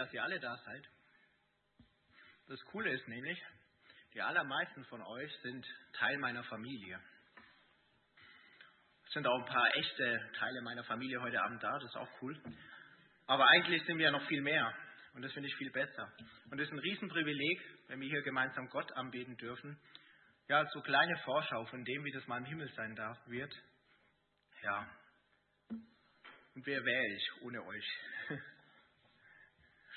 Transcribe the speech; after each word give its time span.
dass 0.00 0.12
ihr 0.14 0.22
alle 0.22 0.40
da 0.40 0.56
seid. 0.56 0.88
Das 2.48 2.58
Coole 2.72 2.90
ist 2.90 3.06
nämlich, 3.06 3.38
die 4.14 4.22
allermeisten 4.22 4.82
von 4.86 5.02
euch 5.02 5.30
sind 5.42 5.66
Teil 5.92 6.16
meiner 6.16 6.42
Familie. 6.44 6.98
Es 9.04 9.12
sind 9.12 9.26
auch 9.26 9.38
ein 9.38 9.44
paar 9.44 9.76
echte 9.76 10.32
Teile 10.38 10.62
meiner 10.62 10.84
Familie 10.84 11.20
heute 11.20 11.42
Abend 11.42 11.62
da, 11.62 11.70
das 11.78 11.84
ist 11.84 11.96
auch 11.96 12.08
cool. 12.22 12.34
Aber 13.26 13.46
eigentlich 13.50 13.84
sind 13.84 13.98
wir 13.98 14.06
ja 14.06 14.10
noch 14.10 14.26
viel 14.26 14.40
mehr 14.40 14.74
und 15.12 15.20
das 15.20 15.34
finde 15.34 15.50
ich 15.50 15.56
viel 15.56 15.70
besser. 15.70 16.10
Und 16.50 16.58
es 16.58 16.66
ist 16.66 16.72
ein 16.72 16.78
Riesenprivileg, 16.78 17.60
wenn 17.88 18.00
wir 18.00 18.08
hier 18.08 18.22
gemeinsam 18.22 18.70
Gott 18.70 18.90
anbeten 18.92 19.36
dürfen. 19.36 19.78
Ja, 20.48 20.64
so 20.72 20.80
kleine 20.80 21.18
Vorschau 21.18 21.66
von 21.66 21.84
dem, 21.84 22.04
wie 22.04 22.12
das 22.12 22.26
mal 22.26 22.38
im 22.38 22.46
Himmel 22.46 22.72
sein 22.72 22.96
darf, 22.96 23.18
wird. 23.26 23.54
Ja. 24.62 24.90
Und 25.68 26.66
wer 26.66 26.82
wäre 26.82 27.06
ich 27.16 27.42
ohne 27.42 27.62
euch? 27.62 27.86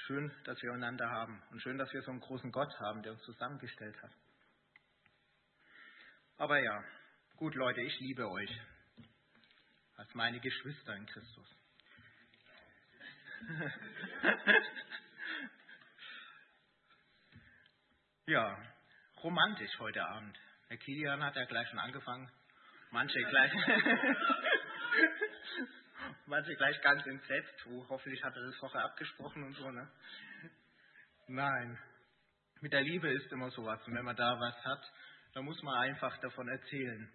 Schön, 0.06 0.32
dass 0.44 0.62
wir 0.62 0.74
einander 0.74 1.10
haben 1.10 1.42
und 1.52 1.62
schön, 1.62 1.78
dass 1.78 1.94
wir 1.94 2.02
so 2.02 2.12
einen 2.12 2.20
großen 2.20 2.52
Gott 2.52 2.78
haben, 2.82 3.02
der 3.04 3.14
uns 3.14 3.22
zusammengestellt 3.22 3.96
hat. 4.04 4.12
Aber 6.36 6.60
ja, 6.60 6.84
gut 7.38 7.56
Leute, 7.56 7.80
ich 7.80 7.98
liebe 8.02 8.30
euch 8.30 8.52
als 9.96 10.14
meine 10.14 10.42
Geschwister 10.42 10.94
in 10.94 11.06
Christus. 11.06 11.56
ja, 18.26 18.62
romantisch 19.24 19.80
heute 19.80 20.06
Abend. 20.06 20.38
Herr 20.68 20.78
Kilian 20.80 21.24
hat 21.24 21.38
ja 21.38 21.46
gleich 21.46 21.70
schon 21.70 21.80
angefangen. 21.80 22.30
Manche 22.92 23.24
gleich, 23.24 23.54
manche 26.26 26.56
gleich 26.56 26.82
ganz 26.82 27.06
entsetzt. 27.06 27.66
Oh, 27.68 27.86
hoffentlich 27.90 28.24
hat 28.24 28.36
er 28.36 28.44
das 28.44 28.56
vorher 28.58 28.86
abgesprochen 28.86 29.44
und 29.44 29.54
so. 29.54 29.70
Ne? 29.72 29.92
Nein, 31.28 31.80
mit 32.62 32.74
der 32.74 32.82
Liebe 32.82 33.10
ist 33.10 33.32
immer 33.32 33.50
sowas. 33.52 33.80
Und 33.88 33.96
wenn 33.96 34.06
man 34.06 34.16
da 34.16 34.40
was 34.40 34.66
hat, 34.66 34.92
dann 35.34 35.46
muss 35.46 35.62
man 35.64 35.76
einfach 35.80 36.18
davon 36.20 36.48
erzählen. 36.48 37.12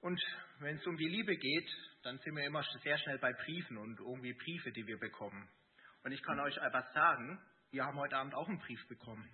Und 0.00 0.20
wenn 0.60 0.76
es 0.76 0.86
um 0.86 0.96
die 0.96 1.08
Liebe 1.08 1.36
geht, 1.36 1.70
dann 2.02 2.18
sind 2.18 2.34
wir 2.34 2.44
immer 2.44 2.62
sehr 2.82 2.98
schnell 2.98 3.18
bei 3.18 3.32
Briefen 3.32 3.76
und 3.76 3.98
irgendwie 3.98 4.32
Briefe, 4.32 4.72
die 4.72 4.86
wir 4.86 4.98
bekommen. 4.98 5.48
Und 6.02 6.12
ich 6.12 6.22
kann 6.22 6.40
euch 6.40 6.56
etwas 6.56 6.90
sagen, 6.94 7.38
wir 7.70 7.84
haben 7.84 7.98
heute 7.98 8.16
Abend 8.16 8.34
auch 8.34 8.48
einen 8.48 8.58
Brief 8.58 8.88
bekommen. 8.88 9.28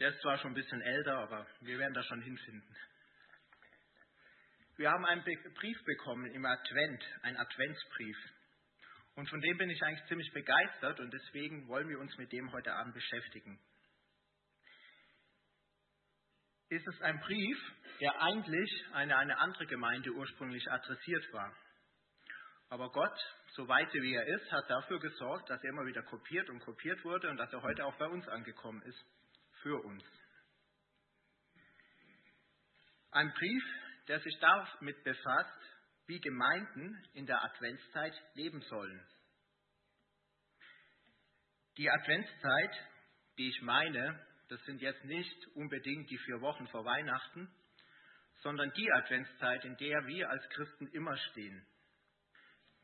Der 0.00 0.10
ist 0.10 0.20
zwar 0.20 0.38
schon 0.38 0.52
ein 0.52 0.54
bisschen 0.54 0.80
älter, 0.80 1.18
aber 1.18 1.46
wir 1.60 1.78
werden 1.78 1.94
das 1.94 2.06
schon 2.06 2.20
hinfinden. 2.20 2.76
Wir 4.76 4.90
haben 4.90 5.06
einen 5.06 5.24
Brief 5.24 5.84
bekommen 5.84 6.26
im 6.32 6.44
Advent, 6.44 7.02
einen 7.22 7.38
Adventsbrief. 7.38 8.16
Und 9.14 9.28
von 9.30 9.40
dem 9.40 9.56
bin 9.56 9.70
ich 9.70 9.82
eigentlich 9.82 10.06
ziemlich 10.08 10.30
begeistert 10.34 11.00
und 11.00 11.10
deswegen 11.10 11.66
wollen 11.68 11.88
wir 11.88 11.98
uns 11.98 12.14
mit 12.18 12.30
dem 12.30 12.52
heute 12.52 12.74
Abend 12.74 12.92
beschäftigen. 12.92 13.58
Ist 16.68 16.86
es 16.86 17.00
ein 17.00 17.18
Brief, 17.20 17.58
der 18.00 18.20
eigentlich 18.20 18.70
eine, 18.92 19.16
eine 19.16 19.38
andere 19.38 19.66
Gemeinde 19.66 20.10
ursprünglich 20.12 20.70
adressiert 20.70 21.32
war. 21.32 21.56
Aber 22.68 22.90
Gott, 22.90 23.18
so 23.52 23.66
weise 23.66 23.94
wie 24.02 24.12
er 24.12 24.26
ist, 24.26 24.52
hat 24.52 24.68
dafür 24.68 25.00
gesorgt, 25.00 25.48
dass 25.48 25.62
er 25.62 25.70
immer 25.70 25.86
wieder 25.86 26.02
kopiert 26.02 26.50
und 26.50 26.60
kopiert 26.60 27.02
wurde 27.04 27.30
und 27.30 27.38
dass 27.38 27.50
er 27.52 27.62
heute 27.62 27.86
auch 27.86 27.96
bei 27.96 28.06
uns 28.08 28.28
angekommen 28.28 28.82
ist. 28.82 29.02
Für 29.62 29.82
uns. 29.84 30.04
Ein 33.12 33.32
Brief, 33.32 33.64
der 34.08 34.20
sich 34.20 34.38
damit 34.38 35.02
befasst, 35.04 35.76
wie 36.06 36.20
Gemeinden 36.20 37.02
in 37.14 37.26
der 37.26 37.42
Adventszeit 37.42 38.14
leben 38.34 38.60
sollen. 38.62 39.06
Die 41.76 41.90
Adventszeit, 41.90 42.74
die 43.38 43.48
ich 43.48 43.60
meine, 43.62 44.24
das 44.48 44.62
sind 44.64 44.80
jetzt 44.80 45.04
nicht 45.04 45.46
unbedingt 45.54 46.08
die 46.08 46.18
vier 46.18 46.40
Wochen 46.40 46.66
vor 46.68 46.84
Weihnachten, 46.84 47.50
sondern 48.42 48.72
die 48.72 48.92
Adventszeit, 48.92 49.64
in 49.64 49.76
der 49.76 50.06
wir 50.06 50.30
als 50.30 50.48
Christen 50.50 50.86
immer 50.88 51.16
stehen. 51.16 51.66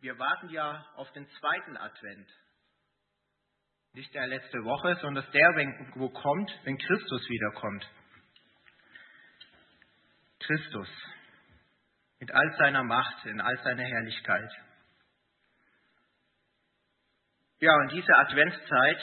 Wir 0.01 0.19
warten 0.19 0.49
ja 0.49 0.85
auf 0.97 1.11
den 1.13 1.29
zweiten 1.39 1.77
Advent. 1.77 2.29
Nicht 3.93 4.13
der 4.15 4.27
letzte 4.27 4.59
Woche, 4.65 4.99
sondern 5.01 5.25
der, 5.33 5.93
wo 5.95 6.09
kommt, 6.09 6.51
wenn 6.65 6.77
Christus 6.79 7.29
wiederkommt. 7.29 7.89
Christus 10.41 10.89
mit 12.23 12.31
all 12.31 12.55
seiner 12.57 12.85
Macht, 12.85 13.27
in 13.27 13.41
all 13.41 13.59
seiner 13.65 13.83
Herrlichkeit. 13.83 14.49
Ja, 17.59 17.75
und 17.75 17.91
diese 17.91 18.15
Adventszeit 18.15 19.03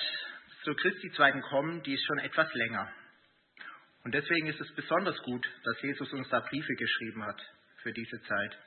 zu 0.63 0.73
Christi 0.73 1.11
zweiten 1.11 1.41
Kommen, 1.41 1.83
die 1.83 1.95
ist 1.95 2.05
schon 2.05 2.19
etwas 2.19 2.47
länger. 2.53 2.89
Und 4.05 4.13
deswegen 4.13 4.47
ist 4.47 4.61
es 4.61 4.73
besonders 4.73 5.21
gut, 5.23 5.45
dass 5.65 5.81
Jesus 5.81 6.13
uns 6.13 6.29
da 6.29 6.39
Briefe 6.39 6.73
geschrieben 6.75 7.25
hat 7.25 7.41
für 7.83 7.91
diese 7.91 8.21
Zeit. 8.21 8.57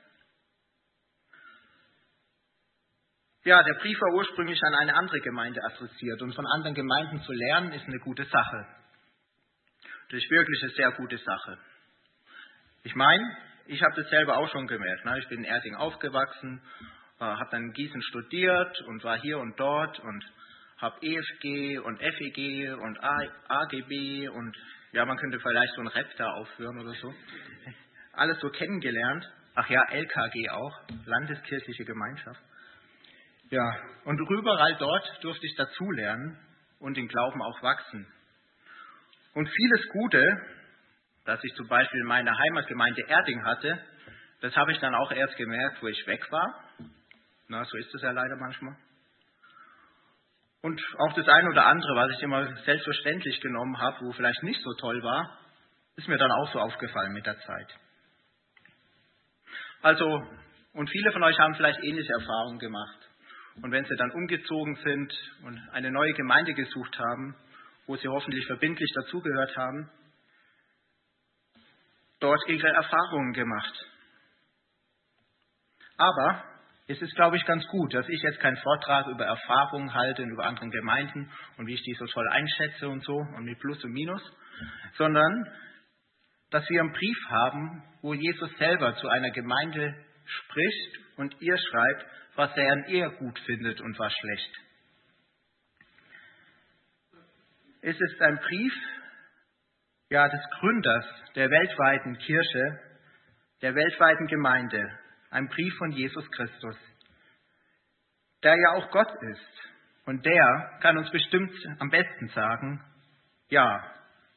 Ja, 3.45 3.63
der 3.63 3.73
Brief 3.73 3.99
war 3.99 4.13
ursprünglich 4.13 4.61
an 4.67 4.75
eine 4.75 4.93
andere 4.93 5.19
Gemeinde 5.21 5.61
adressiert 5.63 6.21
und 6.21 6.35
von 6.35 6.45
anderen 6.53 6.75
Gemeinden 6.75 7.23
zu 7.23 7.33
lernen 7.33 7.71
ist 7.71 7.85
eine 7.87 7.99
gute 8.01 8.25
Sache. 8.25 8.67
Das 10.11 10.21
ist 10.21 10.29
wirklich 10.29 10.61
eine 10.61 10.73
sehr 10.73 10.91
gute 10.91 11.17
Sache. 11.17 11.57
Ich 12.83 12.93
meine, 12.93 13.52
ich 13.65 13.81
habe 13.81 13.95
das 13.95 14.09
selber 14.09 14.37
auch 14.37 14.49
schon 14.49 14.67
gemerkt. 14.67 15.05
Ne? 15.05 15.19
Ich 15.19 15.27
bin 15.29 15.39
in 15.39 15.45
Erding 15.45 15.75
aufgewachsen, 15.75 16.61
äh, 17.19 17.23
habe 17.23 17.49
dann 17.51 17.63
in 17.63 17.73
Gießen 17.73 18.01
studiert 18.03 18.81
und 18.81 19.03
war 19.03 19.19
hier 19.19 19.39
und 19.39 19.59
dort 19.59 19.99
und 19.99 20.25
habe 20.77 20.97
EFG 21.01 21.79
und 21.79 21.99
FEG 21.99 22.73
und 22.73 22.99
AGB 23.01 24.27
und 24.27 24.57
ja, 24.91 25.05
man 25.05 25.17
könnte 25.17 25.39
vielleicht 25.39 25.73
so 25.75 25.81
ein 25.81 25.87
Rap 25.87 26.07
da 26.17 26.31
aufführen 26.33 26.79
oder 26.79 26.93
so. 26.93 27.13
Alles 28.13 28.39
so 28.39 28.49
kennengelernt. 28.49 29.27
Ach 29.55 29.69
ja, 29.69 29.81
LKG 29.89 30.49
auch, 30.49 30.81
Landeskirchliche 31.05 31.85
Gemeinschaft. 31.85 32.41
Ja, 33.49 33.71
und 34.05 34.19
überall 34.29 34.75
dort 34.77 35.23
durfte 35.23 35.45
ich 35.45 35.55
dazulernen 35.55 36.37
und 36.79 36.97
den 36.97 37.07
Glauben 37.07 37.41
auch 37.41 37.61
wachsen. 37.61 38.07
Und 39.35 39.47
vieles 39.47 39.87
Gute, 39.89 40.23
das 41.25 41.43
ich 41.43 41.53
zum 41.55 41.67
Beispiel 41.67 42.01
in 42.01 42.07
meiner 42.07 42.37
Heimatgemeinde 42.37 43.03
Erding 43.07 43.43
hatte, 43.43 43.79
das 44.41 44.55
habe 44.55 44.71
ich 44.73 44.79
dann 44.79 44.93
auch 44.93 45.11
erst 45.11 45.37
gemerkt, 45.37 45.81
wo 45.81 45.87
ich 45.87 46.05
weg 46.05 46.29
war. 46.31 46.63
Na, 47.47 47.63
so 47.65 47.77
ist 47.77 47.93
es 47.93 48.01
ja 48.01 48.11
leider 48.11 48.35
manchmal. 48.35 48.75
Und 50.61 50.81
auch 50.97 51.13
das 51.13 51.27
eine 51.27 51.49
oder 51.49 51.65
andere, 51.65 51.95
was 51.95 52.11
ich 52.11 52.23
immer 52.23 52.55
selbstverständlich 52.63 53.39
genommen 53.41 53.77
habe, 53.79 53.97
wo 54.05 54.11
vielleicht 54.13 54.43
nicht 54.43 54.61
so 54.61 54.73
toll 54.73 55.01
war, 55.03 55.37
ist 55.95 56.07
mir 56.07 56.17
dann 56.17 56.31
auch 56.31 56.51
so 56.51 56.59
aufgefallen 56.59 57.13
mit 57.13 57.25
der 57.25 57.39
Zeit. 57.39 57.67
Also, 59.81 60.23
und 60.73 60.89
viele 60.89 61.11
von 61.11 61.23
euch 61.23 61.37
haben 61.37 61.55
vielleicht 61.55 61.83
ähnliche 61.83 62.13
Erfahrungen 62.13 62.59
gemacht. 62.59 62.97
Und 63.61 63.71
wenn 63.71 63.85
sie 63.85 63.95
dann 63.95 64.11
umgezogen 64.11 64.75
sind 64.77 65.13
und 65.43 65.61
eine 65.73 65.91
neue 65.91 66.13
Gemeinde 66.13 66.53
gesucht 66.53 66.97
haben, 66.97 67.35
wo 67.85 67.95
sie 67.97 68.07
hoffentlich 68.07 68.45
verbindlich 68.47 68.89
dazugehört 68.95 69.55
haben, 69.57 69.89
dort 72.23 72.41
ihre 72.47 72.69
Erfahrungen 72.69 73.33
gemacht. 73.33 73.85
Aber 75.97 76.43
es 76.87 77.01
ist, 77.01 77.15
glaube 77.15 77.37
ich, 77.37 77.45
ganz 77.45 77.65
gut, 77.67 77.93
dass 77.93 78.07
ich 78.07 78.21
jetzt 78.21 78.39
keinen 78.39 78.57
Vortrag 78.57 79.07
über 79.07 79.25
Erfahrungen 79.25 79.93
halte 79.93 80.23
und 80.23 80.31
über 80.31 80.45
andere 80.45 80.69
Gemeinden 80.69 81.29
und 81.57 81.67
wie 81.67 81.73
ich 81.73 81.83
die 81.83 81.93
so 81.93 82.05
toll 82.05 82.27
einschätze 82.29 82.87
und 82.87 83.03
so 83.03 83.15
und 83.15 83.43
mit 83.43 83.59
Plus 83.59 83.83
und 83.83 83.91
Minus, 83.91 84.21
sondern 84.97 85.47
dass 86.49 86.69
wir 86.69 86.81
einen 86.81 86.93
Brief 86.93 87.17
haben, 87.29 87.83
wo 88.01 88.13
Jesus 88.13 88.49
selber 88.57 88.95
zu 88.95 89.07
einer 89.09 89.31
Gemeinde 89.31 89.93
spricht 90.25 91.17
und 91.17 91.41
ihr 91.41 91.57
schreibt, 91.57 92.05
was 92.35 92.55
er 92.55 92.71
an 92.71 92.85
ihr 92.87 93.09
gut 93.09 93.39
findet 93.39 93.81
und 93.81 93.97
was 93.99 94.13
schlecht. 94.13 94.59
Es 97.81 97.99
ist 97.99 98.21
ein 98.21 98.39
Brief 98.39 98.73
ja, 100.09 100.27
des 100.27 100.41
Gründers 100.59 101.05
der 101.35 101.49
weltweiten 101.49 102.17
Kirche, 102.17 102.79
der 103.61 103.75
weltweiten 103.75 104.27
Gemeinde, 104.27 104.89
ein 105.31 105.47
Brief 105.47 105.73
von 105.77 105.91
Jesus 105.91 106.29
Christus, 106.31 106.77
der 108.43 108.55
ja 108.55 108.71
auch 108.73 108.91
Gott 108.91 109.11
ist. 109.31 109.71
Und 110.05 110.25
der 110.25 110.79
kann 110.81 110.97
uns 110.97 111.09
bestimmt 111.11 111.53
am 111.79 111.89
besten 111.89 112.27
sagen, 112.29 112.83
ja, 113.49 113.83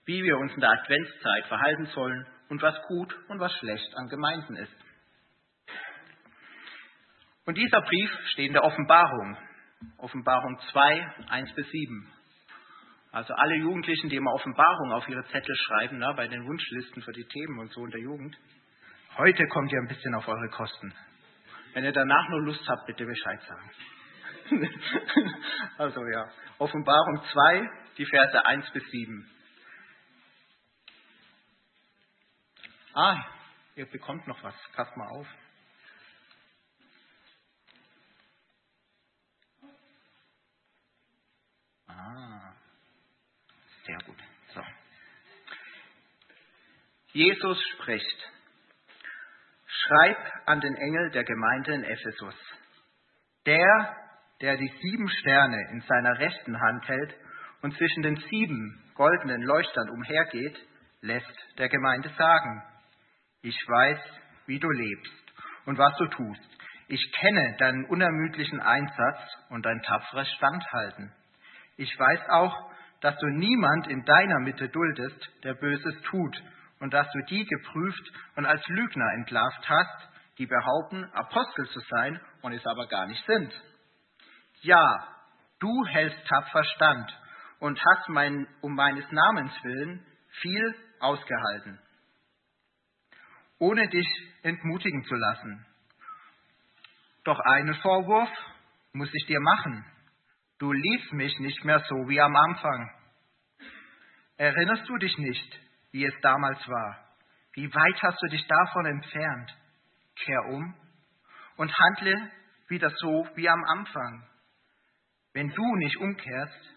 wie 0.05 0.23
wir 0.23 0.39
uns 0.39 0.53
in 0.55 0.61
der 0.61 0.71
Adventszeit 0.71 1.47
verhalten 1.47 1.87
sollen 1.87 2.27
und 2.49 2.63
was 2.63 2.81
gut 2.87 3.15
und 3.29 3.41
was 3.41 3.53
schlecht 3.55 3.97
an 3.97 4.09
Gemeinden 4.09 4.57
ist. 4.57 4.77
Und 7.45 7.57
dieser 7.57 7.81
Brief 7.81 8.11
steht 8.33 8.49
in 8.49 8.53
der 8.53 8.65
Offenbarung, 8.65 9.37
Offenbarung 9.99 10.59
2, 10.73 11.15
1 11.29 11.55
bis 11.55 11.69
7. 11.71 12.13
Also 13.17 13.33
alle 13.33 13.57
Jugendlichen, 13.57 14.11
die 14.11 14.17
immer 14.17 14.35
Offenbarung 14.35 14.93
auf 14.93 15.09
ihre 15.09 15.25
Zettel 15.29 15.57
schreiben, 15.57 15.97
na, 15.97 16.13
bei 16.13 16.29
den 16.29 16.47
Wunschlisten 16.47 17.01
für 17.01 17.13
die 17.13 17.25
Themen 17.25 17.61
und 17.61 17.73
so 17.73 17.83
in 17.83 17.91
der 17.91 18.01
Jugend, 18.01 18.37
Heute 19.17 19.47
kommt 19.49 19.73
ihr 19.73 19.79
ein 19.79 19.89
bisschen 19.89 20.15
auf 20.15 20.29
eure 20.29 20.51
Kosten. 20.51 20.93
Wenn 21.73 21.85
ihr 21.85 21.93
danach 21.93 22.29
nur 22.29 22.43
Lust 22.43 22.61
habt, 22.69 22.85
bitte 22.87 23.07
Bescheid 23.07 23.41
sagen. 23.49 23.71
also 25.79 26.07
ja, 26.07 26.29
Offenbarung 26.59 27.23
2, 27.33 27.71
die 27.97 28.05
Verse 28.05 28.45
1 28.45 28.71
bis 28.73 28.85
7. 28.91 29.31
Ah, 32.93 33.25
ihr 33.77 33.87
bekommt 33.87 34.27
noch 34.27 34.43
was. 34.43 34.55
Passt 34.75 34.95
mal 34.99 35.09
auf. 35.09 35.27
Ah, 41.89 42.36
sehr 43.87 43.99
gut. 44.05 44.17
So. 44.55 44.63
Jesus 47.13 47.59
spricht. 47.75 48.33
Schreib 49.67 50.19
an 50.47 50.61
den 50.61 50.75
Engel 50.75 51.11
der 51.11 51.25
Gemeinde 51.25 51.75
in 51.75 51.85
Ephesus. 51.85 52.35
Der, 53.47 53.97
der 54.41 54.57
die 54.57 54.73
sieben 54.83 55.09
Sterne 55.09 55.69
in 55.71 55.81
seiner 55.83 56.19
rechten 56.19 56.61
Hand 56.61 56.89
hält 56.89 57.15
und 57.63 57.77
zwischen 57.77 58.03
den 58.03 58.17
sieben 58.17 58.93
goldenen 58.95 59.43
Leuchtern 59.43 59.91
umhergeht, 59.91 60.59
lässt 61.01 61.59
der 61.59 61.69
Gemeinde 61.69 62.11
sagen, 62.19 62.63
ich 63.43 63.57
weiß, 63.67 64.01
wie 64.47 64.59
du 64.59 64.69
lebst 64.71 65.33
und 65.67 65.79
was 65.79 65.97
du 65.99 66.07
tust. 66.07 66.57
Ich 66.89 67.13
kenne 67.13 67.57
deinen 67.59 67.85
unermüdlichen 67.87 68.61
Einsatz 68.61 69.19
und 69.51 69.65
dein 69.65 69.83
tapferes 69.83 70.31
Standhalten. 70.33 71.13
Ich 71.77 71.99
weiß 71.99 72.29
auch, 72.31 72.71
dass 73.01 73.17
du 73.19 73.27
niemand 73.27 73.87
in 73.89 74.05
deiner 74.05 74.41
Mitte 74.41 74.69
duldest, 74.69 75.31
der 75.45 75.55
Böses 75.55 75.95
tut, 76.03 76.43
und 76.81 76.93
dass 76.93 77.11
du 77.13 77.21
die 77.29 77.45
geprüft 77.45 78.13
und 78.37 78.47
als 78.47 78.67
Lügner 78.69 79.11
entlarvt 79.15 79.69
hast, 79.69 80.09
die 80.39 80.47
behaupten, 80.47 81.05
Apostel 81.13 81.67
zu 81.71 81.81
sein 81.91 82.21
und 82.43 82.53
es 82.53 82.67
aber 82.67 82.87
gar 82.87 83.07
nicht 83.07 83.25
sind. 83.27 83.53
Ja, 84.61 85.09
du 85.59 85.87
hältst 85.87 86.27
tapfer 86.27 86.65
stand 86.65 87.19
und 87.61 87.83
hast 87.83 88.09
mein, 88.09 88.47
um 88.61 88.75
meines 88.75 89.11
Namens 89.11 89.53
willen 89.63 90.05
viel 90.43 90.75
ausgehalten, 91.01 91.79
ohne 93.59 93.89
dich 93.89 94.07
entmutigen 94.43 95.05
zu 95.05 95.15
lassen. 95.15 95.67
Doch 97.25 97.41
einen 97.41 97.75
Vorwurf 97.77 98.29
muss 98.93 99.11
ich 99.13 99.27
dir 99.27 99.41
machen. 99.41 99.85
Du 100.59 100.73
liebst 100.73 101.13
mich 101.13 101.39
nicht 101.39 101.65
mehr 101.65 101.81
so 101.81 102.09
wie 102.09 102.21
am 102.21 102.35
Anfang. 102.35 102.91
Erinnerst 104.39 104.89
du 104.89 104.97
dich 104.97 105.17
nicht, 105.19 105.61
wie 105.93 106.05
es 106.05 106.15
damals 106.23 106.67
war? 106.67 107.15
Wie 107.53 107.73
weit 107.75 108.03
hast 108.03 108.23
du 108.23 108.29
dich 108.29 108.47
davon 108.47 108.87
entfernt? 108.87 109.55
Kehr 110.15 110.45
um 110.47 110.75
und 111.57 111.79
handle 111.79 112.31
wieder 112.69 112.91
so 112.91 113.29
wie 113.35 113.49
am 113.49 113.65
Anfang. 113.65 114.29
Wenn 115.35 115.51
du 115.51 115.77
nicht 115.77 115.99
umkehrst, 115.99 116.75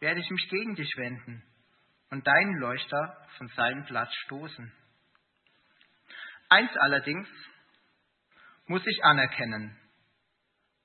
werde 0.00 0.20
ich 0.20 0.30
mich 0.30 0.48
gegen 0.48 0.74
dich 0.74 0.90
wenden 0.96 1.42
und 2.10 2.26
deinen 2.26 2.58
Leuchter 2.58 3.26
von 3.36 3.48
seinem 3.48 3.84
Platz 3.84 4.14
stoßen. 4.24 4.72
Eins 6.48 6.74
allerdings 6.78 7.28
muss 8.66 8.86
ich 8.86 9.04
anerkennen. 9.04 9.78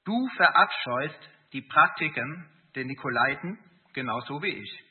Du 0.03 0.27
verabscheust 0.35 1.29
die 1.53 1.61
Praktiken 1.61 2.49
der 2.75 2.85
Nikolaiten 2.85 3.59
genauso 3.93 4.41
wie 4.41 4.49
ich. 4.49 4.83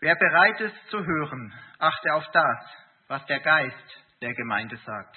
Wer 0.00 0.16
bereit 0.16 0.60
ist 0.60 0.88
zu 0.88 0.98
hören, 0.98 1.54
achte 1.78 2.14
auf 2.14 2.26
das, 2.32 2.70
was 3.08 3.24
der 3.26 3.40
Geist 3.40 4.04
der 4.20 4.34
Gemeinde 4.34 4.76
sagt. 4.78 5.16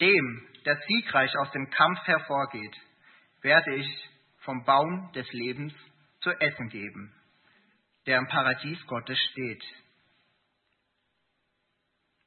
Dem, 0.00 0.48
der 0.64 0.80
siegreich 0.86 1.34
aus 1.38 1.50
dem 1.52 1.70
Kampf 1.70 2.00
hervorgeht, 2.06 2.76
werde 3.42 3.74
ich 3.76 4.10
vom 4.40 4.64
Baum 4.64 5.12
des 5.12 5.30
Lebens 5.32 5.74
zu 6.20 6.30
essen 6.30 6.68
geben, 6.68 7.14
der 8.06 8.18
im 8.18 8.28
Paradies 8.28 8.84
Gottes 8.86 9.18
steht. 9.30 9.62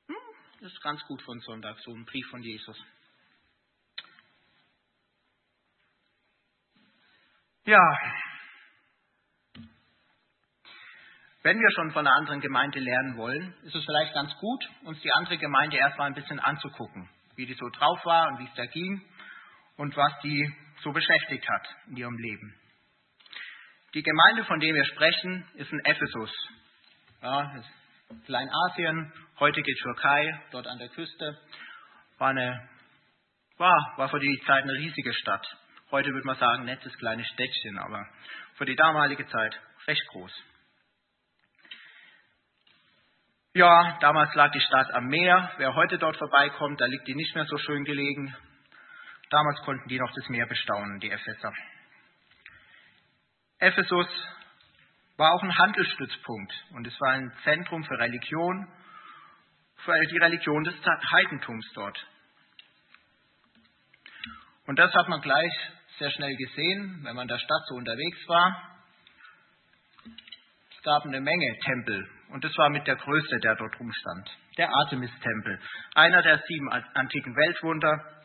Hm, 0.08 0.16
das 0.62 0.72
ist 0.72 0.82
ganz 0.82 1.04
gut 1.06 1.22
von 1.22 1.40
Sonntag, 1.42 1.78
so 1.80 1.94
ein 1.94 2.06
Brief 2.06 2.28
von 2.30 2.42
Jesus. 2.42 2.78
Ja, 7.66 7.98
wenn 11.42 11.58
wir 11.58 11.72
schon 11.72 11.92
von 11.92 12.06
einer 12.06 12.16
anderen 12.18 12.42
Gemeinde 12.42 12.80
lernen 12.80 13.16
wollen, 13.16 13.56
ist 13.64 13.74
es 13.74 13.86
vielleicht 13.86 14.14
ganz 14.14 14.36
gut, 14.36 14.70
uns 14.84 15.00
die 15.02 15.12
andere 15.14 15.38
Gemeinde 15.38 15.78
erstmal 15.78 16.08
ein 16.08 16.14
bisschen 16.14 16.40
anzugucken, 16.40 17.10
wie 17.36 17.46
die 17.46 17.54
so 17.54 17.70
drauf 17.70 18.04
war 18.06 18.28
und 18.28 18.40
wie 18.40 18.46
es 18.46 18.54
da 18.56 18.66
ging 18.66 19.02
und 19.78 19.96
was 19.96 20.12
die 20.22 20.54
so 20.84 20.92
beschäftigt 20.92 21.48
hat 21.48 21.68
in 21.88 21.96
ihrem 21.96 22.18
Leben. 22.18 22.56
Die 23.94 24.04
Gemeinde, 24.04 24.44
von 24.44 24.60
der 24.60 24.74
wir 24.74 24.86
sprechen, 24.86 25.48
ist 25.56 25.72
in 25.72 25.80
Ephesus. 25.86 26.32
Ja, 27.22 27.52
Kleinasien, 28.26 29.14
heutige 29.40 29.74
Türkei, 29.74 30.42
dort 30.52 30.68
an 30.68 30.78
der 30.78 30.90
Küste. 30.90 31.38
War, 32.18 32.30
eine, 32.30 32.70
war, 33.58 33.94
war 33.96 34.10
für 34.10 34.20
die 34.20 34.42
Zeit 34.46 34.64
eine 34.64 34.74
riesige 34.74 35.14
Stadt. 35.14 35.46
Heute 35.92 36.14
würde 36.14 36.28
man 36.28 36.38
sagen, 36.38 36.66
nettes 36.66 36.96
kleines 37.00 37.28
Städtchen, 37.30 37.80
aber 37.80 38.08
für 38.58 38.66
die 38.66 38.76
damalige 38.76 39.26
Zeit 39.28 39.60
recht 39.88 40.06
groß. 40.10 40.32
Ja, 43.56 43.98
damals 44.00 44.32
lag 44.36 44.52
die 44.52 44.60
Stadt 44.60 44.94
am 44.94 45.08
Meer. 45.08 45.52
Wer 45.58 45.74
heute 45.74 45.98
dort 45.98 46.16
vorbeikommt, 46.18 46.80
da 46.80 46.86
liegt 46.86 47.08
die 47.08 47.16
nicht 47.16 47.34
mehr 47.34 47.46
so 47.46 47.58
schön 47.58 47.86
gelegen. 47.86 48.36
Damals 49.32 49.60
konnten 49.62 49.90
die 49.90 49.98
noch 49.98 50.12
das 50.14 50.30
Meer 50.30 50.46
bestaunen, 50.46 51.00
die 51.00 51.10
Epheser. 51.10 51.54
Ephesus 53.58 54.08
war 55.18 55.34
auch 55.34 55.42
ein 55.42 55.58
Handelsstützpunkt 55.58 56.54
und 56.76 56.86
es 56.86 57.02
war 57.02 57.14
ein 57.14 57.34
Zentrum 57.44 57.84
für 57.84 57.98
Religion, 57.98 58.72
für 59.78 60.00
die 60.06 60.18
Religion 60.20 60.64
des 60.64 60.76
Heidentums 61.12 61.68
dort. 61.74 62.08
Und 64.68 64.78
das 64.78 64.94
hat 64.94 65.10
man 65.10 65.22
gleich 65.22 65.52
sehr 66.00 66.10
schnell 66.12 66.36
gesehen, 66.36 67.02
wenn 67.04 67.16
man 67.16 67.24
in 67.24 67.28
der 67.28 67.38
Stadt 67.38 67.62
so 67.68 67.76
unterwegs 67.76 68.18
war. 68.28 68.80
Es 70.76 70.84
gab 70.84 71.04
eine 71.04 71.20
Menge 71.20 71.58
Tempel 71.66 72.10
und 72.30 72.44
das 72.44 72.58
war 72.58 72.70
mit 72.70 72.88
der 72.88 72.96
größte, 72.96 73.40
der 73.40 73.56
dort 73.56 73.78
rumstand. 73.80 74.30
Der 74.58 74.70
Artemis-Tempel, 74.74 75.60
einer 75.96 76.22
der 76.22 76.42
sieben 76.48 76.70
antiken 76.72 77.36
Weltwunder, 77.36 78.20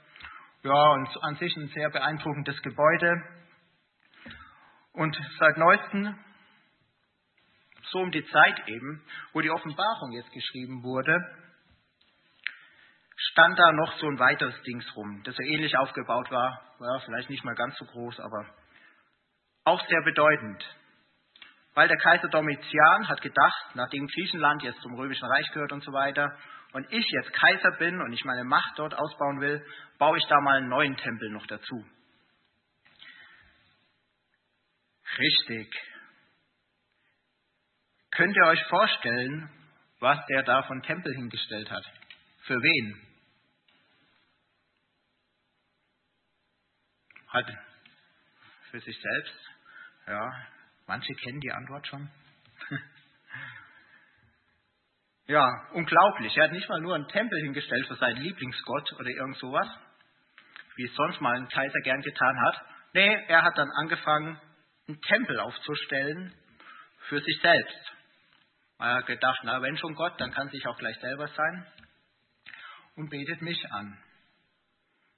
ja, 0.62 0.92
und 0.92 1.08
an 1.24 1.36
sich 1.36 1.54
ein 1.56 1.68
sehr 1.68 1.90
beeindruckendes 1.90 2.60
Gebäude. 2.62 3.22
Und 4.92 5.18
seit 5.38 5.58
neuestem, 5.58 6.16
so 7.90 7.98
um 7.98 8.10
die 8.10 8.24
Zeit 8.24 8.68
eben, 8.68 9.04
wo 9.32 9.40
die 9.40 9.50
Offenbarung 9.50 10.12
jetzt 10.12 10.32
geschrieben 10.32 10.82
wurde, 10.82 11.18
stand 13.30 13.58
da 13.58 13.72
noch 13.72 13.98
so 13.98 14.06
ein 14.06 14.18
weiteres 14.18 14.60
Dings 14.62 14.84
rum, 14.96 15.22
das 15.24 15.34
so 15.34 15.42
ähnlich 15.42 15.76
aufgebaut 15.78 16.30
war. 16.30 16.60
Ja, 16.80 16.98
vielleicht 17.04 17.30
nicht 17.30 17.44
mal 17.44 17.54
ganz 17.54 17.76
so 17.78 17.84
groß, 17.86 18.20
aber 18.20 18.46
auch 19.64 19.84
sehr 19.88 20.02
bedeutend. 20.02 20.64
Weil 21.74 21.88
der 21.88 21.96
Kaiser 21.96 22.28
Domitian 22.28 23.08
hat 23.08 23.20
gedacht, 23.20 23.74
nachdem 23.74 24.06
Griechenland 24.06 24.62
jetzt 24.62 24.80
zum 24.80 24.94
Römischen 24.94 25.26
Reich 25.26 25.50
gehört 25.52 25.72
und 25.72 25.82
so 25.82 25.92
weiter, 25.92 26.36
und 26.72 26.86
ich 26.92 27.06
jetzt 27.08 27.32
Kaiser 27.32 27.72
bin 27.78 28.00
und 28.00 28.12
ich 28.12 28.24
meine 28.24 28.44
Macht 28.44 28.78
dort 28.78 28.94
ausbauen 28.94 29.40
will, 29.40 29.64
baue 29.98 30.18
ich 30.18 30.24
da 30.26 30.40
mal 30.40 30.58
einen 30.58 30.68
neuen 30.68 30.96
Tempel 30.96 31.30
noch 31.30 31.46
dazu. 31.46 31.84
Richtig. 35.18 35.72
Könnt 38.10 38.36
ihr 38.36 38.46
euch 38.46 38.62
vorstellen, 38.64 39.50
was 40.00 40.18
der 40.26 40.42
da 40.42 40.62
von 40.64 40.82
Tempel 40.82 41.14
hingestellt 41.14 41.70
hat? 41.70 41.84
Für 42.42 42.60
wen? 42.60 43.03
Hat 47.34 47.52
für 48.70 48.78
sich 48.78 48.96
selbst? 48.96 49.50
Ja, 50.06 50.46
manche 50.86 51.12
kennen 51.14 51.40
die 51.40 51.52
Antwort 51.52 51.86
schon. 51.86 52.10
Ja, 55.26 55.48
unglaublich. 55.72 56.36
Er 56.36 56.44
hat 56.44 56.52
nicht 56.52 56.68
mal 56.68 56.82
nur 56.82 56.94
einen 56.94 57.08
Tempel 57.08 57.40
hingestellt 57.44 57.86
für 57.86 57.94
seinen 57.94 58.20
Lieblingsgott 58.20 58.92
oder 59.00 59.08
irgend 59.08 59.38
sowas, 59.38 59.66
wie 60.76 60.84
es 60.84 60.94
sonst 60.94 61.18
mal 61.22 61.34
ein 61.34 61.48
Kaiser 61.48 61.80
gern 61.80 62.02
getan 62.02 62.40
hat. 62.42 62.60
Nee, 62.92 63.24
er 63.28 63.42
hat 63.42 63.56
dann 63.56 63.70
angefangen, 63.70 64.38
einen 64.86 65.00
Tempel 65.00 65.40
aufzustellen 65.40 66.34
für 67.08 67.22
sich 67.22 67.40
selbst. 67.40 67.92
Er 68.78 68.96
hat 68.96 69.06
gedacht, 69.06 69.40
na, 69.44 69.62
wenn 69.62 69.78
schon 69.78 69.94
Gott, 69.94 70.20
dann 70.20 70.30
kann 70.30 70.50
sich 70.50 70.66
auch 70.66 70.76
gleich 70.76 71.00
selber 71.00 71.26
sein 71.28 71.66
und 72.96 73.08
betet 73.08 73.40
mich 73.40 73.72
an. 73.72 73.98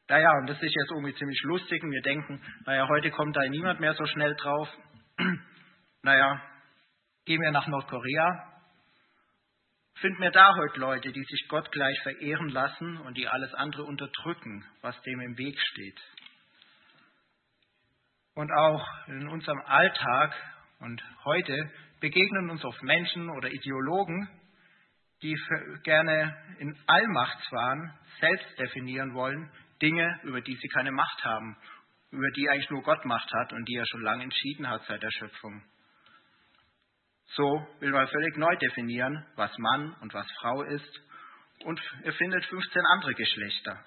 Naja, 0.09 0.31
und 0.39 0.47
das 0.47 0.63
ist 0.63 0.75
jetzt 0.75 0.91
irgendwie 0.91 1.15
ziemlich 1.15 1.41
lustig 1.43 1.83
und 1.83 1.91
wir 1.91 2.03
denken, 2.03 2.41
naja, 2.65 2.87
heute 2.89 3.11
kommt 3.11 3.35
da 3.37 3.41
niemand 3.49 3.81
mehr 3.81 3.95
so 3.95 4.07
schnell 4.07 4.35
drauf. 4.37 4.69
naja, 6.03 6.41
gehen 7.25 7.41
wir 7.41 7.51
nach 7.51 7.67
Nordkorea, 7.67 8.57
finden 9.95 10.23
wir 10.23 10.31
da 10.31 10.55
heute 10.55 10.79
Leute, 10.79 11.11
die 11.11 11.25
sich 11.25 11.49
Gott 11.49 11.73
gleich 11.73 11.99
verehren 12.03 12.51
lassen 12.51 12.99
und 12.99 13.17
die 13.17 13.27
alles 13.27 13.53
andere 13.55 13.83
unterdrücken, 13.83 14.65
was 14.81 15.01
dem 15.03 15.21
im 15.21 15.37
Weg 15.39 15.59
steht. 15.73 16.01
Und 18.35 18.53
auch 18.53 18.87
in 19.09 19.29
unserem 19.29 19.61
Alltag 19.67 20.35
und 20.81 21.03
heute 21.25 21.71
begegnen 22.01 22.51
uns 22.51 22.65
oft 22.65 22.83
Menschen 22.83 23.29
oder 23.31 23.51
Ideologen, 23.51 24.29
die 25.23 25.35
gerne 25.83 26.37
in 26.59 26.79
Allmachtswahn 26.87 27.99
selbst 28.21 28.59
definieren 28.59 29.15
wollen, 29.15 29.51
Dinge, 29.83 30.21
über 30.25 30.40
die 30.40 30.56
sie 30.56 30.68
keine 30.68 30.92
Macht 30.92 31.25
haben, 31.25 31.56
über 32.11 32.30
die 32.30 32.49
eigentlich 32.49 32.71
nur 32.71 32.83
Gott 32.83 33.04
Macht 33.04 33.30
hat 33.33 33.52
und 33.52 33.66
die 33.68 33.75
er 33.75 33.87
schon 33.87 34.02
lange 34.02 34.25
entschieden 34.25 34.68
hat 34.68 34.83
seit 34.87 35.02
der 35.02 35.11
Schöpfung. 35.11 35.62
So 37.35 37.66
will 37.80 37.90
man 37.90 38.09
völlig 38.09 38.37
neu 38.37 38.56
definieren, 38.56 39.26
was 39.35 39.56
Mann 39.59 39.95
und 40.00 40.14
was 40.14 40.30
Frau 40.40 40.62
ist 40.62 41.00
und 41.64 41.80
er 42.04 42.12
findet 42.12 42.45
15 42.47 42.83
andere 42.87 43.14
Geschlechter. 43.14 43.85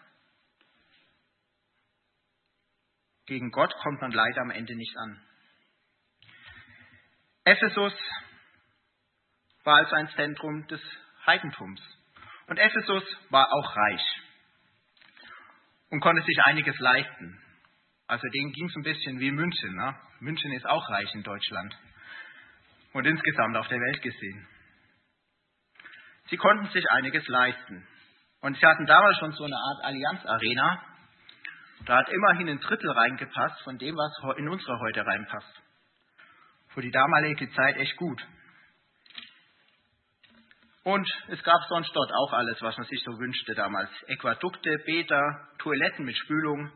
Gegen 3.26 3.52
Gott 3.52 3.74
kommt 3.84 4.02
man 4.02 4.12
leider 4.12 4.42
am 4.42 4.50
Ende 4.52 4.76
nicht 4.76 4.98
an. 4.98 5.22
Ephesus 7.46 7.94
war 9.64 9.78
also 9.78 9.96
ein 9.96 10.10
Zentrum 10.10 10.68
des 10.68 10.82
Heidentums. 11.26 11.82
Und 12.48 12.58
Ephesus 12.58 13.04
war 13.30 13.52
auch 13.54 13.76
reich 13.76 14.29
und 15.90 16.00
konnte 16.00 16.22
sich 16.24 16.38
einiges 16.46 16.78
leisten. 16.80 17.42
Also 18.08 18.28
denen 18.28 18.52
ging 18.52 18.68
es 18.68 18.76
ein 18.76 18.84
bisschen 18.84 19.20
wie 19.20 19.32
München. 19.32 19.76
Ne? 19.76 19.96
München 20.20 20.52
ist 20.54 20.66
auch 20.66 20.90
reich 20.90 21.14
in 21.14 21.24
Deutschland 21.24 21.78
und 22.94 23.06
insgesamt 23.06 23.56
auf 23.58 23.68
der 23.68 23.80
Welt 23.80 24.02
gesehen. 24.02 24.48
Sie 26.30 26.38
konnten 26.38 26.68
sich 26.70 26.86
einiges 26.92 27.28
leisten. 27.28 27.88
Und 28.42 28.58
sie 28.58 28.66
hatten 28.66 28.86
damals 28.86 29.18
schon 29.18 29.32
so 29.34 29.44
eine 29.44 29.56
Art 29.56 29.84
Allianz-Arena. 29.84 30.84
Da 31.86 31.98
hat 31.98 32.10
immerhin 32.10 32.50
ein 32.50 32.60
Drittel 32.60 32.90
reingepasst 32.92 33.62
von 33.64 33.78
dem, 33.78 33.96
was 33.96 34.38
in 34.38 34.48
unsere 34.48 34.80
heute 34.80 35.06
reinpasst. 35.06 35.62
Für 36.70 36.82
die 36.82 36.92
damalige 36.92 37.52
Zeit 37.52 37.78
echt 37.78 37.96
gut. 37.98 38.26
Und 40.84 41.08
es 41.28 41.44
gab 41.44 41.62
sonst 41.68 41.94
dort 41.94 42.12
auch 42.12 42.34
alles, 42.34 42.62
was 42.62 42.78
man 42.78 42.88
sich 42.88 43.04
so 43.04 43.12
wünschte 43.20 43.54
damals. 43.54 43.90
Äquadukte, 44.08 44.78
Bäder, 44.86 45.50
Toiletten 45.58 46.06
mit 46.06 46.18
Spülung. 46.18 46.72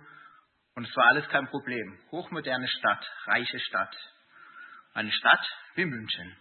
Und 0.75 0.87
es 0.87 0.95
war 0.95 1.05
alles 1.07 1.27
kein 1.29 1.47
Problem. 1.47 1.99
Hochmoderne 2.11 2.67
Stadt, 2.67 3.05
reiche 3.25 3.59
Stadt. 3.59 3.95
Eine 4.93 5.11
Stadt 5.11 5.45
wie 5.75 5.85
München. 5.85 6.35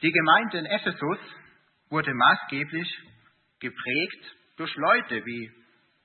Die 0.00 0.12
Gemeinde 0.12 0.58
in 0.58 0.66
Ephesus 0.66 1.18
wurde 1.90 2.14
maßgeblich 2.14 2.98
geprägt 3.58 4.36
durch 4.56 4.74
Leute 4.76 5.24
wie 5.24 5.50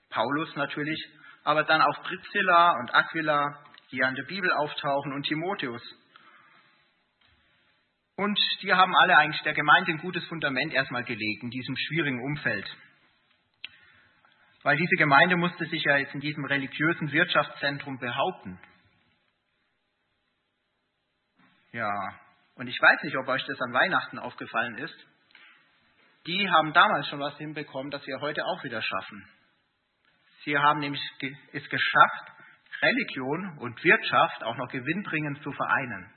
Paulus 0.09 0.55
natürlich, 0.55 0.99
aber 1.43 1.63
dann 1.63 1.81
auch 1.81 2.03
Priscilla 2.03 2.71
und 2.79 2.93
Aquila, 2.93 3.63
die 3.91 4.03
an 4.03 4.15
der 4.15 4.23
Bibel 4.23 4.51
auftauchen, 4.51 5.13
und 5.13 5.23
Timotheus. 5.23 5.81
Und 8.15 8.39
die 8.61 8.73
haben 8.73 8.95
alle 8.95 9.17
eigentlich 9.17 9.41
der 9.41 9.53
Gemeinde 9.53 9.91
ein 9.91 9.97
gutes 9.97 10.25
Fundament 10.27 10.73
erstmal 10.73 11.03
gelegt 11.03 11.43
in 11.43 11.49
diesem 11.49 11.75
schwierigen 11.75 12.21
Umfeld. 12.21 12.65
Weil 14.61 14.77
diese 14.77 14.95
Gemeinde 14.97 15.35
musste 15.35 15.65
sich 15.65 15.83
ja 15.83 15.97
jetzt 15.97 16.13
in 16.13 16.21
diesem 16.21 16.45
religiösen 16.45 17.11
Wirtschaftszentrum 17.11 17.97
behaupten. 17.99 18.59
Ja, 21.71 21.91
und 22.55 22.67
ich 22.67 22.79
weiß 22.79 23.01
nicht, 23.03 23.17
ob 23.17 23.27
euch 23.27 23.43
das 23.45 23.59
an 23.59 23.73
Weihnachten 23.73 24.19
aufgefallen 24.19 24.77
ist 24.77 25.07
die 26.25 26.49
haben 26.49 26.73
damals 26.73 27.07
schon 27.09 27.19
was 27.19 27.37
hinbekommen, 27.37 27.91
das 27.91 28.05
wir 28.07 28.19
heute 28.21 28.45
auch 28.45 28.63
wieder 28.63 28.81
schaffen. 28.81 29.27
Sie 30.45 30.57
haben 30.57 30.79
nämlich 30.79 31.01
es 31.51 31.67
geschafft, 31.69 32.31
Religion 32.81 33.57
und 33.59 33.83
Wirtschaft 33.83 34.43
auch 34.43 34.55
noch 34.55 34.69
gewinnbringend 34.69 35.41
zu 35.43 35.51
vereinen. 35.51 36.12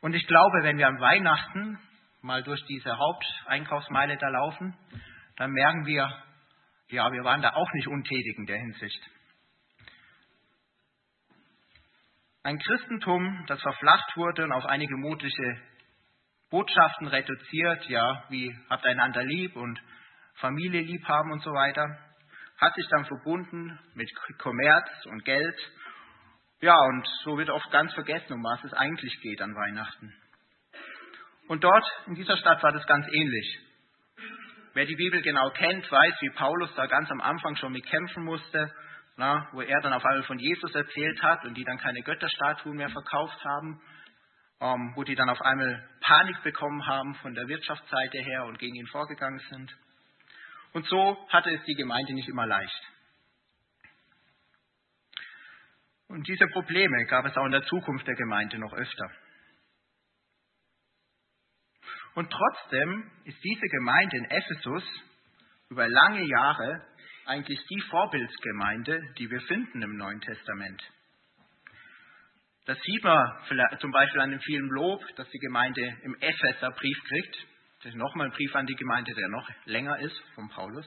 Und 0.00 0.14
ich 0.14 0.26
glaube, 0.26 0.62
wenn 0.62 0.78
wir 0.78 0.86
am 0.86 1.00
Weihnachten 1.00 1.78
mal 2.22 2.42
durch 2.42 2.64
diese 2.66 2.96
Haupteinkaufsmeile 2.96 4.16
da 4.16 4.28
laufen, 4.28 4.76
dann 5.36 5.50
merken 5.50 5.86
wir, 5.86 6.08
ja, 6.88 7.10
wir 7.12 7.24
waren 7.24 7.42
da 7.42 7.54
auch 7.54 7.72
nicht 7.72 7.88
untätig 7.88 8.36
in 8.38 8.46
der 8.46 8.58
Hinsicht. 8.58 9.00
Ein 12.42 12.58
Christentum, 12.58 13.44
das 13.46 13.60
verflacht 13.60 14.16
wurde 14.16 14.44
und 14.44 14.52
auf 14.52 14.64
einige 14.66 14.96
modische 14.96 15.60
Botschaften 16.50 17.08
reduziert, 17.08 17.88
ja, 17.88 18.24
wie 18.30 18.56
habt 18.70 18.86
einander 18.86 19.22
lieb 19.22 19.54
und 19.54 19.78
Familie 20.36 20.80
lieb 20.80 21.06
haben 21.06 21.32
und 21.32 21.42
so 21.42 21.50
weiter, 21.52 21.98
hat 22.58 22.74
sich 22.74 22.86
dann 22.88 23.04
verbunden 23.04 23.78
mit 23.94 24.10
Kommerz 24.38 24.88
und 25.06 25.24
Geld. 25.24 25.56
Ja, 26.60 26.76
und 26.76 27.06
so 27.24 27.38
wird 27.38 27.50
oft 27.50 27.70
ganz 27.70 27.92
vergessen, 27.94 28.32
um 28.32 28.42
was 28.42 28.62
es 28.64 28.72
eigentlich 28.72 29.20
geht 29.20 29.40
an 29.40 29.54
Weihnachten. 29.54 30.12
Und 31.46 31.64
dort, 31.64 31.84
in 32.06 32.14
dieser 32.14 32.36
Stadt, 32.36 32.62
war 32.62 32.72
das 32.72 32.86
ganz 32.86 33.06
ähnlich. 33.06 33.58
Wer 34.74 34.86
die 34.86 34.96
Bibel 34.96 35.22
genau 35.22 35.50
kennt, 35.50 35.90
weiß, 35.90 36.14
wie 36.20 36.30
Paulus 36.30 36.74
da 36.74 36.86
ganz 36.86 37.10
am 37.10 37.20
Anfang 37.20 37.56
schon 37.56 37.72
mit 37.72 37.86
kämpfen 37.86 38.24
musste, 38.24 38.72
na, 39.16 39.48
wo 39.52 39.62
er 39.62 39.80
dann 39.80 39.92
auf 39.92 40.04
einmal 40.04 40.24
von 40.24 40.38
Jesus 40.38 40.74
erzählt 40.74 41.22
hat 41.22 41.44
und 41.44 41.54
die 41.54 41.64
dann 41.64 41.78
keine 41.78 42.02
Götterstatuen 42.02 42.76
mehr 42.76 42.90
verkauft 42.90 43.44
haben 43.44 43.80
ähm, 44.60 44.92
wo 44.96 45.04
die 45.04 45.14
dann 45.14 45.30
auf 45.30 45.40
einmal 45.40 45.88
Panik 46.00 46.42
bekommen 46.42 46.86
haben 46.86 47.14
von 47.16 47.34
der 47.34 47.46
Wirtschaftsseite 47.46 48.18
her 48.18 48.44
und 48.44 48.58
gegen 48.58 48.74
ihn 48.74 48.86
vorgegangen 48.86 49.40
sind. 49.50 49.72
Und 50.72 50.86
so 50.86 51.16
hatte 51.30 51.50
es 51.50 51.62
die 51.64 51.74
Gemeinde 51.74 52.12
nicht 52.14 52.28
immer 52.28 52.46
leicht. 52.46 52.82
Und 56.08 56.26
diese 56.26 56.46
Probleme 56.48 57.04
gab 57.06 57.26
es 57.26 57.36
auch 57.36 57.44
in 57.44 57.52
der 57.52 57.64
Zukunft 57.64 58.06
der 58.06 58.14
Gemeinde 58.14 58.58
noch 58.58 58.72
öfter. 58.72 59.10
Und 62.14 62.30
trotzdem 62.30 63.10
ist 63.24 63.38
diese 63.44 63.66
Gemeinde 63.68 64.16
in 64.16 64.24
Ephesus 64.24 64.84
über 65.68 65.86
lange 65.86 66.24
Jahre 66.24 66.84
eigentlich 67.26 67.60
die 67.68 67.80
Vorbildsgemeinde, 67.90 69.14
die 69.18 69.30
wir 69.30 69.40
finden 69.42 69.82
im 69.82 69.96
Neuen 69.96 70.20
Testament. 70.20 70.82
Das 72.64 72.78
sieht 72.80 73.04
man 73.04 73.78
zum 73.78 73.92
Beispiel 73.92 74.20
an 74.20 74.30
dem 74.30 74.40
vielen 74.40 74.68
Lob, 74.68 75.02
das 75.16 75.28
die 75.30 75.38
Gemeinde 75.38 75.80
im 76.02 76.16
Epheserbrief 76.20 76.98
kriegt. 77.04 77.46
Das 77.78 77.92
ist 77.92 77.96
nochmal 77.96 78.26
ein 78.26 78.32
Brief 78.32 78.54
an 78.56 78.66
die 78.66 78.74
Gemeinde, 78.74 79.14
der 79.14 79.28
noch 79.28 79.48
länger 79.66 79.98
ist, 80.00 80.18
von 80.34 80.48
Paulus. 80.48 80.86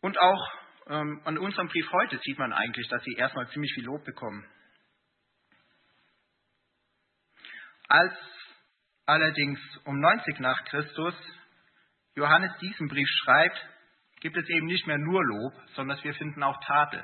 Und 0.00 0.18
auch 0.18 0.61
ähm, 0.86 1.20
an 1.24 1.38
unserem 1.38 1.68
Brief 1.68 1.90
heute 1.92 2.18
sieht 2.24 2.38
man 2.38 2.52
eigentlich, 2.52 2.88
dass 2.88 3.02
sie 3.04 3.14
erstmal 3.14 3.48
ziemlich 3.50 3.72
viel 3.74 3.84
Lob 3.84 4.04
bekommen. 4.04 4.44
Als 7.88 8.14
allerdings 9.06 9.58
um 9.84 10.00
90 10.00 10.40
nach 10.40 10.64
Christus 10.64 11.14
Johannes 12.14 12.52
diesen 12.60 12.88
Brief 12.88 13.08
schreibt, 13.24 13.58
gibt 14.20 14.36
es 14.36 14.48
eben 14.48 14.66
nicht 14.66 14.86
mehr 14.86 14.98
nur 14.98 15.22
Lob, 15.24 15.52
sondern 15.74 16.02
wir 16.02 16.14
finden 16.14 16.42
auch 16.42 16.58
Tadel. 16.64 17.02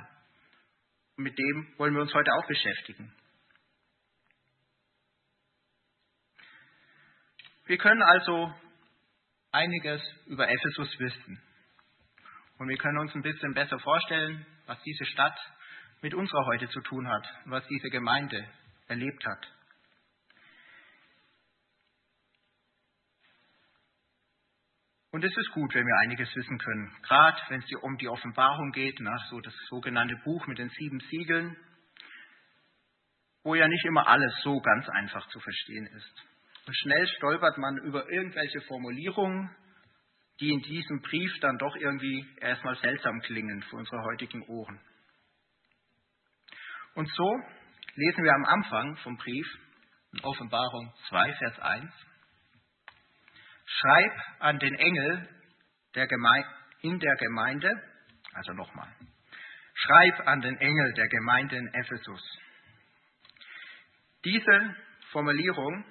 Und 1.16 1.24
mit 1.24 1.38
dem 1.38 1.74
wollen 1.78 1.94
wir 1.94 2.02
uns 2.02 2.14
heute 2.14 2.32
auch 2.32 2.46
beschäftigen. 2.46 3.12
Wir 7.66 7.76
können 7.76 8.02
also 8.02 8.54
einiges 9.50 10.00
über 10.26 10.48
Ephesus 10.48 10.98
wissen. 10.98 11.42
Und 12.58 12.68
wir 12.68 12.76
können 12.76 12.98
uns 12.98 13.14
ein 13.14 13.22
bisschen 13.22 13.54
besser 13.54 13.78
vorstellen, 13.78 14.44
was 14.66 14.82
diese 14.82 15.04
Stadt 15.06 15.38
mit 16.02 16.14
unserer 16.14 16.44
heute 16.46 16.68
zu 16.68 16.80
tun 16.80 17.08
hat, 17.08 17.26
was 17.46 17.66
diese 17.68 17.88
Gemeinde 17.88 18.48
erlebt 18.88 19.24
hat. 19.26 19.46
Und 25.10 25.24
es 25.24 25.36
ist 25.36 25.50
gut, 25.52 25.74
wenn 25.74 25.86
wir 25.86 25.98
einiges 26.02 26.34
wissen 26.36 26.58
können. 26.58 26.92
Gerade 27.02 27.40
wenn 27.48 27.60
es 27.60 27.72
um 27.80 27.96
die 27.96 28.08
Offenbarung 28.08 28.72
geht, 28.72 28.98
na, 29.00 29.16
so 29.30 29.40
das 29.40 29.54
sogenannte 29.68 30.16
Buch 30.24 30.46
mit 30.46 30.58
den 30.58 30.68
sieben 30.68 31.00
Siegeln, 31.10 31.56
wo 33.42 33.54
ja 33.54 33.66
nicht 33.66 33.84
immer 33.86 34.06
alles 34.06 34.32
so 34.42 34.60
ganz 34.60 34.88
einfach 34.90 35.26
zu 35.28 35.40
verstehen 35.40 35.86
ist. 35.86 36.26
Und 36.66 36.76
schnell 36.76 37.08
stolpert 37.16 37.56
man 37.56 37.78
über 37.78 38.10
irgendwelche 38.10 38.60
Formulierungen, 38.62 39.50
die 40.40 40.50
in 40.50 40.60
diesem 40.62 41.00
Brief 41.02 41.32
dann 41.40 41.58
doch 41.58 41.74
irgendwie 41.76 42.26
erstmal 42.40 42.76
seltsam 42.76 43.20
klingen 43.20 43.62
für 43.62 43.76
unsere 43.76 44.02
heutigen 44.04 44.42
Ohren. 44.42 44.80
Und 46.94 47.08
so 47.14 47.36
lesen 47.94 48.24
wir 48.24 48.34
am 48.34 48.44
Anfang 48.44 48.96
vom 48.98 49.16
Brief, 49.16 49.46
in 50.12 50.20
Offenbarung 50.20 50.92
2, 51.08 51.34
Vers 51.34 51.58
1, 51.58 51.92
Schreib 53.70 54.12
an 54.38 54.58
den 54.58 54.74
Engel 54.74 55.28
der 55.94 56.08
in 56.80 56.98
der 56.98 57.16
Gemeinde, 57.16 57.70
also 58.32 58.52
nochmal, 58.52 58.94
schreib 59.74 60.26
an 60.26 60.40
den 60.40 60.56
Engel 60.56 60.92
der 60.94 61.08
Gemeinde 61.08 61.56
in 61.56 61.74
Ephesus. 61.74 62.38
Diese 64.24 64.76
Formulierung 65.10 65.84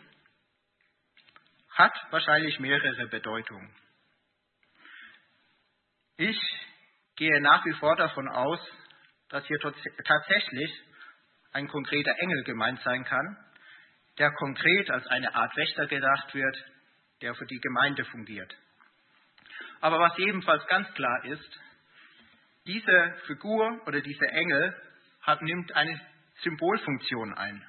hat 1.76 1.94
wahrscheinlich 2.12 2.60
mehrere 2.60 3.08
Bedeutungen. 3.08 3.74
Ich 6.18 6.40
gehe 7.16 7.42
nach 7.42 7.64
wie 7.64 7.74
vor 7.74 7.96
davon 7.96 8.28
aus, 8.28 8.60
dass 9.30 9.46
hier 9.46 9.60
tatsächlich 9.60 10.84
ein 11.54 11.68
konkreter 11.68 12.14
Engel 12.20 12.44
gemeint 12.44 12.80
sein 12.82 13.04
kann, 13.04 13.38
der 14.18 14.32
konkret 14.32 14.90
als 14.90 15.06
eine 15.08 15.36
Art 15.36 15.56
Wächter 15.56 15.86
gedacht 15.86 16.34
wird, 16.34 16.58
der 17.22 17.36
für 17.36 17.46
die 17.46 17.60
Gemeinde 17.60 18.04
fungiert. 18.06 18.56
Aber 19.80 20.00
was 20.00 20.18
ebenfalls 20.18 20.66
ganz 20.68 20.92
klar 20.96 21.24
ist, 21.26 21.60
diese 22.66 23.16
Figur 23.28 23.80
oder 23.86 24.02
dieser 24.02 24.30
Engel 24.30 24.76
hat, 25.22 25.42
nimmt 25.44 25.72
eine 25.74 26.02
Symbolfunktion 26.42 27.34
ein. 27.36 27.64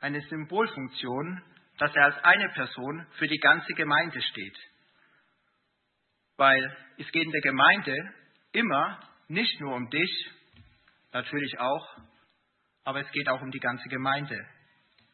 Eine 0.00 0.22
Symbolfunktion, 0.22 1.42
dass 1.78 1.94
er 1.94 2.04
als 2.04 2.24
eine 2.24 2.48
Person 2.50 3.06
für 3.18 3.26
die 3.26 3.38
ganze 3.38 3.72
Gemeinde 3.74 4.22
steht. 4.22 4.58
Weil 6.36 6.76
es 6.98 7.10
geht 7.12 7.24
in 7.24 7.30
der 7.30 7.40
Gemeinde 7.40 8.14
immer 8.52 9.00
nicht 9.28 9.60
nur 9.60 9.74
um 9.74 9.88
dich, 9.90 10.30
natürlich 11.12 11.58
auch, 11.58 11.96
aber 12.84 13.00
es 13.00 13.10
geht 13.12 13.28
auch 13.28 13.40
um 13.40 13.50
die 13.50 13.60
ganze 13.60 13.88
Gemeinde. 13.88 14.38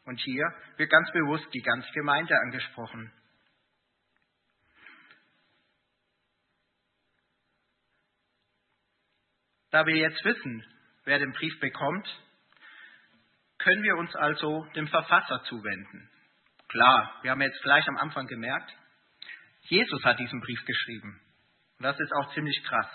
Und 0.05 0.19
hier 0.21 0.45
wird 0.77 0.91
ganz 0.91 1.11
bewusst 1.13 1.47
die 1.55 1.63
ganze 1.63 1.91
Gemeinde 1.93 2.35
angesprochen. 2.41 3.13
Da 9.71 9.87
wir 9.87 9.97
jetzt 9.97 10.25
wissen, 10.25 10.65
wer 11.05 11.19
den 11.21 11.33
Brief 11.33 11.61
bekommt, 11.61 12.09
können 13.59 13.83
wir 13.83 13.97
uns 13.97 14.15
also 14.17 14.65
dem 14.75 14.89
Verfasser 14.89 15.45
zuwenden. 15.45 16.11
Klar, 16.69 17.21
wir 17.23 17.31
haben 17.31 17.43
jetzt 17.43 17.63
gleich 17.63 17.87
am 17.87 17.97
Anfang 17.99 18.27
gemerkt, 18.27 18.75
Jesus 19.71 20.05
hat 20.05 20.19
diesen 20.19 20.41
Brief 20.41 20.65
geschrieben. 20.65 21.21
Und 21.79 21.85
das 21.85 21.99
ist 21.99 22.13
auch 22.13 22.35
ziemlich 22.35 22.61
krass. 22.65 22.91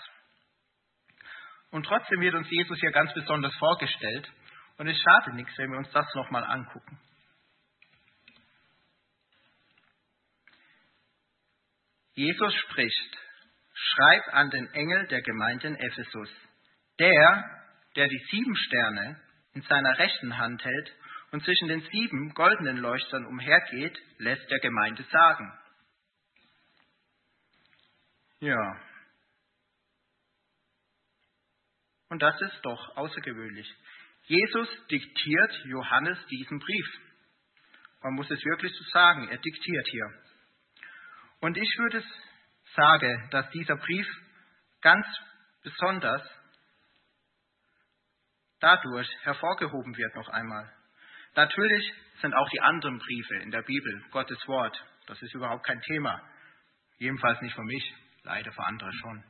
Und 1.70 1.84
trotzdem 1.84 2.20
wird 2.20 2.34
uns 2.34 2.48
Jesus 2.50 2.78
hier 2.78 2.92
ganz 2.92 3.12
besonders 3.14 3.54
vorgestellt. 3.56 4.30
Und 4.76 4.86
es 4.86 4.98
schadet 4.98 5.34
nichts, 5.34 5.56
wenn 5.56 5.70
wir 5.70 5.78
uns 5.78 5.90
das 5.92 6.06
nochmal 6.14 6.44
angucken. 6.44 7.00
Jesus 12.12 12.54
spricht, 12.54 13.18
schreib 13.74 14.34
an 14.34 14.50
den 14.50 14.70
Engel 14.72 15.06
der 15.08 15.22
Gemeinde 15.22 15.68
in 15.68 15.76
Ephesus. 15.76 16.30
Der, 16.98 17.44
der 17.94 18.08
die 18.08 18.26
sieben 18.30 18.56
Sterne 18.56 19.20
in 19.54 19.62
seiner 19.62 19.98
rechten 19.98 20.36
Hand 20.36 20.62
hält 20.62 20.92
und 21.32 21.42
zwischen 21.42 21.68
den 21.68 21.80
sieben 21.90 22.34
goldenen 22.34 22.78
Leuchtern 22.78 23.24
umhergeht, 23.26 23.98
lässt 24.18 24.50
der 24.50 24.60
Gemeinde 24.60 25.02
sagen. 25.04 25.52
Ja. 28.40 28.80
Und 32.08 32.22
das 32.22 32.40
ist 32.40 32.60
doch 32.62 32.96
außergewöhnlich. 32.96 33.74
Jesus 34.24 34.68
diktiert 34.90 35.52
Johannes 35.64 36.18
diesen 36.26 36.58
Brief. 36.58 36.86
Man 38.02 38.14
muss 38.14 38.30
es 38.30 38.44
wirklich 38.44 38.72
so 38.76 38.84
sagen, 38.92 39.28
er 39.28 39.38
diktiert 39.38 39.86
hier. 39.90 40.06
Und 41.40 41.56
ich 41.56 41.78
würde 41.78 42.04
sagen, 42.74 43.28
dass 43.30 43.50
dieser 43.50 43.76
Brief 43.76 44.06
ganz 44.80 45.06
besonders 45.62 46.22
dadurch 48.60 49.08
hervorgehoben 49.22 49.96
wird 49.96 50.14
noch 50.14 50.28
einmal. 50.28 50.72
Natürlich 51.34 51.92
sind 52.20 52.34
auch 52.34 52.48
die 52.50 52.60
anderen 52.60 52.98
Briefe 52.98 53.36
in 53.36 53.50
der 53.50 53.62
Bibel 53.62 54.04
Gottes 54.10 54.38
Wort. 54.46 54.76
Das 55.06 55.20
ist 55.22 55.34
überhaupt 55.34 55.66
kein 55.66 55.80
Thema. 55.82 56.22
Jedenfalls 56.98 57.40
nicht 57.42 57.54
für 57.54 57.62
mich, 57.62 57.94
leider 58.26 58.52
für 58.52 58.64
andere 58.64 58.92
schon. 58.92 59.24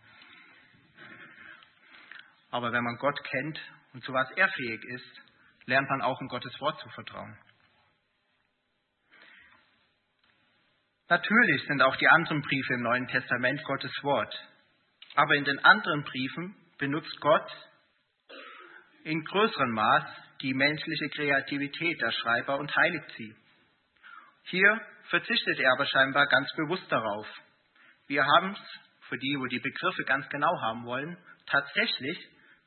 Aber 2.51 2.73
wenn 2.73 2.83
man 2.83 2.97
Gott 2.97 3.23
kennt 3.25 3.61
und 3.93 4.05
zu 4.05 4.13
was 4.13 4.31
er 4.33 4.49
fähig 4.49 4.83
ist, 4.85 5.23
lernt 5.67 5.89
man 5.89 6.03
auch 6.03 6.21
in 6.21 6.29
Gottes 6.29 6.61
Wort 6.61 6.81
zu 6.81 6.89
vertrauen. 6.91 7.39
Natürlich 11.09 11.65
sind 11.67 11.83
auch 11.83 11.97
die 11.97 12.09
anderen 12.09 12.43
Briefe 12.43 12.75
im 12.75 12.83
Neuen 12.83 13.07
Testament 13.07 13.63
Gottes 13.65 13.93
Wort. 14.03 14.35
Aber 15.15 15.35
in 15.35 15.45
den 15.45 15.59
anderen 15.65 16.03
Briefen 16.03 16.57
benutzt 16.79 17.21
Gott 17.21 17.49
in 19.05 19.23
größerem 19.25 19.71
Maß 19.71 20.05
die 20.43 20.53
menschliche 20.53 21.09
Kreativität 21.11 22.01
der 22.01 22.11
Schreiber 22.11 22.59
und 22.59 22.75
heiligt 22.75 23.11
sie. 23.17 23.35
Hier 24.45 24.81
verzichtet 25.09 25.59
er 25.61 25.73
aber 25.73 25.87
scheinbar 25.87 26.27
ganz 26.27 26.53
bewusst 26.57 26.91
darauf. 26.91 27.27
Wir 28.09 28.25
haben 28.25 28.53
es, 28.53 28.86
für 29.09 29.19
die, 29.19 29.37
wo 29.39 29.47
die 29.47 29.61
Begriffe 29.61 30.05
ganz 30.05 30.29
genau 30.29 30.61
haben 30.63 30.85
wollen, 30.85 31.17
tatsächlich 31.47 32.19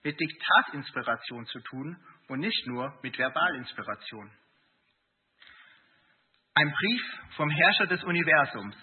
mit 0.03 0.19
Diktatinspiration 0.19 1.45
zu 1.45 1.59
tun 1.61 1.97
und 2.27 2.39
nicht 2.39 2.67
nur 2.67 2.97
mit 3.03 3.17
Verbalinspiration. 3.17 4.31
Ein 6.53 6.71
Brief 6.71 7.01
vom 7.35 7.49
Herrscher 7.49 7.87
des 7.87 8.03
Universums, 8.03 8.75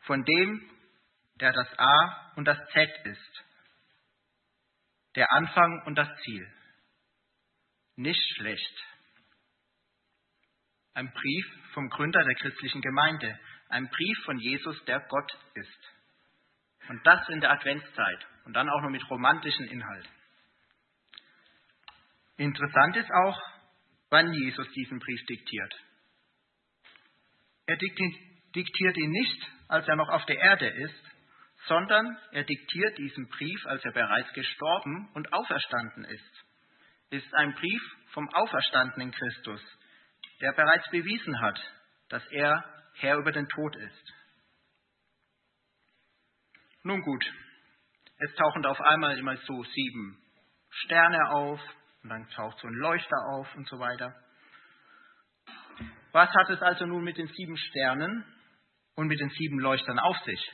von 0.00 0.24
dem, 0.24 0.70
der 1.40 1.52
das 1.52 1.78
A 1.78 2.32
und 2.36 2.44
das 2.44 2.58
Z 2.72 2.90
ist, 3.04 3.44
der 5.14 5.30
Anfang 5.32 5.82
und 5.86 5.96
das 5.96 6.08
Ziel. 6.22 6.52
Nicht 7.96 8.22
schlecht. 8.36 8.84
Ein 10.94 11.10
Brief 11.12 11.46
vom 11.72 11.88
Gründer 11.88 12.22
der 12.22 12.34
christlichen 12.34 12.80
Gemeinde, 12.80 13.38
ein 13.68 13.88
Brief 13.88 14.18
von 14.24 14.38
Jesus, 14.38 14.84
der 14.84 15.00
Gott 15.00 15.38
ist. 15.54 15.95
Und 16.88 17.04
das 17.06 17.28
in 17.28 17.40
der 17.40 17.50
Adventszeit 17.50 18.26
und 18.44 18.54
dann 18.54 18.68
auch 18.68 18.80
noch 18.82 18.90
mit 18.90 19.08
romantischen 19.10 19.66
Inhalt. 19.66 20.08
Interessant 22.36 22.96
ist 22.96 23.10
auch, 23.10 23.40
wann 24.10 24.32
Jesus 24.32 24.70
diesen 24.72 24.98
Brief 24.98 25.24
diktiert. 25.26 25.74
Er 27.66 27.76
diktiert 27.76 28.96
ihn 28.96 29.10
nicht, 29.10 29.50
als 29.68 29.88
er 29.88 29.96
noch 29.96 30.08
auf 30.08 30.24
der 30.26 30.38
Erde 30.38 30.68
ist, 30.68 31.02
sondern 31.66 32.16
er 32.30 32.44
diktiert 32.44 32.98
diesen 32.98 33.28
Brief, 33.28 33.66
als 33.66 33.84
er 33.84 33.92
bereits 33.92 34.32
gestorben 34.34 35.08
und 35.14 35.32
auferstanden 35.32 36.04
ist. 36.04 36.44
Ist 37.10 37.34
ein 37.34 37.54
Brief 37.54 37.82
vom 38.12 38.28
auferstandenen 38.28 39.10
Christus, 39.10 39.60
der 40.40 40.52
bereits 40.52 40.88
bewiesen 40.90 41.40
hat, 41.40 41.58
dass 42.08 42.24
er 42.30 42.64
Herr 42.94 43.16
über 43.16 43.32
den 43.32 43.48
Tod 43.48 43.74
ist. 43.76 44.12
Nun 46.86 47.02
gut, 47.02 47.24
es 48.18 48.32
tauchen 48.36 48.64
auf 48.64 48.80
einmal 48.80 49.18
immer 49.18 49.36
so 49.38 49.64
sieben 49.64 50.22
Sterne 50.70 51.30
auf 51.30 51.60
und 52.04 52.10
dann 52.10 52.28
taucht 52.28 52.60
so 52.60 52.68
ein 52.68 52.74
Leuchter 52.74 53.16
auf 53.32 53.52
und 53.56 53.68
so 53.68 53.80
weiter. 53.80 54.14
Was 56.12 56.30
hat 56.30 56.48
es 56.50 56.62
also 56.62 56.86
nun 56.86 57.02
mit 57.02 57.18
den 57.18 57.26
sieben 57.26 57.56
Sternen 57.56 58.24
und 58.94 59.08
mit 59.08 59.18
den 59.18 59.30
sieben 59.30 59.58
Leuchtern 59.58 59.98
auf 59.98 60.16
sich? 60.26 60.52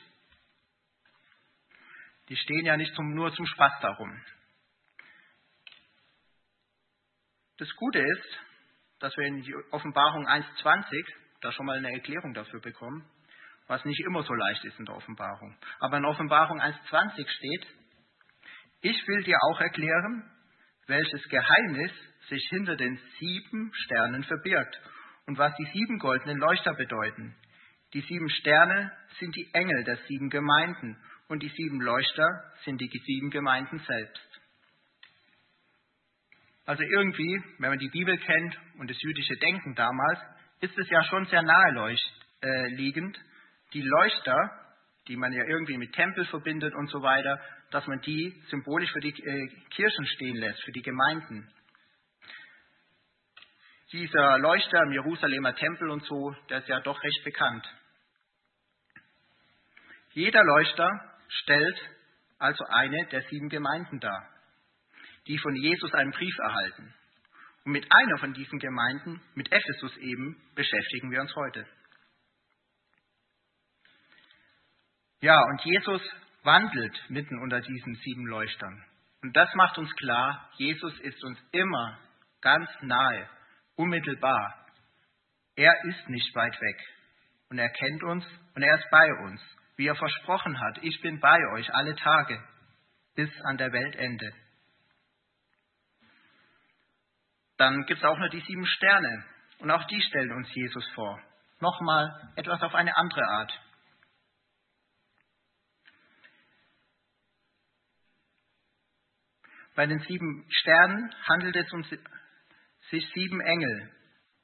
Die 2.29 2.35
stehen 2.35 2.65
ja 2.65 2.77
nicht 2.77 2.95
zum, 2.95 3.13
nur 3.13 3.31
zum 3.35 3.45
Spaß 3.45 3.73
darum. 3.81 4.19
Das 7.57 7.69
Gute 7.75 7.99
ist, 7.99 8.39
dass 8.97 9.15
wir 9.17 9.27
in 9.27 9.43
die 9.43 9.55
Offenbarung 9.69 10.27
1.20 10.27 11.05
da 11.41 11.51
schon 11.51 11.67
mal 11.67 11.77
eine 11.77 11.91
Erklärung 11.91 12.33
dafür 12.33 12.59
bekommen, 12.59 13.07
was 13.67 13.83
nicht 13.85 14.01
immer 14.01 14.23
so 14.23 14.33
leicht 14.33 14.63
ist 14.65 14.79
in 14.79 14.85
der 14.85 14.95
Offenbarung. 14.95 15.55
Aber 15.79 15.97
in 15.97 16.05
Offenbarung 16.05 16.59
1.20 16.61 17.27
steht, 17.29 17.67
ich 18.81 19.07
will 19.07 19.23
dir 19.23 19.37
auch 19.41 19.61
erklären, 19.61 20.29
welches 20.87 21.23
Geheimnis 21.29 21.91
sich 22.29 22.45
hinter 22.49 22.75
den 22.75 22.99
sieben 23.19 23.71
Sternen 23.73 24.23
verbirgt 24.23 24.79
und 25.27 25.37
was 25.37 25.55
die 25.55 25.67
sieben 25.73 25.99
goldenen 25.99 26.37
Leuchter 26.37 26.73
bedeuten. 26.73 27.35
Die 27.93 28.01
sieben 28.01 28.29
Sterne 28.29 28.91
sind 29.19 29.35
die 29.35 29.49
Engel 29.53 29.83
der 29.83 29.97
sieben 30.07 30.29
Gemeinden 30.29 30.97
und 31.27 31.41
die 31.41 31.49
sieben 31.49 31.79
Leuchter 31.79 32.27
sind 32.65 32.81
die 32.81 32.89
sieben 33.05 33.29
Gemeinden 33.29 33.79
selbst. 33.79 34.41
Also 36.65 36.83
irgendwie, 36.83 37.43
wenn 37.59 37.69
man 37.69 37.79
die 37.79 37.89
Bibel 37.89 38.17
kennt 38.17 38.57
und 38.79 38.89
das 38.89 39.01
jüdische 39.01 39.35
Denken 39.35 39.75
damals, 39.75 40.19
ist 40.61 40.77
es 40.77 40.89
ja 40.89 41.03
schon 41.03 41.25
sehr 41.25 41.41
naheliegend, 41.41 43.17
äh, 43.17 43.23
die 43.73 43.81
Leuchter, 43.81 44.51
die 45.07 45.17
man 45.17 45.33
ja 45.33 45.43
irgendwie 45.45 45.77
mit 45.77 45.93
Tempel 45.93 46.25
verbindet 46.25 46.73
und 46.75 46.89
so 46.89 47.01
weiter, 47.01 47.39
dass 47.71 47.85
man 47.87 47.99
die 48.01 48.41
symbolisch 48.49 48.91
für 48.91 48.99
die 48.99 49.09
äh, 49.09 49.47
Kirchen 49.71 50.05
stehen 50.05 50.37
lässt, 50.37 50.61
für 50.63 50.71
die 50.71 50.81
Gemeinden. 50.81 51.51
Dieser 53.91 54.39
Leuchter 54.39 54.81
im 54.83 54.91
Jerusalemer 54.91 55.55
Tempel 55.55 55.89
und 55.89 56.03
so, 56.05 56.35
der 56.49 56.59
ist 56.59 56.67
ja 56.67 56.79
doch 56.79 57.01
recht 57.03 57.23
bekannt. 57.23 57.67
Jeder 60.13 60.43
Leuchter 60.43 60.89
stellt 61.27 61.89
also 62.39 62.63
eine 62.69 63.05
der 63.11 63.21
sieben 63.23 63.49
Gemeinden 63.49 63.99
dar, 63.99 64.29
die 65.27 65.37
von 65.37 65.55
Jesus 65.55 65.93
einen 65.93 66.11
Brief 66.11 66.37
erhalten. 66.39 66.93
Und 67.65 67.71
mit 67.71 67.87
einer 67.89 68.17
von 68.17 68.33
diesen 68.33 68.59
Gemeinden, 68.59 69.21
mit 69.35 69.51
Ephesus 69.51 69.95
eben, 69.97 70.41
beschäftigen 70.55 71.11
wir 71.11 71.21
uns 71.21 71.35
heute. 71.35 71.65
Ja, 75.23 75.41
und 75.41 75.61
Jesus 75.63 76.01
wandelt 76.43 77.01
mitten 77.07 77.39
unter 77.39 77.61
diesen 77.61 77.95
sieben 77.95 78.25
Leuchtern. 78.25 78.83
Und 79.21 79.33
das 79.37 79.47
macht 79.55 79.77
uns 79.77 79.89
klar, 79.95 80.49
Jesus 80.57 80.99
ist 80.99 81.23
uns 81.23 81.39
immer 81.51 81.97
ganz 82.41 82.69
nahe, 82.81 83.29
unmittelbar. 83.77 84.65
Er 85.55 85.73
ist 85.85 86.09
nicht 86.09 86.35
weit 86.35 86.59
weg. 86.59 86.77
Und 87.49 87.57
er 87.57 87.69
kennt 87.69 88.03
uns 88.03 88.25
und 88.53 88.63
er 88.63 88.75
ist 88.75 88.89
bei 88.91 89.13
uns, 89.23 89.41
wie 89.77 89.87
er 89.87 89.95
versprochen 89.95 90.59
hat. 90.59 90.79
Ich 90.81 90.99
bin 90.99 91.21
bei 91.21 91.39
euch 91.53 91.73
alle 91.73 91.95
Tage 91.95 92.43
bis 93.15 93.29
an 93.45 93.55
der 93.55 93.71
Weltende. 93.71 94.29
Dann 97.55 97.85
gibt 97.85 98.01
es 98.01 98.05
auch 98.05 98.17
noch 98.17 98.29
die 98.29 98.41
sieben 98.41 98.65
Sterne. 98.65 99.23
Und 99.59 99.71
auch 99.71 99.85
die 99.85 100.01
stellen 100.01 100.33
uns 100.33 100.53
Jesus 100.53 100.85
vor. 100.95 101.17
Nochmal 101.61 102.33
etwas 102.35 102.61
auf 102.61 102.75
eine 102.75 102.97
andere 102.97 103.23
Art. 103.25 103.62
Bei 109.75 109.87
den 109.87 109.99
sieben 109.99 110.45
Sternen 110.49 111.13
handelt 111.27 111.55
es 111.55 111.71
um 111.71 111.83
sieben 112.89 113.41
Engel, 113.41 113.91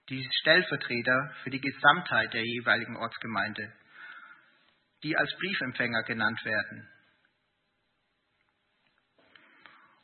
die 0.10 0.28
Stellvertreter 0.42 1.36
für 1.44 1.52
die 1.52 1.62
Gesamtheit 1.62 2.34
der 2.34 2.44
jeweiligen 2.44 2.98
Ortsgemeinde, 2.98 3.72
die 5.04 5.16
als 5.16 5.32
Briefempfänger 5.38 6.04
genannt 6.04 6.44
werden. 6.44 6.90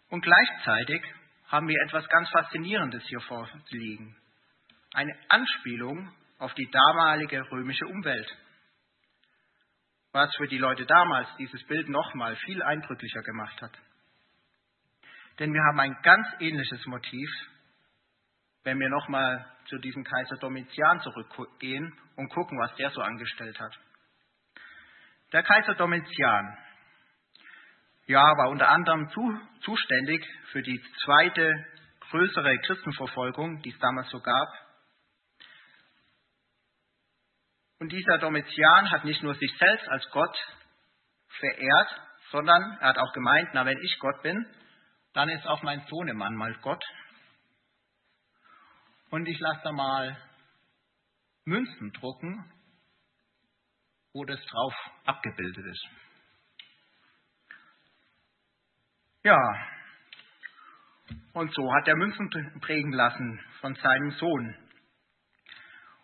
Und 0.09 0.21
gleichzeitig 0.21 1.01
haben 1.47 1.67
wir 1.67 1.81
etwas 1.85 2.07
ganz 2.09 2.29
Faszinierendes 2.29 3.03
hier 3.07 3.21
vorliegen. 3.21 4.15
Eine 4.93 5.17
Anspielung 5.29 6.13
auf 6.37 6.53
die 6.53 6.69
damalige 6.69 7.41
römische 7.51 7.85
Umwelt. 7.87 8.29
Was 10.11 10.33
für 10.35 10.47
die 10.47 10.59
Leute 10.59 10.85
damals 10.85 11.27
dieses 11.37 11.65
Bild 11.65 11.89
nochmal 11.89 12.35
viel 12.37 12.61
eindrücklicher 12.61 13.21
gemacht 13.23 13.61
hat. 13.61 13.77
Denn 15.39 15.53
wir 15.53 15.61
haben 15.63 15.79
ein 15.79 15.97
ganz 16.01 16.27
ähnliches 16.39 16.85
Motiv, 16.85 17.29
wenn 18.63 18.79
wir 18.79 18.89
nochmal 18.89 19.45
zu 19.67 19.77
diesem 19.77 20.03
Kaiser 20.03 20.37
Domitian 20.37 21.01
zurückgehen 21.01 21.93
und 22.15 22.29
gucken, 22.29 22.57
was 22.59 22.73
der 22.75 22.89
so 22.91 23.01
angestellt 23.01 23.59
hat. 23.59 23.77
Der 25.33 25.43
Kaiser 25.43 25.75
Domitian, 25.75 26.57
ja, 28.07 28.21
war 28.37 28.49
unter 28.49 28.69
anderem 28.69 29.09
zu, 29.09 29.39
zuständig 29.61 30.25
für 30.51 30.61
die 30.61 30.81
zweite 31.03 31.51
größere 32.11 32.57
Christenverfolgung, 32.59 33.61
die 33.61 33.71
es 33.71 33.79
damals 33.79 34.09
so 34.09 34.19
gab. 34.19 34.47
Und 37.79 37.91
dieser 37.91 38.19
Domitian 38.19 38.91
hat 38.91 39.03
nicht 39.03 39.21
nur 39.23 39.35
sich 39.35 39.53
selbst 39.57 39.87
als 39.89 40.09
Gott 40.11 40.37
verehrt, 41.39 42.01
sondern 42.31 42.77
er 42.79 42.89
hat 42.89 42.97
auch 42.97 43.11
gemeint, 43.13 43.49
na, 43.53 43.65
wenn 43.65 43.77
ich 43.79 43.99
Gott 43.99 44.21
bin, 44.21 44.45
dann 45.15 45.29
ist 45.29 45.47
auch 45.47 45.63
mein 45.63 45.81
Sohnemann 45.87 46.35
mal 46.35 46.53
Gott. 46.61 46.83
Und 49.09 49.25
ich 49.27 49.39
lasse 49.39 49.61
da 49.63 49.71
mal 49.71 50.17
Münzen 51.45 51.93
drucken, 51.93 52.51
wo 54.11 54.25
das 54.25 54.39
drauf 54.45 54.73
abgebildet 55.05 55.65
ist. 55.65 55.87
Ja, 59.23 59.39
und 61.33 61.53
so 61.53 61.73
hat 61.73 61.87
er 61.87 61.95
Münzen 61.95 62.29
prägen 62.59 62.91
lassen 62.91 63.39
von 63.61 63.73
seinem 63.75 64.11
Sohn 64.11 64.55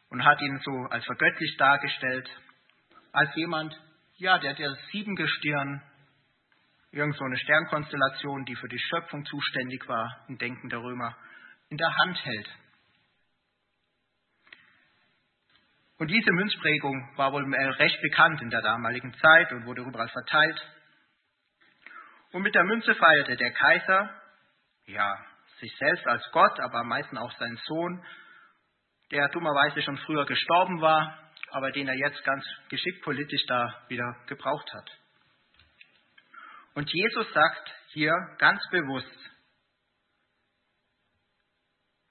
und 0.10 0.24
hat 0.24 0.42
ihn 0.42 0.60
so 0.64 0.72
als 0.90 1.06
vergöttlicht 1.06 1.60
dargestellt, 1.60 2.30
als 3.12 3.36
jemand, 3.36 3.78
ja, 4.18 4.40
der 4.40 4.54
der 4.54 4.74
Siebengestirn 4.92 5.84
irgend 6.92 7.16
so 7.16 7.24
eine 7.24 7.38
Sternkonstellation, 7.38 8.46
die 8.46 8.56
für 8.56 8.68
die 8.68 8.80
Schöpfung 8.80 9.26
zuständig 9.26 9.88
war 9.88 10.26
im 10.28 10.38
Denken 10.38 10.70
der 10.70 10.80
Römer, 10.80 11.16
in 11.70 11.78
der 11.78 11.96
Hand 11.98 12.24
hält. 12.26 12.50
Und 15.98 16.08
diese 16.08 16.32
Münzprägung 16.32 17.16
war 17.16 17.32
wohl 17.32 17.46
recht 17.54 18.02
bekannt 18.02 18.42
in 18.42 18.50
der 18.50 18.62
damaligen 18.62 19.14
Zeit 19.14 19.52
und 19.52 19.66
wurde 19.66 19.84
überall 19.84 20.10
verteilt. 20.10 20.60
Und 22.32 22.42
mit 22.42 22.56
der 22.56 22.64
Münze 22.64 22.96
feierte 22.96 23.36
der 23.36 23.52
Kaiser, 23.52 24.10
ja, 24.88 25.16
sich 25.60 25.72
selbst 25.78 26.08
als 26.08 26.24
Gott, 26.32 26.60
aber 26.60 26.80
am 26.80 26.88
meisten 26.88 27.18
auch 27.18 27.32
seinen 27.38 27.58
Sohn, 27.68 28.04
der 29.12 29.30
dummerweise 29.30 29.82
schon 29.84 29.98
früher 30.00 30.26
gestorben 30.26 30.82
war, 30.82 31.32
aber 31.52 31.72
den 31.72 31.88
er 31.88 31.96
jetzt 31.96 32.24
ganz 32.24 32.44
geschickt 32.70 33.04
politisch 33.04 33.46
da 33.46 33.84
wieder 33.88 34.16
gebraucht 34.28 34.74
hat. 34.74 35.01
Und 36.74 36.90
Jesus 36.92 37.34
sagt 37.34 37.72
hier 37.94 38.14
ganz 38.38 38.62
bewusst, 38.72 39.32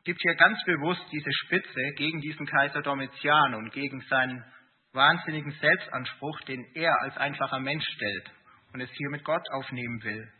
gibt 0.04 0.20
hier 0.22 0.34
ganz 0.34 0.62
bewusst 0.64 1.04
diese 1.12 1.32
Spitze 1.44 1.80
gegen 1.96 2.20
diesen 2.20 2.46
Kaiser 2.46 2.82
Domitian 2.82 3.54
und 3.54 3.72
gegen 3.72 4.00
seinen 4.02 4.44
wahnsinnigen 4.92 5.52
Selbstanspruch, 5.52 6.40
den 6.42 6.64
er 6.74 6.94
als 7.02 7.16
einfacher 7.16 7.60
Mensch 7.60 7.86
stellt 7.94 8.30
und 8.72 8.80
es 8.80 8.90
hier 8.90 9.10
mit 9.10 9.24
Gott 9.24 9.46
aufnehmen 9.52 10.02
will. 10.02 10.32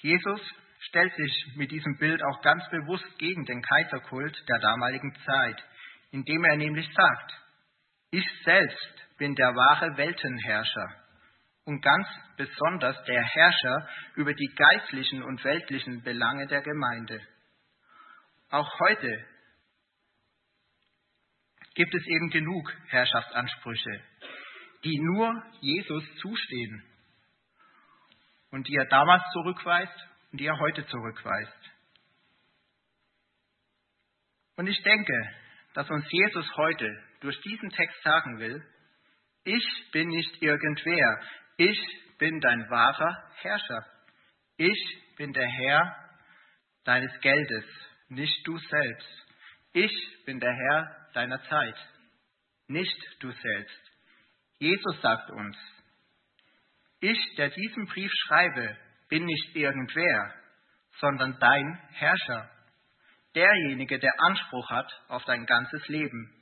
Jesus 0.00 0.40
stellt 0.80 1.14
sich 1.14 1.52
mit 1.56 1.70
diesem 1.70 1.96
Bild 1.98 2.22
auch 2.22 2.40
ganz 2.42 2.68
bewusst 2.70 3.18
gegen 3.18 3.44
den 3.44 3.62
Kaiserkult 3.62 4.36
der 4.48 4.58
damaligen 4.58 5.14
Zeit, 5.24 5.62
indem 6.10 6.44
er 6.44 6.56
nämlich 6.56 6.88
sagt, 6.94 7.32
ich 8.10 8.24
selbst 8.44 9.16
bin 9.18 9.34
der 9.34 9.54
wahre 9.54 9.96
Weltenherrscher 9.96 10.97
und 11.68 11.82
ganz 11.82 12.08
besonders 12.38 12.96
der 13.04 13.22
Herrscher 13.22 13.88
über 14.14 14.32
die 14.32 14.50
geistlichen 14.56 15.22
und 15.22 15.44
weltlichen 15.44 16.02
Belange 16.02 16.46
der 16.46 16.62
Gemeinde. 16.62 17.20
Auch 18.48 18.80
heute 18.80 19.26
gibt 21.74 21.94
es 21.94 22.06
eben 22.06 22.30
genug 22.30 22.72
Herrschaftsansprüche, 22.86 24.00
die 24.82 24.98
nur 24.98 25.44
Jesus 25.60 26.04
zustehen 26.22 26.82
und 28.50 28.66
die 28.66 28.74
er 28.74 28.86
damals 28.86 29.22
zurückweist 29.34 30.08
und 30.32 30.40
die 30.40 30.46
er 30.46 30.58
heute 30.58 30.86
zurückweist. 30.86 31.70
Und 34.56 34.68
ich 34.68 34.82
denke, 34.82 35.34
dass 35.74 35.90
uns 35.90 36.10
Jesus 36.10 36.56
heute 36.56 37.04
durch 37.20 37.38
diesen 37.42 37.68
Text 37.68 38.02
sagen 38.02 38.38
will, 38.38 38.64
ich 39.44 39.90
bin 39.92 40.08
nicht 40.08 40.42
irgendwer, 40.42 41.20
ich 41.58 41.78
bin 42.18 42.40
dein 42.40 42.70
wahrer 42.70 43.30
Herrscher. 43.42 43.84
Ich 44.56 45.14
bin 45.16 45.32
der 45.32 45.46
Herr 45.46 45.96
deines 46.84 47.12
Geldes, 47.20 47.64
nicht 48.08 48.46
du 48.46 48.56
selbst. 48.56 49.26
Ich 49.72 50.24
bin 50.24 50.40
der 50.40 50.52
Herr 50.52 51.08
deiner 51.14 51.42
Zeit, 51.42 51.76
nicht 52.68 52.96
du 53.20 53.30
selbst. 53.30 53.92
Jesus 54.58 55.00
sagt 55.02 55.30
uns, 55.30 55.56
ich, 57.00 57.18
der 57.36 57.50
diesen 57.50 57.86
Brief 57.86 58.10
schreibe, 58.26 58.76
bin 59.08 59.24
nicht 59.24 59.56
irgendwer, 59.56 60.34
sondern 61.00 61.38
dein 61.40 61.80
Herrscher, 61.92 62.50
derjenige, 63.34 63.98
der 63.98 64.14
Anspruch 64.18 64.70
hat 64.70 64.90
auf 65.08 65.24
dein 65.24 65.44
ganzes 65.44 65.86
Leben. 65.88 66.37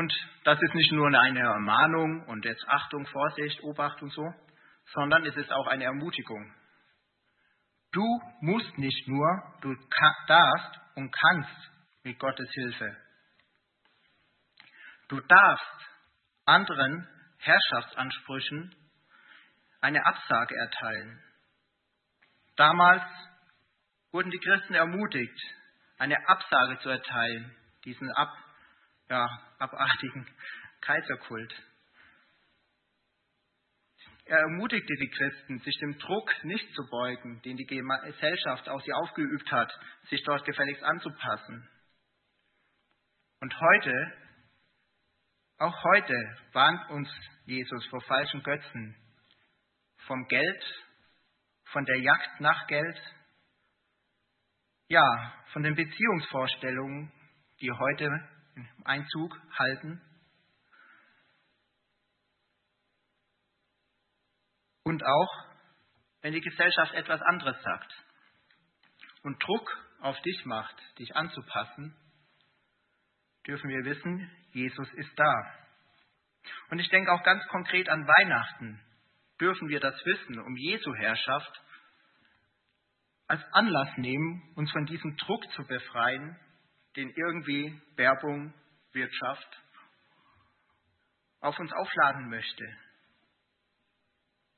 Und 0.00 0.14
das 0.44 0.58
ist 0.62 0.74
nicht 0.74 0.92
nur 0.92 1.08
eine 1.08 1.40
Ermahnung 1.40 2.24
und 2.26 2.46
jetzt 2.46 2.66
Achtung, 2.68 3.04
Vorsicht, 3.04 3.62
Obacht 3.62 4.00
und 4.00 4.10
so, 4.14 4.32
sondern 4.94 5.26
es 5.26 5.36
ist 5.36 5.52
auch 5.52 5.66
eine 5.66 5.84
Ermutigung. 5.84 6.54
Du 7.92 8.06
musst 8.40 8.78
nicht 8.78 9.06
nur, 9.08 9.28
du 9.60 9.76
darfst 10.26 10.80
und 10.94 11.14
kannst 11.14 11.70
mit 12.02 12.18
Gottes 12.18 12.48
Hilfe. 12.50 12.96
Du 15.08 15.20
darfst 15.20 15.90
anderen 16.46 17.06
Herrschaftsansprüchen 17.36 18.74
eine 19.82 20.06
Absage 20.06 20.56
erteilen. 20.56 21.22
Damals 22.56 23.02
wurden 24.12 24.30
die 24.30 24.40
Christen 24.40 24.72
ermutigt, 24.72 25.38
eine 25.98 26.16
Absage 26.26 26.78
zu 26.78 26.88
erteilen, 26.88 27.54
diesen 27.84 28.10
Ab 28.12 28.30
ja, 29.10 29.28
abartigen 29.58 30.26
Kaiserkult. 30.80 31.52
Er 34.24 34.38
ermutigte 34.38 34.94
die 34.94 35.10
Christen, 35.10 35.58
sich 35.58 35.76
dem 35.80 35.98
Druck 35.98 36.44
nicht 36.44 36.72
zu 36.74 36.88
beugen, 36.88 37.42
den 37.42 37.56
die 37.56 37.66
Gesellschaft 37.66 38.68
auf 38.68 38.80
sie 38.84 38.92
aufgeübt 38.92 39.50
hat, 39.50 39.72
sich 40.08 40.22
dort 40.22 40.44
gefälligst 40.44 40.84
anzupassen. 40.84 41.68
Und 43.40 43.60
heute, 43.60 44.12
auch 45.58 45.84
heute 45.84 46.36
warnt 46.52 46.90
uns 46.90 47.10
Jesus 47.46 47.84
vor 47.86 48.00
falschen 48.02 48.42
Götzen, 48.44 48.94
vom 50.06 50.24
Geld, 50.28 50.64
von 51.64 51.84
der 51.84 51.98
Jagd 51.98 52.40
nach 52.40 52.68
Geld, 52.68 53.02
ja, 54.86 55.34
von 55.52 55.64
den 55.64 55.74
Beziehungsvorstellungen, 55.74 57.12
die 57.60 57.72
heute 57.72 58.28
Einzug 58.84 59.36
halten. 59.58 60.00
Und 64.82 65.04
auch, 65.04 65.44
wenn 66.22 66.32
die 66.32 66.40
Gesellschaft 66.40 66.94
etwas 66.94 67.20
anderes 67.22 67.56
sagt 67.62 67.92
und 69.22 69.42
Druck 69.42 69.70
auf 70.00 70.20
dich 70.22 70.44
macht, 70.44 70.76
dich 70.98 71.14
anzupassen, 71.14 71.94
dürfen 73.46 73.68
wir 73.70 73.84
wissen, 73.84 74.30
Jesus 74.52 74.92
ist 74.94 75.12
da. 75.16 75.60
Und 76.70 76.78
ich 76.78 76.88
denke 76.88 77.12
auch 77.12 77.22
ganz 77.22 77.46
konkret 77.48 77.88
an 77.88 78.06
Weihnachten. 78.06 78.80
Dürfen 79.40 79.68
wir 79.68 79.80
das 79.80 79.94
Wissen 80.04 80.38
um 80.40 80.56
Jesu 80.56 80.94
Herrschaft 80.94 81.62
als 83.26 83.42
Anlass 83.52 83.96
nehmen, 83.96 84.42
uns 84.56 84.70
von 84.72 84.86
diesem 84.86 85.16
Druck 85.16 85.44
zu 85.52 85.64
befreien, 85.64 86.36
den 86.96 87.10
irgendwie 87.10 87.80
Werbung, 87.96 88.52
Wirtschaft 88.92 89.60
auf 91.40 91.58
uns 91.58 91.72
aufladen 91.72 92.28
möchte. 92.28 92.64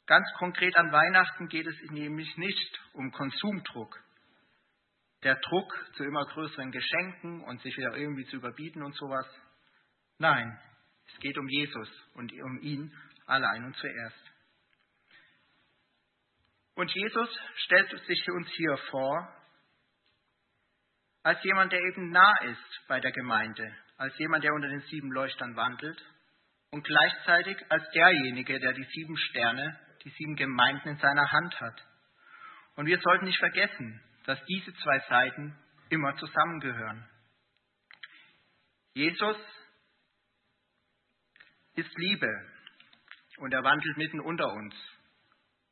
Ganz 0.06 0.26
konkret 0.38 0.76
an 0.76 0.90
Weihnachten 0.90 1.48
geht 1.48 1.66
es 1.66 1.76
nämlich 1.90 2.36
nicht 2.36 2.80
um 2.92 3.12
Konsumdruck, 3.12 4.02
der 5.22 5.36
Druck 5.36 5.92
zu 5.96 6.04
immer 6.04 6.24
größeren 6.26 6.72
Geschenken 6.72 7.44
und 7.44 7.60
sich 7.62 7.76
wieder 7.76 7.96
irgendwie 7.96 8.26
zu 8.26 8.36
überbieten 8.36 8.82
und 8.82 8.96
sowas. 8.96 9.26
Nein, 10.18 10.58
es 11.06 11.20
geht 11.20 11.38
um 11.38 11.48
Jesus 11.48 11.88
und 12.14 12.32
um 12.32 12.60
ihn 12.60 12.92
allein 13.26 13.64
und 13.64 13.76
zuerst. 13.76 14.32
Und 16.74 16.90
Jesus 16.90 17.28
stellt 17.56 17.90
sich 18.06 18.30
uns 18.30 18.48
hier 18.50 18.76
vor 18.90 19.41
als 21.22 21.42
jemand, 21.44 21.72
der 21.72 21.80
eben 21.80 22.10
nah 22.10 22.36
ist 22.42 22.86
bei 22.88 23.00
der 23.00 23.12
Gemeinde, 23.12 23.72
als 23.96 24.16
jemand, 24.18 24.44
der 24.44 24.52
unter 24.52 24.68
den 24.68 24.80
sieben 24.82 25.10
Leuchtern 25.12 25.54
wandelt 25.56 26.00
und 26.70 26.84
gleichzeitig 26.84 27.56
als 27.68 27.88
derjenige, 27.90 28.58
der 28.58 28.72
die 28.72 28.86
sieben 28.94 29.16
Sterne, 29.16 29.78
die 30.04 30.10
sieben 30.10 30.34
Gemeinden 30.36 30.88
in 30.88 30.96
seiner 30.98 31.30
Hand 31.30 31.60
hat. 31.60 31.80
Und 32.74 32.86
wir 32.86 32.98
sollten 32.98 33.26
nicht 33.26 33.38
vergessen, 33.38 34.02
dass 34.24 34.42
diese 34.46 34.74
zwei 34.74 34.98
Seiten 35.08 35.56
immer 35.90 36.16
zusammengehören. 36.16 37.08
Jesus 38.94 39.36
ist 41.74 41.98
Liebe 41.98 42.28
und 43.38 43.52
er 43.52 43.62
wandelt 43.62 43.96
mitten 43.96 44.20
unter 44.20 44.52
uns. 44.52 44.74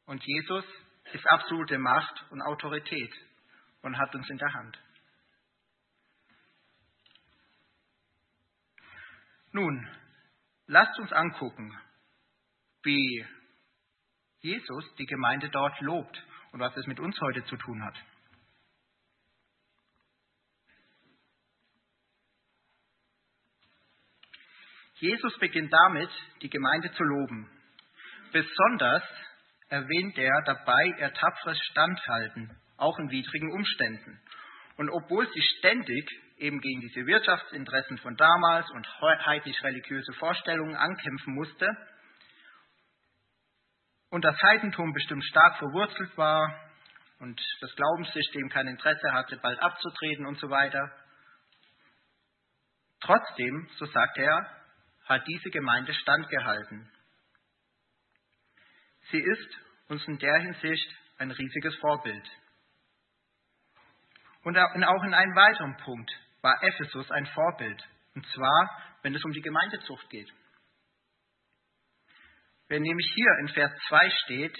Und 0.07 0.23
Jesus 0.25 0.65
ist 1.13 1.27
absolute 1.31 1.79
Macht 1.79 2.25
und 2.31 2.43
Autorität 2.43 3.13
und 3.83 3.99
hat 3.99 4.15
uns 4.15 4.29
in 4.29 4.39
der 4.39 4.53
Hand. 4.53 4.79
Nun, 9.53 9.89
lasst 10.67 10.99
uns 10.99 11.13
angucken, 11.13 11.77
wie 12.83 13.27
Jesus 14.41 14.95
die 14.97 15.07
Gemeinde 15.07 15.51
dort 15.51 15.81
lobt 15.81 16.25
und 16.53 16.61
was 16.61 16.77
es 16.77 16.87
mit 16.87 17.01
uns 17.01 17.21
heute 17.21 17.45
zu 17.45 17.57
tun 17.57 17.85
hat. 17.85 17.97
Jesus 25.01 25.37
beginnt 25.39 25.73
damit, 25.73 26.11
die 26.43 26.51
Gemeinde 26.51 26.93
zu 26.93 27.03
loben. 27.03 27.51
Besonders 28.33 29.03
erwähnt 29.69 30.19
er 30.19 30.43
dabei 30.43 30.95
ihr 30.99 31.13
tapferes 31.15 31.59
Standhalten, 31.71 32.55
auch 32.77 32.99
in 32.99 33.11
widrigen 33.11 33.51
Umständen. 33.53 34.21
Und 34.77 34.91
obwohl 34.91 35.27
sie 35.33 35.43
ständig 35.59 36.09
eben 36.40 36.61
gegen 36.61 36.81
diese 36.81 37.07
Wirtschaftsinteressen 37.07 37.98
von 37.98 38.16
damals 38.16 38.68
und 38.70 38.87
heidnisch-religiöse 39.00 40.12
Vorstellungen 40.14 40.74
ankämpfen 40.74 41.35
musste 41.35 41.68
und 44.09 44.24
das 44.24 44.40
Heidentum 44.42 44.92
bestimmt 44.92 45.24
stark 45.24 45.59
verwurzelt 45.59 46.16
war 46.16 46.70
und 47.20 47.40
das 47.61 47.74
Glaubenssystem 47.76 48.48
kein 48.48 48.66
Interesse 48.66 49.12
hatte, 49.12 49.37
bald 49.37 49.61
abzutreten 49.61 50.26
und 50.26 50.38
so 50.38 50.48
weiter. 50.48 50.90
Trotzdem, 53.00 53.68
so 53.76 53.85
sagt 53.87 54.16
er, 54.16 54.50
hat 55.05 55.26
diese 55.26 55.50
Gemeinde 55.50 55.92
standgehalten. 55.92 56.90
Sie 59.11 59.20
ist 59.20 59.59
uns 59.88 60.07
in 60.09 60.18
der 60.18 60.38
Hinsicht 60.38 60.96
ein 61.18 61.31
riesiges 61.31 61.76
Vorbild. 61.76 62.26
Und 64.42 64.57
auch 64.57 64.74
in 64.74 65.14
einem 65.14 65.37
weiteren 65.37 65.76
Punkt 65.79 66.11
war 66.42 66.62
Ephesus 66.62 67.11
ein 67.11 67.26
Vorbild, 67.26 67.83
und 68.14 68.26
zwar, 68.35 68.70
wenn 69.03 69.14
es 69.14 69.24
um 69.24 69.33
die 69.33 69.42
Gemeindezucht 69.42 70.09
geht. 70.11 70.31
Wenn 72.68 72.83
nämlich 72.83 73.11
hier 73.14 73.31
in 73.40 73.48
Vers 73.48 73.72
2 73.88 74.11
steht, 74.24 74.57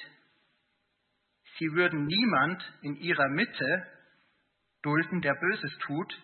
sie 1.59 1.73
würden 1.73 2.07
niemand 2.07 2.63
in 2.83 2.97
ihrer 2.97 3.29
Mitte 3.29 3.87
dulden, 4.83 5.21
der 5.21 5.35
Böses 5.35 5.79
tut, 5.79 6.19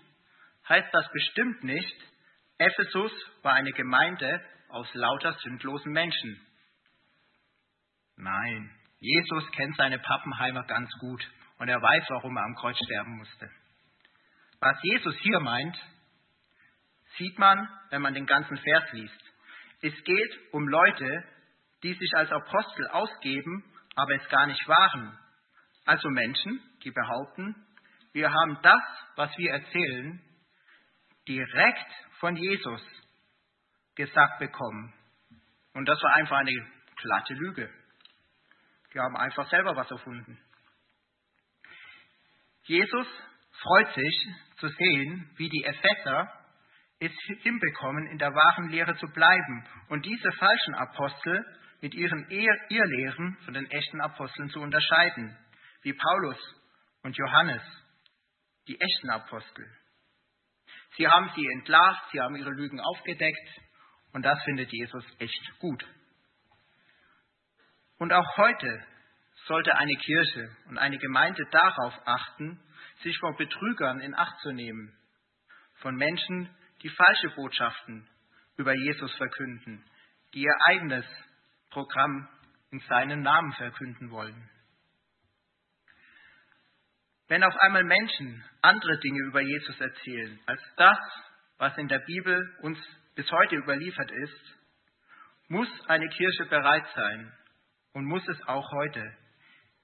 heißt 0.69 0.89
das 0.93 1.11
bestimmt 1.13 1.63
nicht, 1.63 1.97
Ephesus 2.59 3.13
war 3.43 3.55
eine 3.55 3.73
Gemeinde 3.73 4.43
aus 4.69 4.93
lauter 4.95 5.33
sündlosen 5.43 5.93
Menschen. 5.93 6.41
Nein, 8.17 8.71
Jesus 8.99 9.51
kennt 9.53 9.77
seine 9.77 9.99
Pappenheimer 9.99 10.65
ganz 10.65 10.91
gut 11.01 11.23
und 11.59 11.69
er 11.69 11.81
weiß, 11.81 12.05
warum 12.09 12.37
er 12.37 12.45
am 12.45 12.55
Kreuz 12.55 12.77
sterben 12.85 13.19
musste. 13.19 13.51
Was 14.61 14.77
Jesus 14.83 15.17
hier 15.19 15.41
meint, 15.41 15.77
sieht 17.19 17.39
man, 17.39 17.69
wenn 17.91 18.03
man 18.03 18.15
den 18.15 18.27
ganzen 18.27 18.57
Vers 18.57 18.93
liest. 18.93 19.23
Es 19.83 19.95
geht 20.05 20.39
um 20.53 20.67
Leute, 20.69 21.25
die 21.83 21.95
sich 21.95 22.11
als 22.15 22.31
Apostel 22.33 22.89
ausgeben, 22.89 23.65
aber 23.95 24.15
es 24.15 24.29
gar 24.29 24.47
nicht 24.47 24.67
waren. 24.67 25.19
Also 25.85 26.09
Menschen, 26.09 26.61
die 26.83 26.91
behaupten, 26.91 27.55
wir 28.13 28.33
haben 28.33 28.59
das, 28.63 28.83
was 29.17 29.37
wir 29.37 29.53
erzählen, 29.53 30.23
direkt 31.29 31.93
von 32.19 32.35
Jesus 32.37 32.83
gesagt 33.95 34.39
bekommen. 34.39 34.93
Und 35.75 35.87
das 35.87 36.03
war 36.03 36.15
einfach 36.15 36.39
eine 36.39 36.53
glatte 36.97 37.35
Lüge. 37.35 37.71
Die 38.95 38.99
haben 38.99 39.17
einfach 39.17 39.49
selber 39.51 39.77
was 39.77 39.91
erfunden. 39.91 40.39
Jesus 42.63 43.07
freut 43.61 43.95
sich 43.95 44.29
zu 44.59 44.69
sehen, 44.69 45.31
wie 45.37 45.49
die 45.49 45.65
Epheser 45.65 46.33
es 46.99 47.13
hinbekommen, 47.43 48.07
in 48.09 48.19
der 48.19 48.35
wahren 48.35 48.71
Lehre 48.71 48.97
zu 48.97 49.07
bleiben 49.09 49.67
und 49.89 50.05
diese 50.07 50.33
falschen 50.33 50.75
Apostel 50.75 51.45
mit 51.81 51.95
ihren 51.95 52.27
Irrlehren 52.31 53.37
von 53.45 53.55
den 53.55 53.71
echten 53.71 54.01
Aposteln 54.01 54.49
zu 54.51 54.61
unterscheiden, 54.61 55.37
wie 55.83 55.93
Paulus 55.93 56.39
und 57.03 57.17
Johannes, 57.17 57.63
die 58.67 58.81
echten 58.81 59.11
Apostel. 59.11 59.67
Sie 60.97 61.07
haben 61.07 61.31
sie 61.35 61.47
entlarvt, 61.53 62.11
sie 62.13 62.21
haben 62.21 62.37
ihre 62.37 62.51
Lügen 62.51 62.81
aufgedeckt 62.81 63.61
und 64.13 64.23
das 64.23 64.43
findet 64.45 64.73
Jesus 64.73 65.05
echt 65.19 65.59
gut. 65.59 65.85
Und 67.99 68.13
auch 68.13 68.37
heute 68.39 68.85
sollte 69.47 69.77
eine 69.77 69.95
Kirche 69.97 70.57
und 70.69 70.79
eine 70.79 70.99
Gemeinde 70.99 71.45
darauf 71.51 71.95
achten, 72.07 72.61
sich 73.03 73.19
vor 73.19 73.37
Betrügern 73.37 74.01
in 74.01 74.15
Acht 74.15 74.39
zu 74.41 74.53
nehmen, 74.53 74.95
von 75.77 75.95
Menschen, 75.95 76.49
die 76.83 76.89
falsche 76.89 77.31
Botschaften 77.31 78.09
über 78.57 78.75
Jesus 78.75 79.15
verkünden, 79.17 79.85
die 80.35 80.43
ihr 80.43 80.57
eigenes 80.67 81.05
Programm 81.71 82.29
in 82.71 82.81
seinem 82.81 83.23
Namen 83.23 83.53
verkünden 83.53 84.11
wollen. 84.11 84.51
Wenn 87.29 87.43
auf 87.43 87.57
einmal 87.57 87.85
Menschen 87.85 88.45
andere 88.63 88.99
Dinge 88.99 89.21
über 89.27 89.41
Jesus 89.41 89.81
erzählen 89.81 90.39
als 90.47 90.63
das, 90.77 90.99
was 91.59 91.77
in 91.77 91.89
der 91.89 91.99
Bibel 92.01 92.57
uns 92.63 92.79
bis 93.15 93.31
heute 93.31 93.57
überliefert 93.57 94.11
ist, 94.11 94.57
muss 95.49 95.69
eine 95.89 96.09
Kirche 96.09 96.47
bereit 96.47 96.87
sein 96.95 97.33
und 97.93 98.05
muss 98.05 98.27
es 98.29 98.43
auch 98.47 98.71
heute, 98.73 99.03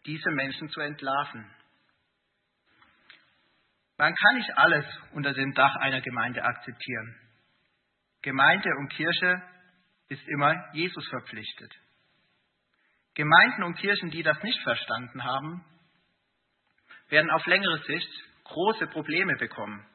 diese 0.06 0.30
Menschen 0.30 0.68
zu 0.68 0.80
entlarven. 0.80 1.50
Man 3.98 4.14
kann 4.14 4.36
nicht 4.36 4.56
alles 4.56 4.84
unter 5.12 5.32
dem 5.32 5.52
Dach 5.54 5.76
einer 5.76 6.00
Gemeinde 6.00 6.42
akzeptieren. 6.42 7.16
Gemeinde 8.22 8.70
und 8.78 8.88
Kirche 8.92 9.42
ist 10.08 10.26
immer 10.28 10.54
Jesus 10.72 11.06
verpflichtet. 11.08 11.72
Gemeinden 13.14 13.62
und 13.64 13.76
Kirchen, 13.78 14.10
die 14.10 14.22
das 14.22 14.42
nicht 14.42 14.60
verstanden 14.62 15.24
haben, 15.24 15.64
werden 17.08 17.30
auf 17.30 17.44
längere 17.46 17.78
Sicht 17.84 18.08
große 18.44 18.86
Probleme 18.88 19.36
bekommen. 19.36 19.86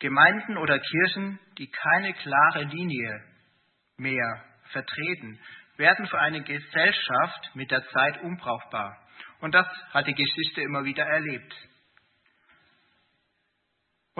Gemeinden 0.00 0.56
oder 0.56 0.78
Kirchen, 0.78 1.38
die 1.58 1.70
keine 1.70 2.12
klare 2.14 2.64
Linie 2.64 3.22
mehr 3.96 4.44
vertreten, 4.70 5.38
werden 5.76 6.06
für 6.06 6.18
eine 6.18 6.42
Gesellschaft 6.42 7.50
mit 7.54 7.70
der 7.70 7.86
Zeit 7.88 8.22
unbrauchbar. 8.22 8.98
Und 9.40 9.54
das 9.54 9.66
hat 9.92 10.06
die 10.06 10.14
Geschichte 10.14 10.60
immer 10.62 10.84
wieder 10.84 11.04
erlebt. 11.04 11.54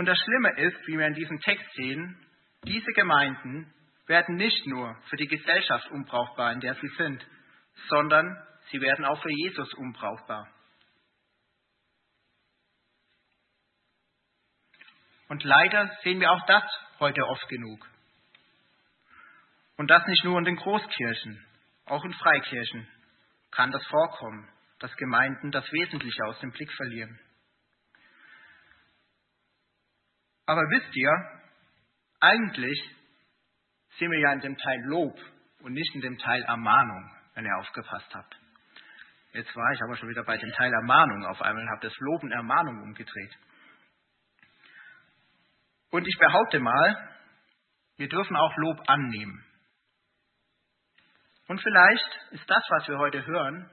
Und 0.01 0.07
das 0.07 0.19
Schlimme 0.19 0.57
ist, 0.57 0.87
wie 0.87 0.97
wir 0.97 1.07
in 1.09 1.13
diesem 1.13 1.39
Text 1.41 1.75
sehen, 1.75 2.17
diese 2.65 2.91
Gemeinden 2.93 3.71
werden 4.07 4.37
nicht 4.37 4.67
nur 4.67 4.97
für 5.11 5.17
die 5.17 5.27
Gesellschaft 5.27 5.91
unbrauchbar, 5.91 6.55
in 6.55 6.61
der 6.61 6.75
sie 6.77 6.89
sind, 6.97 7.23
sondern 7.91 8.35
sie 8.71 8.81
werden 8.81 9.05
auch 9.05 9.21
für 9.21 9.31
Jesus 9.31 9.75
unbrauchbar. 9.75 10.49
Und 15.29 15.45
leider 15.45 15.95
sehen 16.03 16.19
wir 16.19 16.31
auch 16.31 16.47
das 16.47 16.65
heute 16.99 17.23
oft 17.27 17.47
genug. 17.51 17.87
Und 19.77 19.91
das 19.91 20.07
nicht 20.07 20.25
nur 20.25 20.39
in 20.39 20.45
den 20.45 20.57
Großkirchen, 20.57 21.45
auch 21.85 22.03
in 22.07 22.15
Freikirchen 22.15 22.89
kann 23.51 23.71
das 23.71 23.87
vorkommen, 23.89 24.49
dass 24.79 24.97
Gemeinden 24.97 25.51
das 25.51 25.71
Wesentliche 25.71 26.25
aus 26.25 26.41
dem 26.41 26.53
Blick 26.53 26.73
verlieren. 26.73 27.21
Aber 30.51 30.63
wisst 30.63 30.97
ihr, 30.97 31.13
eigentlich 32.19 32.77
sind 33.99 34.11
wir 34.11 34.19
ja 34.19 34.33
in 34.33 34.41
dem 34.41 34.57
Teil 34.57 34.81
Lob 34.87 35.17
und 35.61 35.73
nicht 35.75 35.95
in 35.95 36.01
dem 36.01 36.19
Teil 36.19 36.43
Ermahnung, 36.43 37.09
wenn 37.35 37.45
ihr 37.45 37.57
aufgepasst 37.59 38.13
habt. 38.13 38.37
Jetzt 39.33 39.55
war 39.55 39.73
ich 39.73 39.81
aber 39.81 39.97
schon 39.97 40.09
wieder 40.09 40.25
bei 40.25 40.37
dem 40.37 40.51
Teil 40.51 40.73
Ermahnung 40.73 41.25
auf 41.27 41.41
einmal 41.41 41.63
und 41.63 41.71
habe 41.71 41.87
das 41.87 41.97
Lob 42.01 42.25
und 42.25 42.33
Ermahnung 42.33 42.83
umgedreht. 42.83 43.39
Und 45.93 46.09
ich 46.09 46.19
behaupte 46.19 46.59
mal, 46.59 47.17
wir 47.99 48.09
dürfen 48.09 48.35
auch 48.35 48.57
Lob 48.57 48.81
annehmen. 48.89 49.45
Und 51.47 51.63
vielleicht 51.63 52.33
ist 52.33 52.51
das, 52.51 52.65
was 52.71 52.89
wir 52.89 52.99
heute 52.99 53.25
hören, 53.25 53.71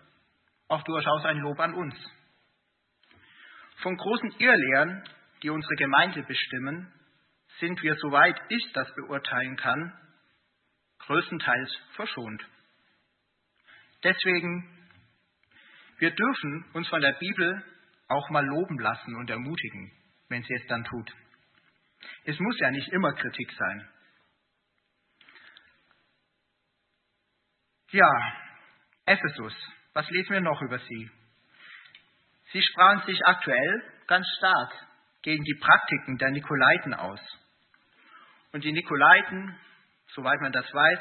auch 0.67 0.83
durchaus 0.83 1.25
ein 1.25 1.39
Lob 1.39 1.59
an 1.59 1.73
uns. 1.73 1.95
Von 3.77 3.97
großen 3.97 4.35
Irrlehren, 4.37 5.03
die 5.47 5.51
unsere 5.51 5.75
Gemeinde 5.75 6.23
bestimmen, 6.23 6.91
sind 7.59 7.81
wir, 7.81 7.95
soweit 7.95 8.37
ich 8.49 8.69
das 8.73 8.93
beurteilen 8.95 9.55
kann, 9.55 9.97
größtenteils 10.99 11.73
verschont. 11.95 12.45
Deswegen, 14.03 14.89
wir 15.99 16.11
dürfen 16.11 16.65
uns 16.73 16.89
von 16.89 16.99
der 16.99 17.13
Bibel 17.13 17.63
auch 18.09 18.29
mal 18.29 18.45
loben 18.45 18.77
lassen 18.79 19.15
und 19.15 19.29
ermutigen, 19.29 19.89
wenn 20.27 20.43
sie 20.43 20.53
es 20.53 20.67
dann 20.67 20.83
tut. 20.83 21.15
Es 22.25 22.37
muss 22.39 22.59
ja 22.59 22.69
nicht 22.69 22.89
immer 22.89 23.13
Kritik 23.13 23.49
sein. 23.53 23.89
Ja, 27.91 28.11
Ephesus, 29.05 29.53
was 29.93 30.09
lesen 30.09 30.33
wir 30.33 30.41
noch 30.41 30.61
über 30.61 30.79
sie? 30.79 31.09
Sie 32.51 32.61
sprachen 32.61 33.05
sich 33.05 33.25
aktuell 33.25 33.93
ganz 34.07 34.27
stark 34.39 34.87
gegen 35.21 35.43
die 35.43 35.59
Praktiken 35.59 36.17
der 36.17 36.31
Nikolaiten 36.31 36.93
aus. 36.93 37.19
Und 38.53 38.63
die 38.63 38.71
Nikolaiten, 38.71 39.55
soweit 40.13 40.39
man 40.41 40.51
das 40.51 40.65
weiß, 40.73 40.99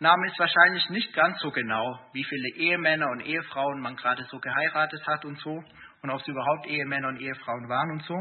nahmen 0.00 0.28
es 0.30 0.38
wahrscheinlich 0.38 0.88
nicht 0.90 1.12
ganz 1.14 1.38
so 1.40 1.50
genau, 1.50 1.98
wie 2.12 2.24
viele 2.24 2.48
Ehemänner 2.56 3.08
und 3.10 3.20
Ehefrauen 3.20 3.80
man 3.80 3.96
gerade 3.96 4.24
so 4.24 4.38
geheiratet 4.38 5.06
hat 5.06 5.24
und 5.24 5.38
so, 5.40 5.62
und 6.02 6.10
ob 6.10 6.22
sie 6.22 6.30
überhaupt 6.30 6.66
Ehemänner 6.66 7.08
und 7.08 7.20
Ehefrauen 7.20 7.68
waren 7.68 7.90
und 7.92 8.02
so. 8.04 8.14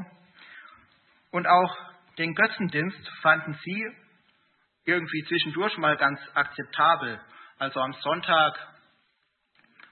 Und 1.32 1.48
auch 1.48 1.78
den 2.18 2.34
Götzendienst 2.36 3.10
fanden 3.22 3.58
sie 3.64 3.86
irgendwie 4.86 5.24
zwischendurch 5.28 5.78
mal 5.78 5.98
ganz 5.98 6.20
akzeptabel. 6.34 7.20
Also 7.58 7.80
am 7.82 7.94
Sonntag, 7.94 8.58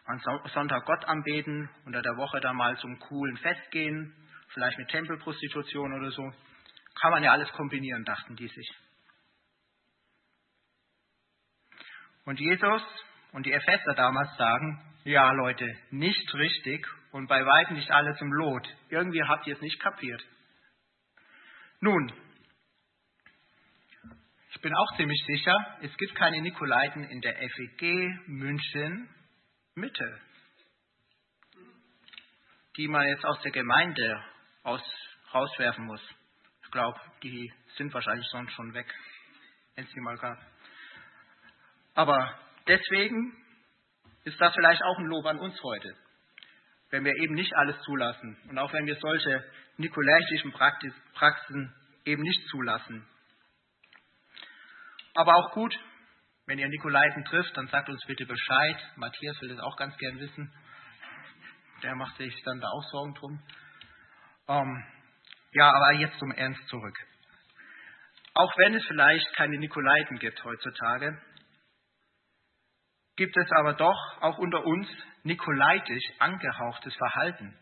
am 0.06 0.20
Sonntag 0.54 0.86
Gott 0.86 1.06
anbeten, 1.06 1.70
unter 1.86 2.02
der 2.02 2.16
Woche 2.16 2.40
da 2.40 2.54
mal 2.54 2.78
zum 2.78 3.00
coolen 3.00 3.38
Fest 3.38 3.72
gehen, 3.72 4.14
vielleicht 4.54 4.78
mit 4.78 4.90
Tempelprostitution 4.90 5.94
oder 5.94 6.12
so. 6.12 6.32
Kann 7.00 7.12
man 7.12 7.24
ja 7.24 7.32
alles 7.32 7.52
kombinieren, 7.54 8.04
dachten 8.04 8.36
die 8.36 8.48
sich. 8.48 8.70
Und 12.26 12.40
Jesus 12.40 12.82
und 13.32 13.46
die 13.46 13.54
Epheser 13.54 13.94
damals 13.96 14.36
sagen, 14.38 14.82
ja 15.04 15.32
Leute, 15.32 15.66
nicht 15.90 16.34
richtig 16.36 16.86
und 17.12 17.28
bei 17.28 17.46
weitem 17.46 17.76
nicht 17.76 17.92
alle 17.92 18.16
zum 18.18 18.32
Lot. 18.32 18.68
Irgendwie 18.90 19.24
habt 19.24 19.48
ihr 19.48 19.56
es 19.56 19.62
nicht 19.62 19.80
kapiert. 19.80 20.24
Nun, 21.80 22.14
ich 24.54 24.62
bin 24.62 24.76
auch 24.76 24.98
ziemlich 24.98 25.24
sicher, 25.26 25.56
es 25.82 25.96
gibt 25.98 26.14
keine 26.14 26.42
Nikolaiten 26.42 27.04
in 27.06 27.22
der 27.22 27.36
FEG 27.36 28.28
München 28.28 29.10
Mitte, 29.74 30.22
die 32.78 32.88
man 32.88 33.08
jetzt 33.08 33.26
aus 33.26 33.42
der 33.42 33.52
Gemeinde 33.52 34.24
aus, 34.64 34.82
rauswerfen 35.34 35.86
muss. 35.86 36.02
Ich 36.64 36.72
glaube, 36.72 37.00
die 37.24 37.52
sind 37.78 37.94
wahrscheinlich 37.94 38.28
sonst 38.28 38.54
schon 38.54 38.74
weg, 38.74 38.88
wenn 39.76 39.86
es 39.86 39.92
die 39.92 40.00
mal 40.00 40.18
gab. 40.18 40.38
Aber 41.96 42.40
deswegen 42.68 43.36
ist 44.24 44.40
das 44.40 44.54
vielleicht 44.54 44.84
auch 44.84 44.98
ein 45.00 45.08
Lob 45.08 45.26
an 45.26 45.40
uns 45.40 45.62
heute, 45.64 45.96
wenn 46.90 47.04
wir 47.04 47.14
eben 47.16 47.34
nicht 47.34 47.54
alles 47.56 47.80
zulassen 47.82 48.38
und 48.50 48.58
auch 48.58 48.72
wenn 48.72 48.86
wir 48.86 48.96
solche 48.96 49.44
nikolaitischen 49.78 50.52
Praxen 50.52 51.74
eben 52.06 52.22
nicht 52.22 52.48
zulassen. 52.50 53.08
Aber 55.14 55.36
auch 55.36 55.52
gut, 55.52 55.78
wenn 56.46 56.60
ihr 56.60 56.70
Nikolaiten 56.70 57.26
trifft, 57.26 57.56
dann 57.58 57.68
sagt 57.68 57.90
uns 57.90 58.04
bitte 58.06 58.26
Bescheid. 58.26 58.78
Matthias 58.96 59.40
will 59.42 59.50
das 59.50 59.60
auch 59.60 59.76
ganz 59.78 59.98
gern 59.98 60.20
wissen. 60.20 60.54
Der 61.84 61.96
macht 61.96 62.18
sich 62.18 62.34
dann 62.44 62.60
da 62.60 62.68
auch 62.70 62.84
Sorgen 62.92 63.14
drum. 63.16 63.44
Ähm, 64.48 64.84
ja, 65.54 65.70
aber 65.70 65.94
jetzt 65.94 66.18
zum 66.20 66.32
Ernst 66.32 66.68
zurück. 66.68 66.98
Auch 68.34 68.58
wenn 68.58 68.76
es 68.76 68.86
vielleicht 68.86 69.34
keine 69.36 69.58
Nikolaiten 69.58 70.18
gibt 70.20 70.44
heutzutage, 70.44 71.22
gibt 73.18 73.36
es 73.38 73.52
aber 73.52 73.74
doch 73.74 74.22
auch 74.22 74.38
unter 74.38 74.66
uns 74.66 74.88
nikolaitisch 75.24 76.04
angehauchtes 76.20 76.96
Verhalten, 76.96 77.58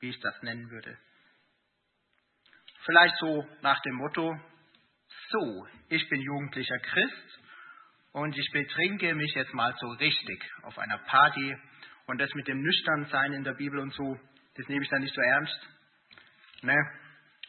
wie 0.00 0.10
ich 0.10 0.20
das 0.20 0.42
nennen 0.42 0.68
würde. 0.70 0.98
Vielleicht 2.84 3.16
so 3.18 3.46
nach 3.60 3.80
dem 3.82 3.94
Motto, 3.94 4.36
so, 5.30 5.66
ich 5.88 6.08
bin 6.08 6.20
jugendlicher 6.20 6.78
Christ 6.78 7.40
und 8.12 8.36
ich 8.36 8.50
betrinke 8.52 9.14
mich 9.14 9.32
jetzt 9.34 9.54
mal 9.54 9.74
so 9.78 9.88
richtig 9.92 10.42
auf 10.62 10.78
einer 10.78 10.98
Party 10.98 11.56
und 12.06 12.20
das 12.20 12.34
mit 12.34 12.48
dem 12.48 12.60
Nüchternsein 12.60 13.32
in 13.34 13.44
der 13.44 13.54
Bibel 13.54 13.78
und 13.78 13.94
so, 13.94 14.18
das 14.56 14.66
nehme 14.68 14.82
ich 14.82 14.90
dann 14.90 15.00
nicht 15.00 15.14
so 15.14 15.20
ernst. 15.20 15.68
Ne? 16.62 16.76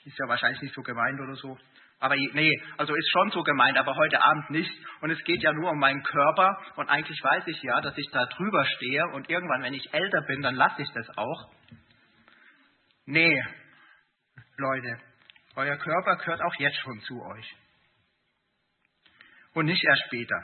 Ist 0.06 0.17
ja 0.17 0.28
wahrscheinlich 0.28 0.62
nicht 0.62 0.76
so 0.76 0.82
gemeint 0.82 1.19
oder 1.19 1.36
so. 1.36 1.58
Aber 1.99 2.15
nee, 2.15 2.62
also 2.78 2.93
ist 2.93 3.10
schon 3.12 3.32
so 3.32 3.43
gemeint, 3.43 3.78
aber 3.78 3.95
heute 3.95 4.21
Abend 4.21 4.49
nicht. 4.49 4.71
Und 4.99 5.12
es 5.12 5.23
geht 5.23 5.41
ja 5.41 5.54
nur 5.54 5.71
um 5.71 5.80
meinen 5.80 6.04
Körper. 6.04 6.58
Und 6.76 6.89
eigentlich 6.89 7.23
weiß 7.23 7.47
ich 7.47 7.62
ja, 7.62 7.80
dass 7.80 7.97
ich 7.97 8.10
da 8.12 8.26
drüber 8.26 8.65
stehe. 8.76 9.08
Und 9.13 9.30
irgendwann, 9.30 9.63
wenn 9.63 9.73
ich 9.73 9.93
älter 9.93 10.21
bin, 10.23 10.41
dann 10.41 10.56
lasse 10.56 10.82
ich 10.82 10.89
das 10.93 11.10
auch. 11.17 11.49
Nee, 13.06 13.41
Leute, 14.58 14.97
euer 15.56 15.78
Körper 15.78 16.17
gehört 16.17 16.41
auch 16.41 16.56
jetzt 16.56 16.78
schon 16.78 16.99
zu 17.02 17.21
euch. 17.23 17.56
Und 19.54 19.65
nicht 19.65 19.84
erst 19.84 20.04
später. 20.08 20.36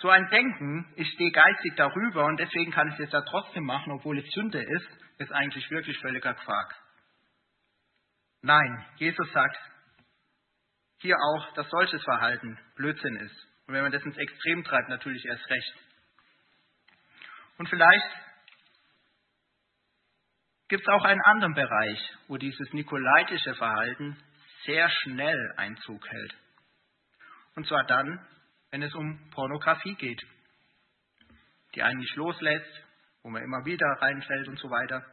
So 0.00 0.08
ein 0.08 0.28
Denken, 0.30 0.90
ich 0.96 1.08
stehe 1.12 1.30
geistig 1.30 1.74
darüber 1.76 2.24
und 2.24 2.40
deswegen 2.40 2.72
kann 2.72 2.88
ich 2.88 2.98
es 2.98 3.12
ja 3.12 3.20
trotzdem 3.20 3.64
machen, 3.64 3.92
obwohl 3.92 4.18
es 4.18 4.30
Sünde 4.30 4.62
ist, 4.62 4.88
ist 5.18 5.30
eigentlich 5.30 5.70
wirklich 5.70 5.98
völliger 5.98 6.32
Quark. 6.32 6.74
Nein, 8.40 8.86
Jesus 8.96 9.30
sagt 9.32 9.58
hier 11.00 11.16
auch, 11.16 11.52
dass 11.52 11.68
solches 11.68 12.02
Verhalten 12.02 12.58
Blödsinn 12.76 13.16
ist. 13.16 13.46
Und 13.66 13.74
wenn 13.74 13.82
man 13.82 13.92
das 13.92 14.02
ins 14.02 14.16
Extrem 14.16 14.64
treibt, 14.64 14.88
natürlich 14.88 15.22
erst 15.26 15.48
recht. 15.50 15.74
Und 17.58 17.68
vielleicht 17.68 18.16
gibt 20.68 20.82
es 20.82 20.88
auch 20.88 21.04
einen 21.04 21.20
anderen 21.22 21.52
Bereich, 21.52 22.16
wo 22.28 22.38
dieses 22.38 22.72
nikolaitische 22.72 23.54
Verhalten 23.54 24.16
sehr 24.64 24.88
schnell 24.88 25.52
Einzug 25.58 26.08
hält. 26.08 26.34
Und 27.54 27.66
zwar 27.66 27.84
dann, 27.84 28.26
wenn 28.70 28.82
es 28.82 28.94
um 28.94 29.30
Pornografie 29.30 29.94
geht, 29.94 30.22
die 31.74 31.82
einen 31.82 32.00
nicht 32.00 32.16
loslässt, 32.16 32.86
wo 33.22 33.30
man 33.30 33.42
immer 33.42 33.64
wieder 33.64 33.86
reinfällt 34.00 34.48
und 34.48 34.58
so 34.58 34.70
weiter. 34.70 35.04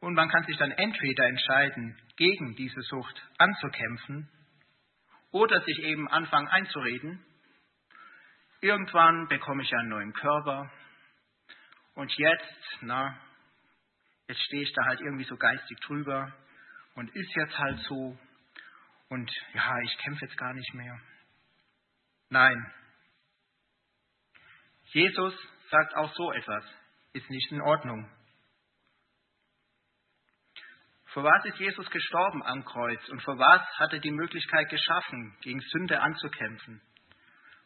Und 0.00 0.14
man 0.14 0.28
kann 0.28 0.44
sich 0.44 0.56
dann 0.56 0.72
entweder 0.72 1.26
entscheiden, 1.26 1.98
gegen 2.16 2.54
diese 2.56 2.80
Sucht 2.82 3.22
anzukämpfen 3.38 4.28
oder 5.30 5.60
sich 5.62 5.78
eben 5.80 6.08
anfangen 6.08 6.48
einzureden, 6.48 7.24
irgendwann 8.60 9.28
bekomme 9.28 9.62
ich 9.62 9.74
einen 9.74 9.88
neuen 9.88 10.12
Körper, 10.12 10.70
und 11.96 12.12
jetzt, 12.18 12.78
na, 12.82 13.18
jetzt 14.28 14.42
stehe 14.42 14.62
ich 14.62 14.72
da 14.74 14.84
halt 14.84 15.00
irgendwie 15.00 15.24
so 15.24 15.36
geistig 15.36 15.78
drüber 15.80 16.30
und 16.94 17.08
ist 17.16 17.34
jetzt 17.34 17.58
halt 17.58 17.78
so. 17.80 18.18
Und 19.08 19.30
ja, 19.54 19.78
ich 19.82 19.98
kämpfe 19.98 20.24
jetzt 20.26 20.36
gar 20.36 20.52
nicht 20.52 20.74
mehr. 20.74 20.98
Nein. 22.28 22.72
Jesus 24.92 25.34
sagt 25.70 25.94
auch 25.96 26.12
so 26.14 26.32
etwas. 26.32 26.64
Ist 27.12 27.30
nicht 27.30 27.52
in 27.52 27.62
Ordnung. 27.62 28.10
Für 31.16 31.24
was 31.24 31.44
ist 31.46 31.58
Jesus 31.58 31.88
gestorben 31.90 32.42
am 32.42 32.62
Kreuz 32.64 33.08
und 33.08 33.22
für 33.22 33.38
was 33.38 33.62
hat 33.78 33.90
er 33.92 34.00
die 34.00 34.10
Möglichkeit 34.10 34.68
geschaffen, 34.68 35.34
gegen 35.40 35.60
Sünde 35.60 35.98
anzukämpfen? 36.02 36.82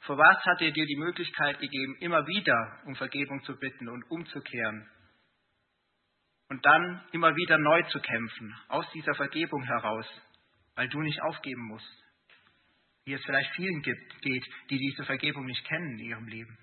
Für 0.02 0.16
was 0.16 0.38
hat 0.44 0.60
er 0.62 0.70
dir 0.70 0.86
die 0.86 0.96
Möglichkeit 0.96 1.58
gegeben, 1.58 1.96
immer 1.98 2.24
wieder 2.28 2.80
um 2.86 2.94
Vergebung 2.94 3.42
zu 3.42 3.58
bitten 3.58 3.88
und 3.88 4.08
umzukehren? 4.08 4.88
Und 6.48 6.64
dann 6.64 7.04
immer 7.10 7.34
wieder 7.34 7.58
neu 7.58 7.82
zu 7.90 8.00
kämpfen, 8.00 8.54
aus 8.68 8.88
dieser 8.92 9.14
Vergebung 9.14 9.64
heraus, 9.64 10.06
weil 10.74 10.88
du 10.88 11.00
nicht 11.00 11.20
aufgeben 11.22 11.62
musst. 11.66 12.04
Wie 13.04 13.14
es 13.14 13.24
vielleicht 13.24 13.54
vielen 13.54 13.82
gibt, 13.82 14.20
geht, 14.22 14.44
die 14.70 14.78
diese 14.78 15.04
Vergebung 15.04 15.46
nicht 15.46 15.64
kennen 15.66 15.98
in 15.98 16.06
ihrem 16.06 16.26
Leben. 16.28 16.58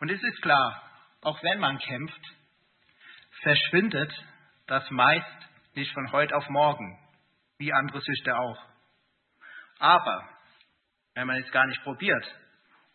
Und 0.00 0.10
es 0.10 0.22
ist 0.22 0.42
klar, 0.42 0.82
auch 1.22 1.42
wenn 1.42 1.58
man 1.58 1.78
kämpft, 1.78 2.20
verschwindet 3.42 4.12
das 4.66 4.90
meist 4.90 5.48
nicht 5.74 5.92
von 5.92 6.10
heute 6.12 6.34
auf 6.34 6.48
morgen, 6.48 6.98
wie 7.58 7.72
andere 7.72 8.00
Süchte 8.00 8.36
auch. 8.36 8.58
Aber 9.78 10.28
wenn 11.14 11.26
man 11.26 11.40
es 11.42 11.50
gar 11.52 11.66
nicht 11.66 11.82
probiert 11.82 12.24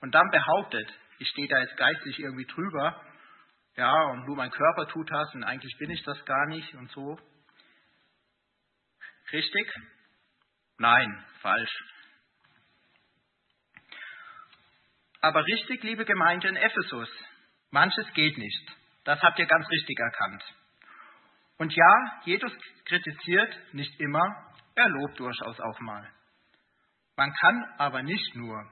und 0.02 0.14
dann 0.14 0.30
behauptet, 0.30 0.92
ich 1.20 1.30
stehe 1.30 1.48
da 1.48 1.60
jetzt 1.60 1.78
geistlich 1.78 2.20
irgendwie 2.20 2.46
drüber, 2.46 3.02
ja, 3.78 3.92
und 4.12 4.26
nur 4.26 4.36
mein 4.36 4.52
Körper 4.52 4.88
tut 4.88 5.10
das 5.10 5.34
und 5.34 5.44
eigentlich 5.44 5.76
bin 5.78 5.92
ich 5.92 6.04
das 6.04 6.24
gar 6.26 6.46
nicht 6.48 6.74
und 6.76 6.90
so. 6.92 7.18
Richtig? 9.32 9.68
Nein, 10.78 11.26
falsch. 11.42 11.84
Aber 15.22 15.46
richtig, 15.46 15.84
liebe 15.84 16.04
Gemeinde 16.04 16.48
in 16.48 16.56
Ephesus, 16.56 17.10
manches 17.70 18.12
geht 18.14 18.38
nicht. 18.38 18.72
Das 19.04 19.22
habt 19.22 19.38
ihr 19.40 19.46
ganz 19.46 19.70
richtig 19.70 20.00
erkannt. 20.00 20.44
Und 21.58 21.74
ja, 21.76 22.22
Jesus 22.26 22.52
kritisiert 22.86 23.74
nicht 23.74 24.00
immer, 24.00 24.26
er 24.76 24.90
lobt 24.90 25.20
durchaus 25.20 25.60
auch 25.60 25.80
mal. 25.80 26.12
Man 27.16 27.32
kann 27.34 27.64
aber 27.78 28.02
nicht 28.02 28.36
nur 28.36 28.68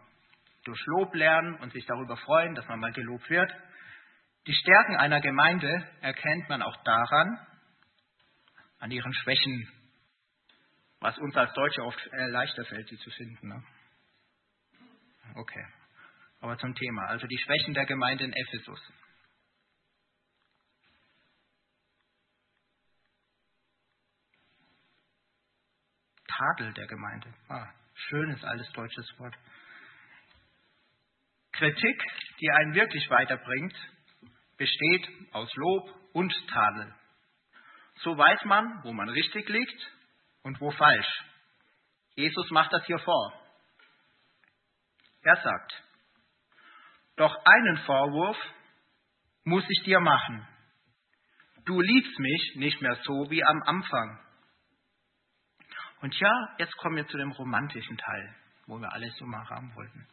durch 0.63 0.79
Lob 0.87 1.13
lernen 1.13 1.55
und 1.59 1.71
sich 1.71 1.85
darüber 1.85 2.17
freuen, 2.17 2.55
dass 2.55 2.67
man 2.67 2.79
mal 2.79 2.91
gelobt 2.91 3.29
wird. 3.29 3.51
Die 4.47 4.53
Stärken 4.53 4.97
einer 4.97 5.21
Gemeinde 5.21 5.87
erkennt 6.01 6.49
man 6.49 6.63
auch 6.63 6.83
daran, 6.83 7.47
an 8.79 8.91
ihren 8.91 9.13
Schwächen, 9.13 9.67
was 10.99 11.17
uns 11.17 11.35
als 11.35 11.53
Deutsche 11.53 11.83
oft 11.83 12.07
äh, 12.11 12.27
leichter 12.27 12.65
fällt, 12.65 12.87
sie 12.89 12.97
zu 12.97 13.09
finden. 13.11 13.47
Ne? 13.47 13.63
Okay, 15.35 15.65
aber 16.41 16.57
zum 16.57 16.75
Thema, 16.75 17.05
also 17.07 17.27
die 17.27 17.37
Schwächen 17.37 17.73
der 17.73 17.85
Gemeinde 17.85 18.25
in 18.25 18.33
Ephesus. 18.33 18.79
Tadel 26.27 26.73
der 26.73 26.87
Gemeinde. 26.87 27.33
Ah, 27.49 27.67
Schönes 28.07 28.43
altes 28.43 28.71
deutsches 28.71 29.19
Wort. 29.19 29.35
Kritik, 31.51 32.03
die 32.39 32.49
einen 32.49 32.73
wirklich 32.73 33.09
weiterbringt, 33.09 33.75
besteht 34.57 35.09
aus 35.33 35.53
Lob 35.55 36.13
und 36.13 36.33
Tadel. 36.47 36.95
So 38.03 38.17
weiß 38.17 38.45
man, 38.45 38.81
wo 38.83 38.93
man 38.93 39.09
richtig 39.09 39.49
liegt 39.49 39.98
und 40.43 40.59
wo 40.61 40.71
falsch. 40.71 41.23
Jesus 42.15 42.49
macht 42.51 42.73
das 42.73 42.85
hier 42.85 42.99
vor. 42.99 43.33
Er 45.21 45.35
sagt, 45.35 45.83
doch 47.15 47.35
einen 47.45 47.77
Vorwurf 47.79 48.37
muss 49.43 49.65
ich 49.67 49.83
dir 49.83 49.99
machen. 49.99 50.47
Du 51.65 51.81
liebst 51.81 52.17
mich 52.19 52.55
nicht 52.55 52.81
mehr 52.81 52.95
so 53.03 53.29
wie 53.29 53.43
am 53.43 53.61
Anfang. 53.63 54.19
Und 56.01 56.17
ja, 56.19 56.55
jetzt 56.57 56.75
kommen 56.77 56.95
wir 56.95 57.07
zu 57.07 57.17
dem 57.17 57.31
romantischen 57.31 57.97
Teil, 57.97 58.35
wo 58.67 58.79
wir 58.79 58.91
alles 58.93 59.15
so 59.17 59.25
mal 59.25 59.47
haben 59.49 59.75
wollten. 59.75 60.07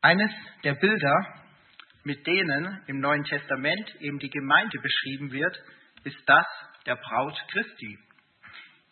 Eines 0.00 0.30
der 0.62 0.74
Bilder, 0.74 1.42
mit 2.04 2.24
denen 2.24 2.82
im 2.86 3.00
Neuen 3.00 3.24
Testament 3.24 3.96
eben 3.96 4.20
die 4.20 4.30
Gemeinde 4.30 4.78
beschrieben 4.80 5.32
wird, 5.32 5.58
ist 6.04 6.22
das 6.26 6.46
der 6.86 6.94
Braut 6.94 7.36
Christi. 7.48 7.98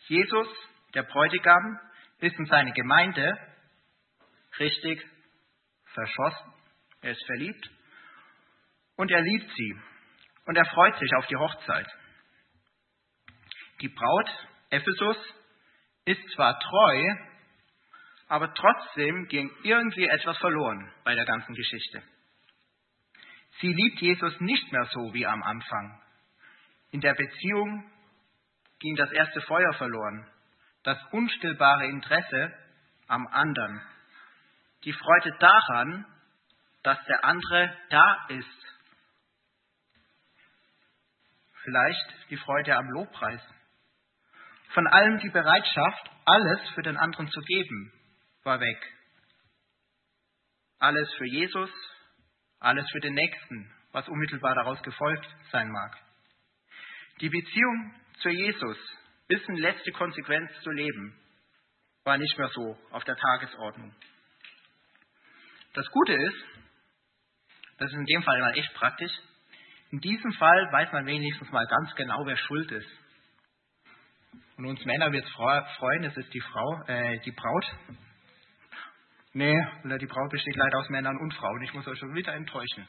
Jesus, 0.07 0.47
der 0.93 1.03
Bräutigam, 1.03 1.79
ist 2.19 2.37
in 2.37 2.45
seine 2.45 2.71
Gemeinde 2.71 3.37
richtig 4.59 5.05
verschossen. 5.93 6.53
Er 7.01 7.11
ist 7.11 7.25
verliebt 7.25 7.69
und 8.95 9.11
er 9.11 9.21
liebt 9.21 9.51
sie 9.55 9.75
und 10.45 10.55
er 10.55 10.65
freut 10.65 10.97
sich 10.97 11.13
auf 11.17 11.27
die 11.27 11.35
Hochzeit. 11.35 11.87
Die 13.81 13.89
Braut 13.89 14.47
Ephesus 14.69 15.17
ist 16.05 16.21
zwar 16.31 16.59
treu, 16.59 17.15
aber 18.27 18.53
trotzdem 18.53 19.27
ging 19.27 19.51
irgendwie 19.63 20.05
etwas 20.05 20.37
verloren 20.39 20.91
bei 21.03 21.13
der 21.15 21.25
ganzen 21.25 21.53
Geschichte. 21.53 22.01
Sie 23.59 23.73
liebt 23.73 23.99
Jesus 24.01 24.39
nicht 24.39 24.71
mehr 24.71 24.85
so 24.85 25.13
wie 25.13 25.25
am 25.25 25.43
Anfang. 25.43 26.01
In 26.91 27.01
der 27.01 27.13
Beziehung 27.13 27.91
ging 28.79 28.95
das 28.95 29.11
erste 29.11 29.41
Feuer 29.41 29.73
verloren, 29.73 30.29
das 30.83 30.97
unstillbare 31.11 31.85
Interesse 31.87 32.53
am 33.07 33.27
anderen, 33.27 33.81
die 34.83 34.93
Freude 34.93 35.35
daran, 35.39 36.05
dass 36.83 37.03
der 37.05 37.23
andere 37.25 37.75
da 37.89 38.25
ist. 38.29 38.65
Vielleicht 41.63 42.29
die 42.29 42.37
Freude 42.37 42.75
am 42.75 42.89
Lobpreis 42.89 43.41
von 44.77 44.87
allem 44.87 45.17
die 45.19 45.29
Bereitschaft, 45.29 46.11
alles 46.25 46.59
für 46.75 46.81
den 46.81 46.97
anderen 46.97 47.27
zu 47.29 47.41
geben, 47.41 47.91
war 48.43 48.59
weg. 48.59 48.77
Alles 50.79 51.11
für 51.17 51.25
Jesus, 51.25 51.69
alles 52.59 52.87
für 52.91 52.99
den 52.99 53.13
Nächsten, 53.13 53.73
was 53.91 54.07
unmittelbar 54.07 54.55
daraus 54.55 54.81
gefolgt 54.83 55.27
sein 55.51 55.71
mag. 55.71 55.97
Die 57.21 57.29
Beziehung 57.29 57.95
zu 58.21 58.29
Jesus 58.29 58.77
bis 59.27 59.41
in 59.47 59.55
letzte 59.55 59.91
Konsequenz 59.91 60.49
zu 60.61 60.71
leben, 60.71 61.19
war 62.03 62.17
nicht 62.17 62.37
mehr 62.37 62.49
so 62.49 62.77
auf 62.91 63.03
der 63.03 63.15
Tagesordnung. 63.15 63.93
Das 65.73 65.85
Gute 65.91 66.13
ist, 66.13 66.45
das 67.77 67.91
ist 67.91 67.97
in 67.97 68.05
dem 68.05 68.23
Fall 68.23 68.39
mal 68.39 68.57
echt 68.57 68.73
praktisch, 68.73 69.11
in 69.91 69.99
diesem 69.99 70.31
Fall 70.33 70.71
weiß 70.71 70.91
man 70.91 71.05
wenigstens 71.05 71.51
mal 71.51 71.65
ganz 71.67 71.93
genau, 71.95 72.25
wer 72.25 72.37
schuld 72.37 72.71
ist. 72.71 72.89
Und 74.57 74.65
uns 74.65 74.83
Männer 74.85 75.11
wird 75.11 75.25
es 75.25 75.31
freuen, 75.31 76.03
es 76.03 76.17
ist 76.17 76.33
die 76.33 76.41
Frau, 76.41 76.83
äh, 76.87 77.19
die 77.19 77.31
Braut. 77.31 77.65
Nee, 79.33 79.55
die 79.83 80.07
Braut 80.07 80.31
besteht 80.31 80.55
leider 80.55 80.79
aus 80.79 80.89
Männern 80.89 81.15
und 81.17 81.33
Frauen. 81.35 81.61
Ich 81.61 81.73
muss 81.73 81.87
euch 81.87 81.99
schon 81.99 82.15
wieder 82.15 82.33
enttäuschen. 82.33 82.87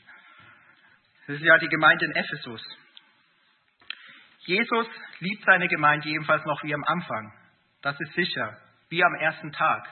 Das 1.27 1.37
ist 1.37 1.43
ja 1.43 1.59
die 1.59 1.69
Gemeinde 1.69 2.07
in 2.07 2.13
Ephesus. 2.13 2.63
Jesus 4.41 4.87
liebt 5.21 5.45
seine 5.45 5.69
Gemeinde 5.69 6.09
jedenfalls 6.09 6.45
noch 6.45 6.63
wie 6.63 6.75
am 6.75 6.85
Anfang. 6.85 7.33
Das 7.83 7.99
ist 8.01 8.13
sicher, 8.15 8.57
wie 8.89 9.05
am 9.05 9.15
ersten 9.15 9.53
Tag. 9.53 9.87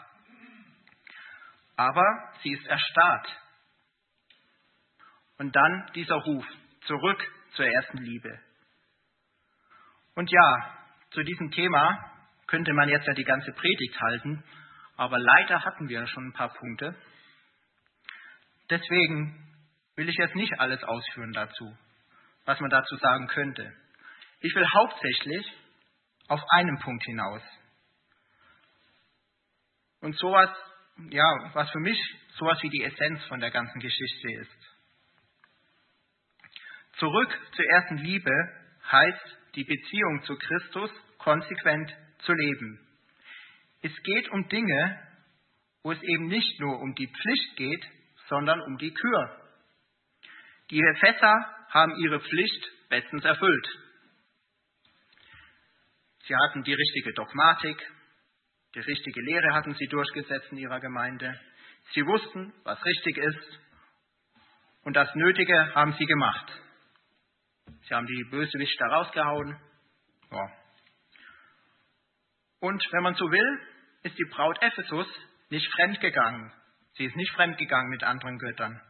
Aber 1.76 2.04
sie 2.42 2.52
ist 2.52 2.66
erstarrt. 2.66 3.28
Und 5.38 5.54
dann 5.54 5.90
dieser 5.94 6.14
Ruf 6.14 6.46
zurück 6.86 7.22
zur 7.52 7.66
ersten 7.66 7.98
Liebe. 7.98 8.40
Und 10.14 10.30
ja, 10.30 10.76
zu 11.10 11.22
diesem 11.22 11.50
Thema 11.50 12.10
könnte 12.46 12.72
man 12.72 12.88
jetzt 12.88 13.06
ja 13.06 13.12
die 13.12 13.24
ganze 13.24 13.52
Predigt 13.52 14.00
halten, 14.00 14.42
aber 14.96 15.18
leider 15.18 15.62
hatten 15.64 15.88
wir 15.88 16.06
schon 16.06 16.28
ein 16.28 16.32
paar 16.32 16.54
Punkte. 16.54 16.94
Deswegen 18.70 19.46
will 19.96 20.08
ich 20.08 20.16
jetzt 20.16 20.34
nicht 20.34 20.58
alles 20.58 20.82
ausführen 20.82 21.32
dazu, 21.32 21.76
was 22.46 22.60
man 22.60 22.70
dazu 22.70 22.96
sagen 22.96 23.26
könnte. 23.26 23.72
Ich 24.40 24.54
will 24.54 24.66
hauptsächlich 24.74 25.52
auf 26.28 26.40
einen 26.50 26.78
Punkt 26.78 27.04
hinaus. 27.04 27.42
Und 30.00 30.16
sowas, 30.16 30.50
ja, 31.10 31.50
was 31.54 31.70
für 31.70 31.80
mich 31.80 31.98
sowas 32.36 32.62
wie 32.62 32.70
die 32.70 32.84
Essenz 32.84 33.24
von 33.24 33.40
der 33.40 33.50
ganzen 33.50 33.80
Geschichte 33.80 34.32
ist. 34.40 34.76
Zurück 36.98 37.38
zur 37.54 37.64
ersten 37.66 37.98
Liebe 37.98 38.30
heißt 38.90 39.38
die 39.54 39.64
Beziehung 39.64 40.22
zu 40.24 40.36
Christus 40.36 40.90
konsequent 41.18 41.94
zu 42.20 42.32
leben. 42.32 42.86
Es 43.82 43.92
geht 44.02 44.28
um 44.30 44.48
Dinge, 44.48 45.02
wo 45.82 45.92
es 45.92 46.02
eben 46.02 46.26
nicht 46.26 46.60
nur 46.60 46.80
um 46.80 46.94
die 46.94 47.06
Pflicht 47.06 47.56
geht, 47.56 47.84
sondern 48.28 48.60
um 48.62 48.78
die 48.78 48.92
Kür. 48.92 49.42
Die 50.70 50.80
Epheser 50.80 51.34
haben 51.70 51.94
ihre 51.96 52.20
Pflicht 52.20 52.88
bestens 52.88 53.24
erfüllt. 53.24 53.68
Sie 56.26 56.34
hatten 56.34 56.62
die 56.64 56.74
richtige 56.74 57.12
Dogmatik, 57.12 57.78
die 58.74 58.80
richtige 58.80 59.20
Lehre 59.22 59.54
hatten 59.54 59.74
sie 59.74 59.86
durchgesetzt 59.86 60.50
in 60.50 60.58
ihrer 60.58 60.80
Gemeinde. 60.80 61.40
Sie 61.92 62.04
wussten, 62.04 62.52
was 62.64 62.84
richtig 62.84 63.16
ist 63.16 63.60
und 64.82 64.94
das 64.94 65.14
Nötige 65.14 65.74
haben 65.74 65.92
sie 65.94 66.06
gemacht. 66.06 66.52
Sie 67.88 67.94
haben 67.94 68.06
die 68.06 68.24
Bösewichte 68.30 68.84
rausgehauen. 68.84 69.58
Ja. 70.30 70.50
Und 72.60 72.84
wenn 72.92 73.02
man 73.02 73.14
so 73.14 73.30
will, 73.30 73.60
ist 74.02 74.18
die 74.18 74.28
Braut 74.30 74.60
Ephesus 74.62 75.06
nicht 75.50 75.72
fremdgegangen. 75.72 76.52
Sie 76.94 77.04
ist 77.04 77.16
nicht 77.16 77.32
fremdgegangen 77.32 77.90
mit 77.90 78.02
anderen 78.02 78.38
Göttern. 78.38 78.80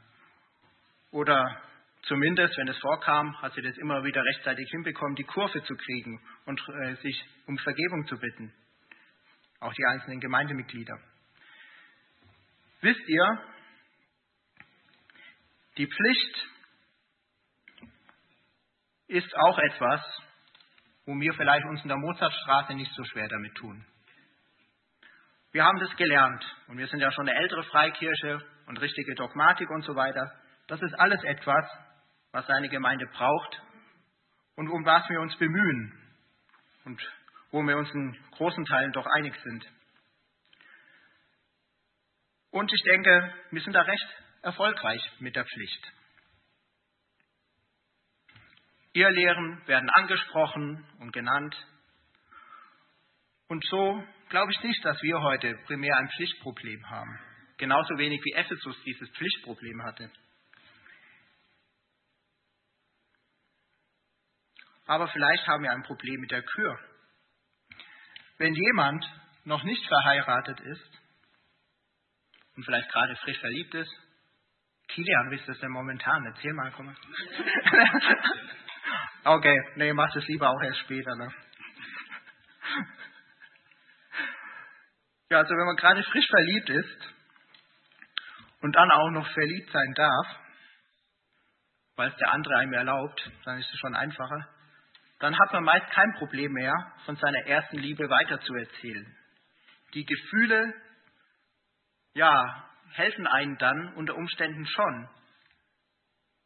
Oder 1.11 1.63
zumindest, 2.07 2.57
wenn 2.57 2.69
es 2.69 2.79
vorkam, 2.79 3.41
hat 3.43 3.53
sie 3.55 3.63
das 3.63 3.77
immer 3.77 4.03
wieder 4.05 4.25
rechtzeitig 4.25 4.69
hinbekommen, 4.71 5.17
die 5.17 5.25
Kurve 5.25 5.63
zu 5.63 5.77
kriegen 5.77 6.21
und 6.47 6.61
äh, 6.83 6.95
sich 6.97 7.25
um 7.47 7.59
Vergebung 7.59 8.07
zu 8.07 8.19
bitten. 8.19 8.53
Auch 9.61 9.73
die 9.73 9.85
einzelnen 9.87 10.21
Gemeindemitglieder. 10.21 10.99
Wisst 12.81 13.09
ihr, 13.09 13.43
die 15.77 15.87
Pflicht 15.87 16.49
ist 19.09 19.37
auch 19.37 19.59
etwas, 19.59 20.01
wo 21.07 21.15
wir 21.15 21.33
vielleicht 21.35 21.65
uns 21.67 21.83
in 21.83 21.89
der 21.89 21.99
Mozartstraße 21.99 22.75
nicht 22.75 22.93
so 22.95 23.05
schwer 23.05 23.29
damit 23.29 23.55
tun. 23.55 23.85
Wir 25.53 25.65
haben 25.65 25.79
das 25.79 25.95
gelernt 25.97 26.45
und 26.69 26.77
wir 26.77 26.87
sind 26.89 27.01
ja 27.01 27.11
schon 27.13 27.29
eine 27.29 27.39
ältere 27.39 27.63
Freikirche 27.65 28.45
und 28.67 28.81
richtige 28.81 29.15
Dogmatik 29.15 29.71
und 29.71 29.83
so 29.83 29.95
weiter. 29.95 30.33
Das 30.67 30.83
ist 30.83 30.95
alles 30.95 31.23
etwas, 31.25 31.65
was 32.37 32.51
eine 32.51 32.69
Gemeinde 32.69 33.07
braucht 33.07 33.63
und 34.57 34.69
um 34.69 34.85
was 34.85 35.09
wir 35.09 35.23
uns 35.23 35.35
bemühen 35.39 35.91
und 36.85 37.01
wo 37.51 37.63
wir 37.63 37.79
uns 37.79 37.91
in 37.95 38.15
großen 38.33 38.63
Teilen 38.67 38.93
doch 38.93 39.07
einig 39.07 39.35
sind. 39.43 39.67
Und 42.51 42.71
ich 42.71 42.83
denke, 42.83 43.35
wir 43.53 43.63
sind 43.63 43.73
da 43.73 43.81
recht 43.81 44.07
erfolgreich 44.43 45.01
mit 45.19 45.35
der 45.35 45.47
Pflicht. 45.47 45.93
Irrlehren 48.93 49.67
werden 49.67 49.89
angesprochen 49.89 50.87
und 50.99 51.13
genannt. 51.13 51.57
Und 53.49 53.65
so 53.65 54.05
glaube 54.29 54.53
ich 54.53 54.63
nicht, 54.63 54.85
dass 54.85 55.03
wir 55.03 55.23
heute 55.23 55.55
primär 55.65 55.97
ein 55.97 56.11
Pflichtproblem 56.11 56.91
haben. 56.91 57.19
Genauso 57.57 57.97
wenig 57.97 58.21
wie 58.25 58.33
Ephesus 58.33 58.83
dieses 58.85 59.09
Pflichtproblem 59.13 59.83
hatte. 59.83 60.11
Aber 64.87 65.09
vielleicht 65.09 65.47
haben 65.47 65.63
wir 65.63 65.73
ein 65.73 65.83
Problem 65.83 66.21
mit 66.21 66.31
der 66.31 66.43
Kür. 66.43 66.79
Wenn 68.39 68.55
jemand 68.55 69.05
noch 69.45 69.63
nicht 69.63 69.87
verheiratet 69.87 70.61
ist 70.61 70.91
und 72.57 72.65
vielleicht 72.65 72.91
gerade 72.91 73.17
frisch 73.17 73.39
verliebt 73.39 73.75
ist, 73.75 73.93
Kilian, 74.89 75.31
wie 75.31 75.37
ist 75.37 75.49
das 75.49 75.59
denn 75.59 75.71
momentan? 75.71 76.25
Erzähl 76.27 76.53
mal, 76.53 76.73
komm 76.73 76.87
mal. 76.87 76.97
Okay, 79.27 79.61
nee, 79.75 79.93
mach 79.93 80.13
das 80.15 80.25
lieber 80.29 80.49
auch 80.49 80.63
erst 80.63 80.79
später. 80.79 81.17
Ne? 81.17 81.29
Ja, 85.31 85.39
also 85.39 85.51
wenn 85.51 85.67
man 85.67 85.77
gerade 85.77 86.01
frisch 86.05 86.29
verliebt 86.29 86.71
ist 86.71 87.15
und 88.61 88.77
dann 88.77 88.89
auch 88.93 89.11
noch 89.11 89.29
verliebt 89.33 89.69
sein 89.73 89.95
darf, 89.95 90.27
weil 91.97 92.11
es 92.11 92.17
der 92.19 92.31
andere 92.31 92.55
einem 92.59 92.73
erlaubt, 92.73 93.33
dann 93.45 93.59
ist 93.59 93.69
es 93.69 93.81
schon 93.81 93.97
einfacher, 93.97 94.49
dann 95.19 95.39
hat 95.39 95.53
man 95.53 95.65
meist 95.65 95.91
kein 95.91 96.13
Problem 96.15 96.53
mehr, 96.53 96.75
von 97.05 97.17
seiner 97.17 97.47
ersten 97.47 97.79
Liebe 97.79 98.09
weiterzuerzählen. 98.09 99.17
Die 99.95 100.05
Gefühle, 100.05 100.75
ja, 102.15 102.71
helfen 102.93 103.27
einem 103.27 103.57
dann 103.59 103.95
unter 103.95 104.15
Umständen 104.15 104.67
schon, 104.67 105.09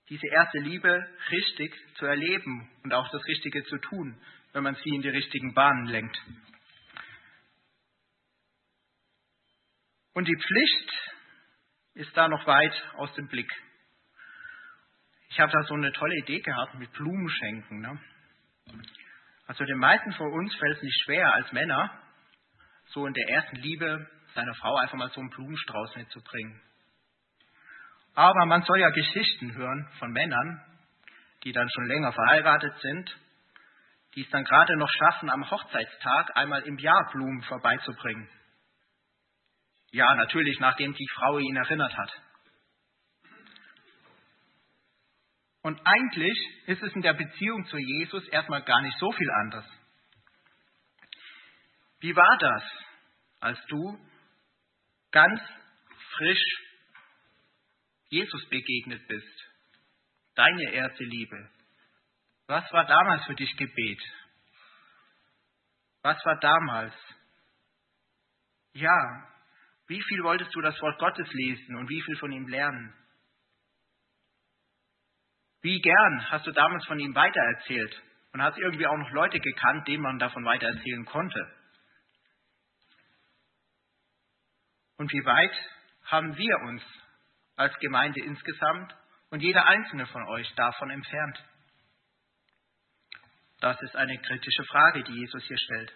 diese 0.09 0.27
erste 0.27 0.59
Liebe 0.59 1.09
richtig 1.31 1.73
zu 1.95 2.07
erleben 2.07 2.69
und 2.83 2.93
auch 2.93 3.09
das 3.11 3.25
Richtige 3.27 3.65
zu 3.65 3.79
tun, 3.79 4.21
wenn 4.53 4.65
man 4.65 4.75
sie 4.75 4.91
in 4.91 5.03
die 5.03 5.09
richtigen 5.09 5.55
Bahnen 5.55 5.87
lenkt. 5.87 6.19
Und 10.13 10.27
die 10.27 10.37
Pflicht 10.37 10.93
ist 11.95 12.17
da 12.17 12.29
noch 12.29 12.47
weit 12.47 12.93
aus 12.97 13.15
dem 13.15 13.29
Blick. 13.29 13.51
Ich 15.29 15.39
habe 15.39 15.53
da 15.53 15.63
so 15.63 15.75
eine 15.75 15.93
tolle 15.93 16.17
Idee 16.17 16.41
gehabt 16.41 16.75
mit 16.75 16.93
Blumenschenken. 16.93 17.81
Ne? 17.81 18.01
Also 19.47 19.65
den 19.65 19.79
meisten 19.79 20.13
von 20.13 20.33
uns 20.33 20.55
fällt 20.57 20.77
es 20.77 20.83
nicht 20.83 21.03
schwer, 21.05 21.35
als 21.35 21.53
Männer 21.53 21.91
so 22.87 23.07
in 23.07 23.15
der 23.15 23.29
ersten 23.29 23.57
Liebe 23.57 24.09
seiner 24.35 24.55
Frau 24.55 24.77
einfach 24.77 24.97
mal 24.97 25.11
so 25.11 25.21
einen 25.21 25.31
Blumenstrauß 25.31 25.97
mitzubringen. 25.97 26.61
Aber 28.15 28.47
man 28.47 28.63
soll 28.63 28.81
ja 28.81 28.91
Geschichten 28.91 29.55
hören 29.55 29.89
von 29.99 30.11
Männern, 30.13 30.65
die 31.45 31.53
dann 31.53 31.69
schon 31.71 31.87
länger 31.87 32.13
verheiratet 32.13 32.75
sind, 32.81 33.17
die 34.15 34.23
es 34.23 34.31
dann 34.31 34.45
gerade 34.45 34.77
noch 34.77 34.91
schaffen, 34.91 35.31
am 35.31 35.49
Hochzeitstag 35.49 36.37
einmal 36.37 36.63
im 36.63 36.79
Jahr 36.79 37.09
Blumen 37.13 37.43
vorbeizubringen. 37.43 38.29
Ja, 39.93 40.15
natürlich, 40.15 40.59
nachdem 40.61 40.95
die 40.95 41.09
Frau 41.15 41.39
ihn 41.39 41.57
erinnert 41.57 41.97
hat. 41.97 42.13
Und 45.63 45.81
eigentlich 45.85 46.39
ist 46.67 46.83
es 46.83 46.93
in 46.95 47.03
der 47.03 47.15
Beziehung 47.15 47.67
zu 47.67 47.77
Jesus 47.77 48.27
erstmal 48.29 48.63
gar 48.63 48.81
nicht 48.83 48.99
so 48.99 49.11
viel 49.13 49.31
anders. 49.43 49.67
Wie 52.01 52.17
war 52.17 52.39
das, 52.39 52.63
als 53.41 53.67
du 53.67 53.99
ganz 55.11 55.41
frisch 56.17 56.71
Jesus 58.11 58.49
begegnet 58.49 59.07
bist, 59.07 59.51
deine 60.35 60.73
erste 60.73 61.05
Liebe. 61.05 61.49
Was 62.47 62.71
war 62.73 62.85
damals 62.85 63.25
für 63.27 63.37
dich 63.37 63.57
Gebet? 63.57 64.03
Was 66.03 66.19
war 66.25 66.39
damals? 66.41 66.95
Ja, 68.73 69.29
wie 69.87 70.03
viel 70.03 70.23
wolltest 70.25 70.55
du 70.55 70.61
das 70.61 70.81
Wort 70.81 70.99
Gottes 70.99 71.29
lesen 71.33 71.77
und 71.77 71.89
wie 71.89 72.03
viel 72.03 72.17
von 72.17 72.33
ihm 72.33 72.49
lernen? 72.49 72.95
Wie 75.63 75.81
gern 75.81 76.31
hast 76.31 76.47
du 76.47 76.53
damals 76.53 76.85
von 76.87 76.99
ihm 76.99 77.15
weitererzählt 77.15 78.03
und 78.33 78.43
hast 78.43 78.57
irgendwie 78.59 78.87
auch 78.87 78.97
noch 78.97 79.11
Leute 79.11 79.39
gekannt, 79.39 79.87
denen 79.89 80.03
man 80.03 80.19
davon 80.19 80.45
weitererzählen 80.45 81.05
konnte? 81.05 81.47
Und 84.97 85.13
wie 85.13 85.25
weit 85.25 85.53
haben 86.05 86.37
wir 86.37 86.57
uns 86.69 86.83
als 87.57 87.75
Gemeinde 87.79 88.21
insgesamt 88.23 88.95
und 89.31 89.41
jeder 89.41 89.67
einzelne 89.67 90.07
von 90.07 90.27
euch 90.29 90.53
davon 90.55 90.91
entfernt? 90.91 91.45
Das 93.61 93.81
ist 93.83 93.97
eine 93.97 94.19
kritische 94.19 94.65
Frage, 94.65 95.03
die 95.03 95.13
Jesus 95.13 95.45
hier 95.45 95.59
stellt. 95.59 95.93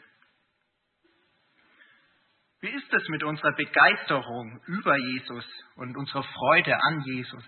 Wie 2.61 2.69
ist 2.69 2.93
es 2.93 3.09
mit 3.09 3.23
unserer 3.23 3.53
Begeisterung 3.53 4.61
über 4.67 4.97
Jesus 4.97 5.45
und 5.77 5.97
unserer 5.97 6.23
Freude 6.23 6.79
an 6.83 7.03
Jesus? 7.03 7.45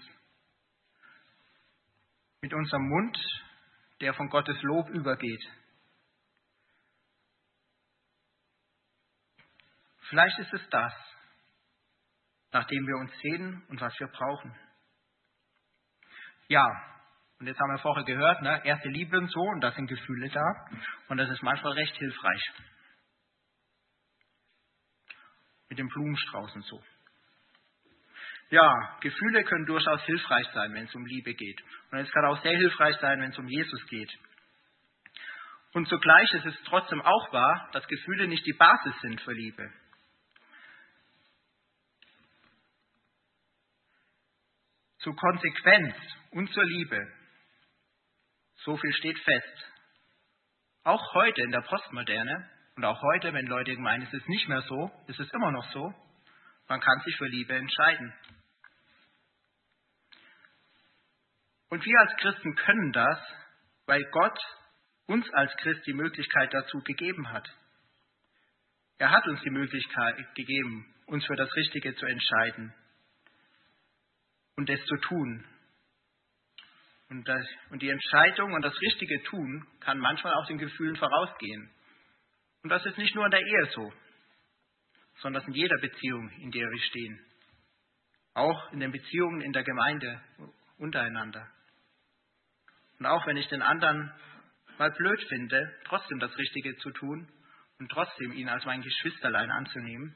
Mit 2.46 2.54
unserem 2.54 2.88
Mund, 2.88 3.18
der 4.00 4.14
von 4.14 4.28
Gottes 4.28 4.56
Lob 4.62 4.88
übergeht? 4.90 5.44
Vielleicht 10.08 10.38
ist 10.38 10.52
es 10.52 10.68
das, 10.70 10.92
nach 12.52 12.64
dem 12.68 12.86
wir 12.86 12.98
uns 12.98 13.10
sehen 13.20 13.66
und 13.68 13.80
was 13.80 13.92
wir 13.98 14.06
brauchen. 14.06 14.54
Ja, 16.46 16.64
und 17.40 17.48
jetzt 17.48 17.58
haben 17.58 17.72
wir 17.72 17.80
vorher 17.80 18.04
gehört, 18.04 18.40
ne, 18.42 18.64
erste 18.64 18.90
Liebe 18.90 19.18
und 19.18 19.28
so, 19.28 19.40
und 19.40 19.60
da 19.60 19.72
sind 19.72 19.88
Gefühle 19.88 20.28
da, 20.28 20.68
und 21.08 21.16
das 21.16 21.28
ist 21.28 21.42
manchmal 21.42 21.72
recht 21.72 21.96
hilfreich. 21.96 22.52
Mit 25.68 25.80
dem 25.80 25.88
Blumenstrauß 25.88 26.54
und 26.54 26.64
so. 26.64 26.80
Ja, 28.50 28.98
Gefühle 29.00 29.44
können 29.44 29.66
durchaus 29.66 30.02
hilfreich 30.04 30.46
sein, 30.54 30.72
wenn 30.74 30.84
es 30.84 30.94
um 30.94 31.04
Liebe 31.04 31.34
geht. 31.34 31.60
Und 31.90 31.98
es 31.98 32.10
kann 32.12 32.24
auch 32.26 32.40
sehr 32.42 32.56
hilfreich 32.56 32.96
sein, 33.00 33.20
wenn 33.20 33.30
es 33.30 33.38
um 33.38 33.48
Jesus 33.48 33.86
geht. 33.86 34.10
Und 35.72 35.88
zugleich 35.88 36.32
ist 36.32 36.46
es 36.46 36.54
trotzdem 36.64 37.02
auch 37.02 37.32
wahr, 37.32 37.68
dass 37.72 37.86
Gefühle 37.88 38.28
nicht 38.28 38.46
die 38.46 38.52
Basis 38.52 38.94
sind 39.02 39.20
für 39.20 39.32
Liebe. 39.32 39.70
zur 45.06 45.14
Konsequenz 45.14 45.94
und 46.32 46.52
zur 46.52 46.64
Liebe. 46.64 47.00
So 48.64 48.76
viel 48.76 48.92
steht 48.92 49.16
fest. 49.20 49.72
Auch 50.82 51.14
heute 51.14 51.42
in 51.42 51.52
der 51.52 51.60
Postmoderne 51.60 52.50
und 52.74 52.84
auch 52.84 53.00
heute, 53.00 53.32
wenn 53.32 53.46
Leute 53.46 53.76
meinen, 53.76 54.02
es 54.02 54.12
ist 54.12 54.28
nicht 54.28 54.48
mehr 54.48 54.62
so, 54.62 54.90
ist 55.06 55.20
es 55.20 55.32
immer 55.32 55.52
noch 55.52 55.70
so, 55.70 55.94
man 56.68 56.80
kann 56.80 57.00
sich 57.00 57.16
für 57.16 57.26
Liebe 57.26 57.54
entscheiden. 57.54 58.12
Und 61.68 61.84
wir 61.84 62.00
als 62.00 62.16
Christen 62.18 62.54
können 62.54 62.92
das, 62.92 63.18
weil 63.86 64.02
Gott 64.10 64.38
uns 65.06 65.28
als 65.34 65.54
Christ 65.58 65.86
die 65.86 65.92
Möglichkeit 65.92 66.52
dazu 66.52 66.80
gegeben 66.82 67.32
hat. 67.32 67.48
Er 68.98 69.10
hat 69.10 69.26
uns 69.26 69.40
die 69.42 69.50
Möglichkeit 69.50 70.34
gegeben, 70.34 70.94
uns 71.06 71.24
für 71.26 71.36
das 71.36 71.54
Richtige 71.54 71.94
zu 71.94 72.06
entscheiden 72.06 72.74
und 74.56 74.70
es 74.70 74.84
zu 74.86 74.96
tun. 74.96 75.44
Und, 77.08 77.28
das, 77.28 77.46
und 77.70 77.82
die 77.82 77.90
Entscheidung 77.90 78.52
und 78.52 78.62
das 78.62 78.80
richtige 78.80 79.22
Tun 79.24 79.66
kann 79.80 79.98
manchmal 79.98 80.34
auch 80.34 80.46
den 80.46 80.58
Gefühlen 80.58 80.96
vorausgehen. 80.96 81.70
Und 82.62 82.70
das 82.70 82.84
ist 82.84 82.98
nicht 82.98 83.14
nur 83.14 83.26
in 83.26 83.30
der 83.30 83.42
Ehe 83.42 83.70
so. 83.74 83.92
Sondern 85.20 85.44
in 85.46 85.52
jeder 85.52 85.78
Beziehung, 85.78 86.28
in 86.40 86.50
der 86.50 86.68
wir 86.70 86.80
stehen. 86.82 87.20
Auch 88.34 88.72
in 88.72 88.80
den 88.80 88.92
Beziehungen 88.92 89.40
in 89.40 89.52
der 89.52 89.64
Gemeinde 89.64 90.20
untereinander. 90.78 91.48
Und 92.98 93.06
auch 93.06 93.26
wenn 93.26 93.36
ich 93.36 93.48
den 93.48 93.62
anderen 93.62 94.12
mal 94.78 94.90
blöd 94.90 95.22
finde, 95.28 95.74
trotzdem 95.84 96.18
das 96.18 96.36
Richtige 96.36 96.76
zu 96.78 96.90
tun 96.90 97.30
und 97.78 97.90
trotzdem 97.90 98.32
ihn 98.32 98.48
als 98.48 98.64
mein 98.64 98.82
Geschwisterlein 98.82 99.50
anzunehmen, 99.50 100.14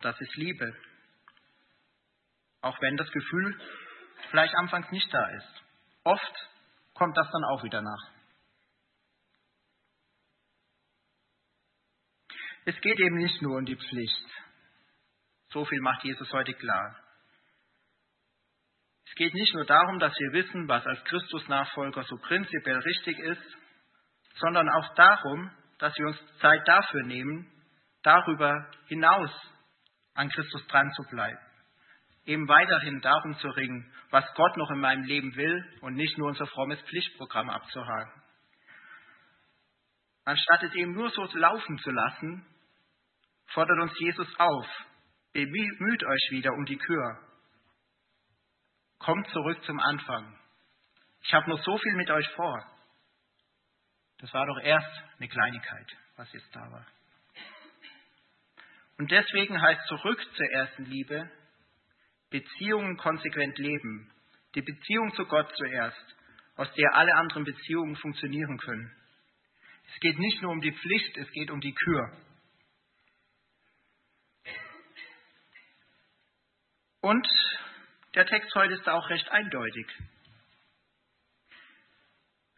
das 0.00 0.20
ist 0.20 0.36
Liebe. 0.36 0.76
Auch 2.60 2.80
wenn 2.80 2.96
das 2.96 3.10
Gefühl 3.10 3.60
vielleicht 4.30 4.54
anfangs 4.54 4.90
nicht 4.90 5.12
da 5.12 5.28
ist. 5.30 5.62
Oft 6.04 6.48
kommt 6.94 7.16
das 7.16 7.28
dann 7.30 7.44
auch 7.44 7.62
wieder 7.64 7.82
nach. 7.82 8.11
Es 12.64 12.80
geht 12.80 13.00
eben 13.00 13.16
nicht 13.16 13.42
nur 13.42 13.58
um 13.58 13.64
die 13.64 13.76
Pflicht. 13.76 14.26
So 15.50 15.64
viel 15.64 15.80
macht 15.80 16.04
Jesus 16.04 16.32
heute 16.32 16.54
klar. 16.54 16.96
Es 19.06 19.14
geht 19.16 19.34
nicht 19.34 19.54
nur 19.54 19.64
darum, 19.64 19.98
dass 19.98 20.14
wir 20.18 20.32
wissen, 20.32 20.68
was 20.68 20.86
als 20.86 21.02
Christusnachfolger 21.04 22.04
so 22.04 22.16
prinzipiell 22.18 22.78
richtig 22.78 23.18
ist, 23.18 23.56
sondern 24.36 24.68
auch 24.70 24.94
darum, 24.94 25.50
dass 25.78 25.92
wir 25.98 26.06
uns 26.06 26.18
Zeit 26.38 26.66
dafür 26.66 27.02
nehmen, 27.02 27.50
darüber 28.02 28.70
hinaus 28.86 29.30
an 30.14 30.30
Christus 30.30 30.66
dran 30.68 30.90
zu 30.92 31.02
bleiben. 31.10 31.38
Eben 32.24 32.46
weiterhin 32.46 33.00
darum 33.00 33.36
zu 33.38 33.48
ringen, 33.48 33.92
was 34.10 34.24
Gott 34.34 34.56
noch 34.56 34.70
in 34.70 34.80
meinem 34.80 35.02
Leben 35.02 35.34
will 35.34 35.78
und 35.80 35.94
nicht 35.94 36.16
nur 36.16 36.28
unser 36.28 36.46
frommes 36.46 36.80
Pflichtprogramm 36.82 37.50
abzuhaken. 37.50 38.22
Anstatt 40.24 40.62
es 40.62 40.74
eben 40.74 40.92
nur 40.92 41.10
so 41.10 41.24
laufen 41.34 41.78
zu 41.78 41.90
lassen, 41.90 42.46
fordert 43.46 43.78
uns 43.80 43.92
Jesus 43.98 44.28
auf, 44.38 44.66
bemüht 45.32 46.04
euch 46.04 46.28
wieder 46.30 46.52
um 46.52 46.64
die 46.64 46.78
Kür. 46.78 47.18
Kommt 48.98 49.26
zurück 49.28 49.62
zum 49.64 49.80
Anfang. 49.80 50.38
Ich 51.24 51.34
habe 51.34 51.50
noch 51.50 51.62
so 51.62 51.76
viel 51.78 51.94
mit 51.94 52.10
euch 52.10 52.28
vor. 52.30 52.66
Das 54.18 54.32
war 54.32 54.46
doch 54.46 54.60
erst 54.60 55.02
eine 55.18 55.28
Kleinigkeit, 55.28 55.86
was 56.16 56.32
jetzt 56.32 56.54
da 56.54 56.70
war. 56.70 56.86
Und 58.98 59.10
deswegen 59.10 59.60
heißt 59.60 59.86
zurück 59.88 60.20
zur 60.36 60.46
ersten 60.52 60.84
Liebe, 60.84 61.28
Beziehungen 62.30 62.96
konsequent 62.96 63.58
leben. 63.58 64.10
Die 64.54 64.62
Beziehung 64.62 65.12
zu 65.14 65.24
Gott 65.26 65.52
zuerst, 65.56 66.16
aus 66.56 66.72
der 66.74 66.94
alle 66.94 67.14
anderen 67.14 67.44
Beziehungen 67.44 67.96
funktionieren 67.96 68.58
können. 68.58 68.92
Es 69.92 70.00
geht 70.00 70.18
nicht 70.18 70.42
nur 70.42 70.52
um 70.52 70.60
die 70.60 70.72
Pflicht, 70.72 71.16
es 71.16 71.30
geht 71.32 71.50
um 71.50 71.60
die 71.60 71.74
Kür. 71.74 72.16
Und 77.02 77.26
der 78.14 78.26
Text 78.26 78.54
heute 78.54 78.74
ist 78.74 78.88
auch 78.88 79.10
recht 79.10 79.28
eindeutig. 79.28 79.86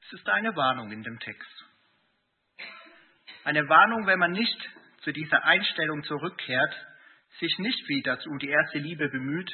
Es 0.02 0.12
ist 0.12 0.28
eine 0.28 0.54
Warnung 0.54 0.92
in 0.92 1.02
dem 1.02 1.18
Text. 1.18 1.64
Eine 3.44 3.66
Warnung, 3.70 4.06
wenn 4.06 4.18
man 4.18 4.32
nicht 4.32 4.70
zu 5.02 5.12
dieser 5.12 5.42
Einstellung 5.44 6.04
zurückkehrt, 6.04 6.74
sich 7.40 7.58
nicht 7.58 7.88
wieder 7.88 8.18
um 8.26 8.38
die 8.38 8.50
erste 8.50 8.78
Liebe 8.78 9.08
bemüht. 9.08 9.50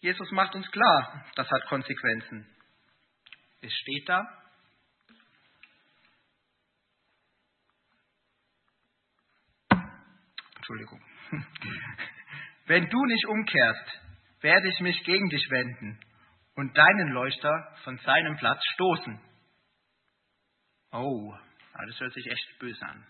Jesus 0.00 0.30
macht 0.32 0.54
uns 0.54 0.70
klar, 0.70 1.24
das 1.34 1.50
hat 1.50 1.64
Konsequenzen. 1.66 2.46
Es 3.62 3.72
steht 3.72 4.06
da. 4.06 4.42
Entschuldigung. 10.56 11.11
Wenn 12.66 12.88
du 12.88 13.04
nicht 13.06 13.26
umkehrst, 13.26 14.00
werde 14.40 14.68
ich 14.68 14.80
mich 14.80 15.02
gegen 15.04 15.28
dich 15.28 15.50
wenden 15.50 16.00
und 16.56 16.76
deinen 16.76 17.08
Leuchter 17.08 17.76
von 17.84 17.96
seinem 17.98 18.36
Platz 18.36 18.62
stoßen. 18.74 19.20
Oh, 20.92 21.34
das 21.86 22.00
hört 22.00 22.12
sich 22.12 22.26
echt 22.26 22.58
böse 22.58 22.84
an. 22.84 23.06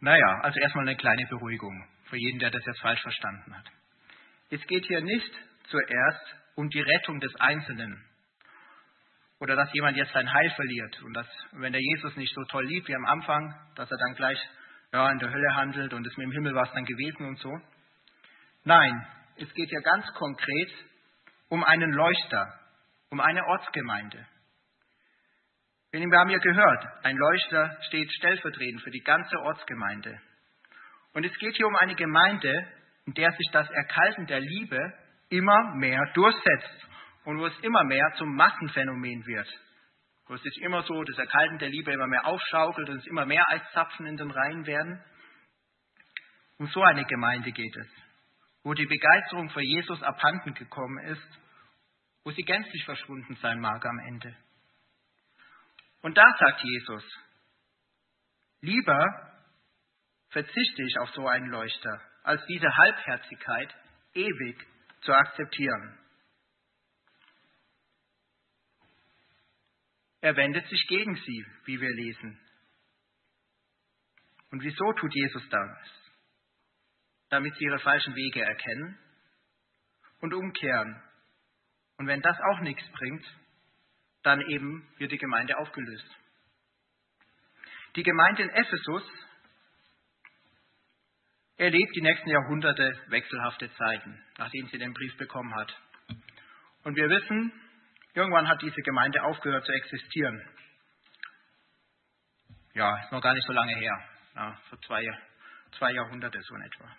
Naja, 0.00 0.40
also 0.42 0.60
erstmal 0.60 0.86
eine 0.86 0.96
kleine 0.96 1.26
Beruhigung 1.26 1.88
für 2.04 2.18
jeden, 2.18 2.38
der 2.38 2.50
das 2.50 2.64
jetzt 2.64 2.80
falsch 2.80 3.00
verstanden 3.00 3.56
hat. 3.56 3.66
Es 4.50 4.64
geht 4.66 4.84
hier 4.86 5.00
nicht 5.00 5.32
zuerst 5.68 6.36
um 6.54 6.68
die 6.68 6.80
Rettung 6.80 7.18
des 7.20 7.34
Einzelnen 7.36 8.04
oder 9.40 9.56
dass 9.56 9.72
jemand 9.72 9.96
jetzt 9.96 10.12
sein 10.12 10.32
Heil 10.32 10.50
verliert 10.50 11.02
und 11.02 11.14
dass, 11.14 11.26
wenn 11.52 11.72
der 11.72 11.82
Jesus 11.82 12.16
nicht 12.16 12.34
so 12.34 12.44
toll 12.44 12.66
liebt 12.66 12.88
wie 12.88 12.94
am 12.94 13.06
Anfang, 13.06 13.54
dass 13.74 13.90
er 13.90 13.98
dann 13.98 14.14
gleich 14.14 14.38
ja, 14.92 15.10
in 15.10 15.18
der 15.18 15.30
Hölle 15.30 15.54
handelt 15.56 15.92
und 15.92 16.06
es 16.06 16.16
mit 16.16 16.26
dem 16.26 16.32
Himmel 16.32 16.54
war 16.54 16.64
es 16.64 16.72
dann 16.72 16.84
gewesen 16.84 17.26
und 17.26 17.38
so. 17.38 17.60
Nein, 18.64 19.06
es 19.36 19.52
geht 19.54 19.70
ja 19.70 19.80
ganz 19.80 20.06
konkret 20.14 20.72
um 21.48 21.62
einen 21.64 21.92
Leuchter, 21.92 22.58
um 23.10 23.20
eine 23.20 23.44
Ortsgemeinde. 23.46 24.26
Wir 25.92 26.18
haben 26.18 26.30
ja 26.30 26.38
gehört, 26.38 26.86
ein 27.04 27.16
Leuchter 27.16 27.78
steht 27.88 28.12
stellvertretend 28.12 28.82
für 28.82 28.90
die 28.90 29.00
ganze 29.00 29.38
Ortsgemeinde. 29.40 30.20
Und 31.14 31.24
es 31.24 31.34
geht 31.38 31.56
hier 31.56 31.66
um 31.66 31.76
eine 31.76 31.94
Gemeinde, 31.94 32.52
in 33.06 33.14
der 33.14 33.32
sich 33.32 33.48
das 33.52 33.70
Erkalten 33.70 34.26
der 34.26 34.40
Liebe 34.40 34.92
immer 35.30 35.74
mehr 35.76 36.02
durchsetzt 36.12 36.86
und 37.24 37.38
wo 37.38 37.46
es 37.46 37.58
immer 37.60 37.82
mehr 37.84 38.12
zum 38.18 38.34
Massenphänomen 38.34 39.24
wird. 39.26 39.48
Wo 40.26 40.34
es 40.34 40.42
sich 40.42 40.60
immer 40.62 40.82
so 40.82 41.02
das 41.04 41.18
Erkalten 41.18 41.58
der 41.58 41.68
Liebe 41.68 41.92
immer 41.92 42.06
mehr 42.06 42.26
aufschaukelt 42.26 42.88
und 42.88 42.98
es 42.98 43.06
immer 43.06 43.26
mehr 43.26 43.48
Eiszapfen 43.48 44.06
in 44.06 44.16
den 44.16 44.30
Reihen 44.30 44.66
werden. 44.66 45.02
Um 46.58 46.66
so 46.68 46.82
eine 46.82 47.04
Gemeinde 47.04 47.52
geht 47.52 47.76
es, 47.76 47.88
wo 48.62 48.74
die 48.74 48.86
Begeisterung 48.86 49.50
für 49.50 49.62
Jesus 49.62 50.02
abhanden 50.02 50.54
gekommen 50.54 50.98
ist, 51.04 51.38
wo 52.24 52.30
sie 52.32 52.42
gänzlich 52.42 52.84
verschwunden 52.84 53.36
sein 53.36 53.60
mag 53.60 53.84
am 53.84 53.98
Ende. 54.08 54.36
Und 56.02 56.16
da 56.16 56.24
sagt 56.38 56.62
Jesus, 56.62 57.04
lieber 58.62 59.32
verzichte 60.30 60.82
ich 60.82 60.98
auf 60.98 61.10
so 61.10 61.26
einen 61.28 61.48
Leuchter, 61.50 62.00
als 62.24 62.44
diese 62.46 62.76
Halbherzigkeit 62.76 63.74
ewig 64.14 64.66
zu 65.02 65.12
akzeptieren. 65.12 65.98
Er 70.26 70.34
wendet 70.34 70.66
sich 70.66 70.84
gegen 70.88 71.14
sie, 71.14 71.46
wie 71.66 71.80
wir 71.80 71.94
lesen. 71.94 72.36
Und 74.50 74.60
wieso 74.60 74.92
tut 74.94 75.14
Jesus 75.14 75.48
das? 75.50 75.78
Damit 77.28 77.54
sie 77.54 77.64
ihre 77.64 77.78
falschen 77.78 78.12
Wege 78.16 78.42
erkennen 78.42 78.98
und 80.22 80.34
umkehren. 80.34 81.00
Und 81.98 82.08
wenn 82.08 82.22
das 82.22 82.36
auch 82.40 82.58
nichts 82.62 82.82
bringt, 82.90 83.24
dann 84.24 84.40
eben 84.50 84.88
wird 84.96 85.12
die 85.12 85.18
Gemeinde 85.18 85.58
aufgelöst. 85.58 86.10
Die 87.94 88.02
Gemeinde 88.02 88.42
in 88.42 88.50
Ephesus 88.50 89.08
erlebt 91.56 91.94
die 91.94 92.02
nächsten 92.02 92.30
Jahrhunderte 92.30 93.00
wechselhafte 93.10 93.72
Zeiten, 93.74 94.24
nachdem 94.38 94.66
sie 94.70 94.78
den 94.78 94.92
Brief 94.92 95.16
bekommen 95.18 95.54
hat. 95.54 95.80
Und 96.82 96.96
wir 96.96 97.08
wissen, 97.08 97.52
irgendwann 98.16 98.48
hat 98.48 98.62
diese 98.62 98.82
Gemeinde 98.82 99.22
aufgehört 99.22 99.64
zu 99.64 99.72
existieren. 99.72 100.42
Ja, 102.74 102.98
ist 103.02 103.12
noch 103.12 103.22
gar 103.22 103.34
nicht 103.34 103.46
so 103.46 103.52
lange 103.52 103.74
her, 103.74 103.98
ja, 104.34 104.58
vor 104.68 104.80
zwei, 104.82 105.06
zwei 105.78 105.92
Jahrhunderte 105.92 106.40
so 106.42 106.54
in 106.54 106.62
etwa. 106.62 106.96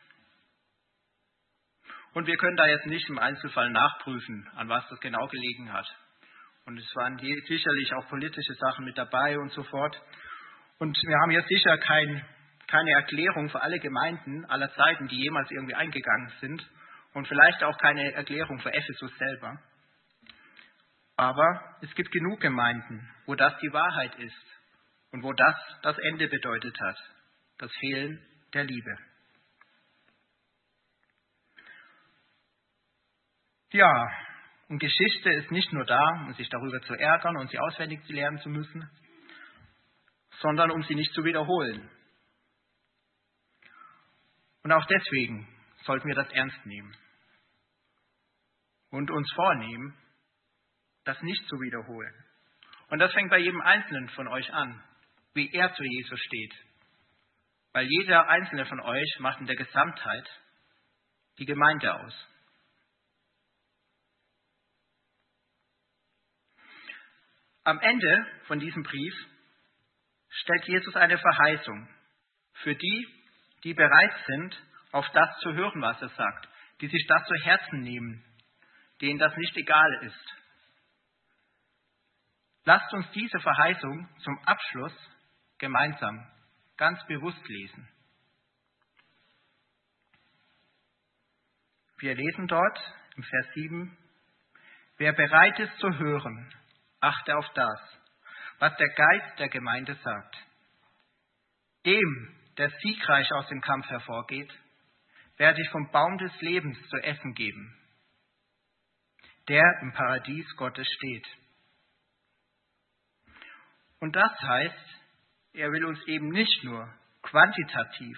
Und 2.14 2.26
wir 2.26 2.38
können 2.38 2.58
da 2.58 2.66
jetzt 2.66 2.88
nicht 2.88 3.08
im 3.10 3.20
Einzelfall 3.20 3.70
nachprüfen, 3.70 4.50
an 4.56 4.70
was 4.70 4.88
das 4.90 5.00
genau 5.00 5.28
gelegen 5.28 5.72
hat. 5.72 5.88
Und 6.66 6.78
es 6.78 6.96
waren 6.96 7.18
sicherlich 7.20 7.94
auch 7.94 8.08
politische 8.10 8.54
Sachen 8.56 8.86
mit 8.86 8.98
dabei 8.98 9.38
und 9.38 9.52
so 9.52 9.64
fort. 9.64 10.02
Und 10.80 10.98
wir 10.98 11.18
haben 11.20 11.32
jetzt 11.32 11.48
sicher 11.48 11.78
kein, 11.78 12.26
keine 12.68 12.92
Erklärung 12.92 13.50
für 13.50 13.62
alle 13.62 13.80
Gemeinden 13.80 14.46
aller 14.46 14.74
Zeiten, 14.74 15.08
die 15.08 15.22
jemals 15.22 15.50
irgendwie 15.52 15.76
eingegangen 15.76 16.34
sind. 16.42 16.68
Und 17.14 17.28
vielleicht 17.28 17.64
auch 17.64 17.78
keine 17.78 18.14
Erklärung 18.14 18.60
für 18.60 18.74
Ephesus 18.74 19.16
selber. 19.18 19.60
Aber 21.18 21.78
es 21.82 21.94
gibt 21.96 22.12
genug 22.12 22.40
Gemeinden, 22.40 23.10
wo 23.26 23.34
das 23.34 23.58
die 23.60 23.74
Wahrheit 23.74 24.16
ist 24.20 24.46
und 25.12 25.24
wo 25.24 25.34
das 25.34 25.56
das 25.82 25.98
Ende 25.98 26.28
bedeutet 26.28 26.80
hat, 26.80 26.98
das 27.58 27.72
Fehlen 27.80 28.24
der 28.54 28.64
Liebe. 28.64 28.98
Ja, 33.72 34.08
und 34.70 34.80
Geschichte 34.80 35.32
ist 35.34 35.50
nicht 35.50 35.74
nur 35.74 35.86
da, 35.86 36.26
um 36.26 36.34
sich 36.36 36.50
darüber 36.50 36.80
zu 36.82 36.94
ärgern 36.94 37.38
und 37.38 37.50
sie 37.50 37.60
auswendig 37.60 38.04
zu 38.06 38.14
lernen 38.14 38.38
zu 38.40 38.50
müssen, 38.50 38.88
sondern 40.40 40.72
um 40.72 40.84
sie 40.84 40.96
nicht 40.96 41.14
zu 41.14 41.24
wiederholen. 41.24 41.90
Und 44.64 44.72
auch 44.72 44.86
deswegen 44.86 45.48
sollten 45.84 46.08
wir 46.08 46.16
das 46.16 46.30
ernst 46.32 46.66
nehmen 46.66 46.96
und 48.92 49.10
uns 49.10 49.32
vornehmen, 49.34 49.98
das 51.08 51.22
nicht 51.22 51.48
zu 51.48 51.60
wiederholen 51.60 52.14
Und 52.90 53.00
das 53.00 53.14
fängt 53.14 53.30
bei 53.30 53.40
jedem 53.40 53.62
Einzelnen 53.62 54.10
von 54.10 54.28
euch 54.28 54.54
an, 54.54 54.84
wie 55.34 55.50
er 55.52 55.74
zu 55.74 55.84
Jesus 55.84 56.20
steht. 56.20 56.54
Weil 57.74 57.86
jeder 57.88 58.28
Einzelne 58.28 58.66
von 58.66 58.80
euch 58.80 59.20
macht 59.20 59.40
in 59.40 59.46
der 59.46 59.56
Gesamtheit 59.56 60.28
die 61.38 61.46
Gemeinde 61.46 61.94
aus. 61.94 62.28
Am 67.64 67.80
Ende 67.80 68.28
von 68.48 68.60
diesem 68.60 68.84
Brief 68.84 69.14
stellt 70.30 70.66
Jesus 70.66 70.96
eine 70.96 71.18
Verheißung 71.18 71.90
für 72.64 72.76
die, 72.76 73.08
die 73.64 73.74
bereit 73.74 74.16
sind, 74.26 74.64
auf 74.92 75.08
das 75.10 75.38
zu 75.40 75.54
hören, 75.54 75.82
was 75.82 76.02
er 76.02 76.10
sagt, 76.10 76.48
die 76.82 76.88
sich 76.88 77.06
das 77.08 77.28
zu 77.28 77.36
Herzen 77.44 77.82
nehmen, 77.82 78.24
denen 79.02 79.20
das 79.20 79.36
nicht 79.36 79.56
egal 79.58 80.04
ist. 80.04 80.37
Lasst 82.68 82.92
uns 82.92 83.10
diese 83.12 83.40
Verheißung 83.40 84.10
zum 84.26 84.38
Abschluss 84.40 84.94
gemeinsam 85.58 86.30
ganz 86.76 87.02
bewusst 87.08 87.48
lesen. 87.48 87.88
Wir 92.00 92.14
lesen 92.14 92.46
dort 92.48 92.78
im 93.16 93.24
Vers 93.24 93.48
7, 93.54 93.98
wer 94.98 95.14
bereit 95.14 95.58
ist 95.60 95.78
zu 95.78 95.98
hören, 95.98 96.54
achte 97.00 97.38
auf 97.38 97.48
das, 97.54 97.80
was 98.60 98.76
der 98.76 98.90
Geist 98.90 99.40
der 99.40 99.48
Gemeinde 99.48 99.96
sagt. 100.04 100.36
Dem, 101.86 102.36
der 102.58 102.70
siegreich 102.82 103.32
aus 103.32 103.48
dem 103.48 103.62
Kampf 103.62 103.88
hervorgeht, 103.88 104.52
werde 105.38 105.62
ich 105.62 105.70
vom 105.70 105.90
Baum 105.92 106.18
des 106.18 106.42
Lebens 106.42 106.78
zu 106.90 106.98
essen 106.98 107.34
geben, 107.34 107.78
der 109.48 109.64
im 109.84 109.94
Paradies 109.94 110.54
Gottes 110.58 110.86
steht. 110.98 111.26
Und 114.00 114.16
das 114.16 114.32
heißt, 114.42 114.98
er 115.54 115.72
will 115.72 115.86
uns 115.86 116.00
eben 116.08 116.30
nicht 116.30 116.64
nur 116.64 116.88
quantitativ, 117.24 118.18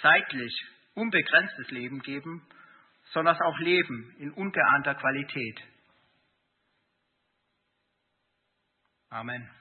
zeitlich, 0.00 0.52
unbegrenztes 0.94 1.70
Leben 1.70 2.00
geben, 2.00 2.46
sondern 3.12 3.36
auch 3.40 3.58
Leben 3.58 4.14
in 4.18 4.30
ungeahnter 4.32 4.94
Qualität. 4.94 5.60
Amen. 9.10 9.59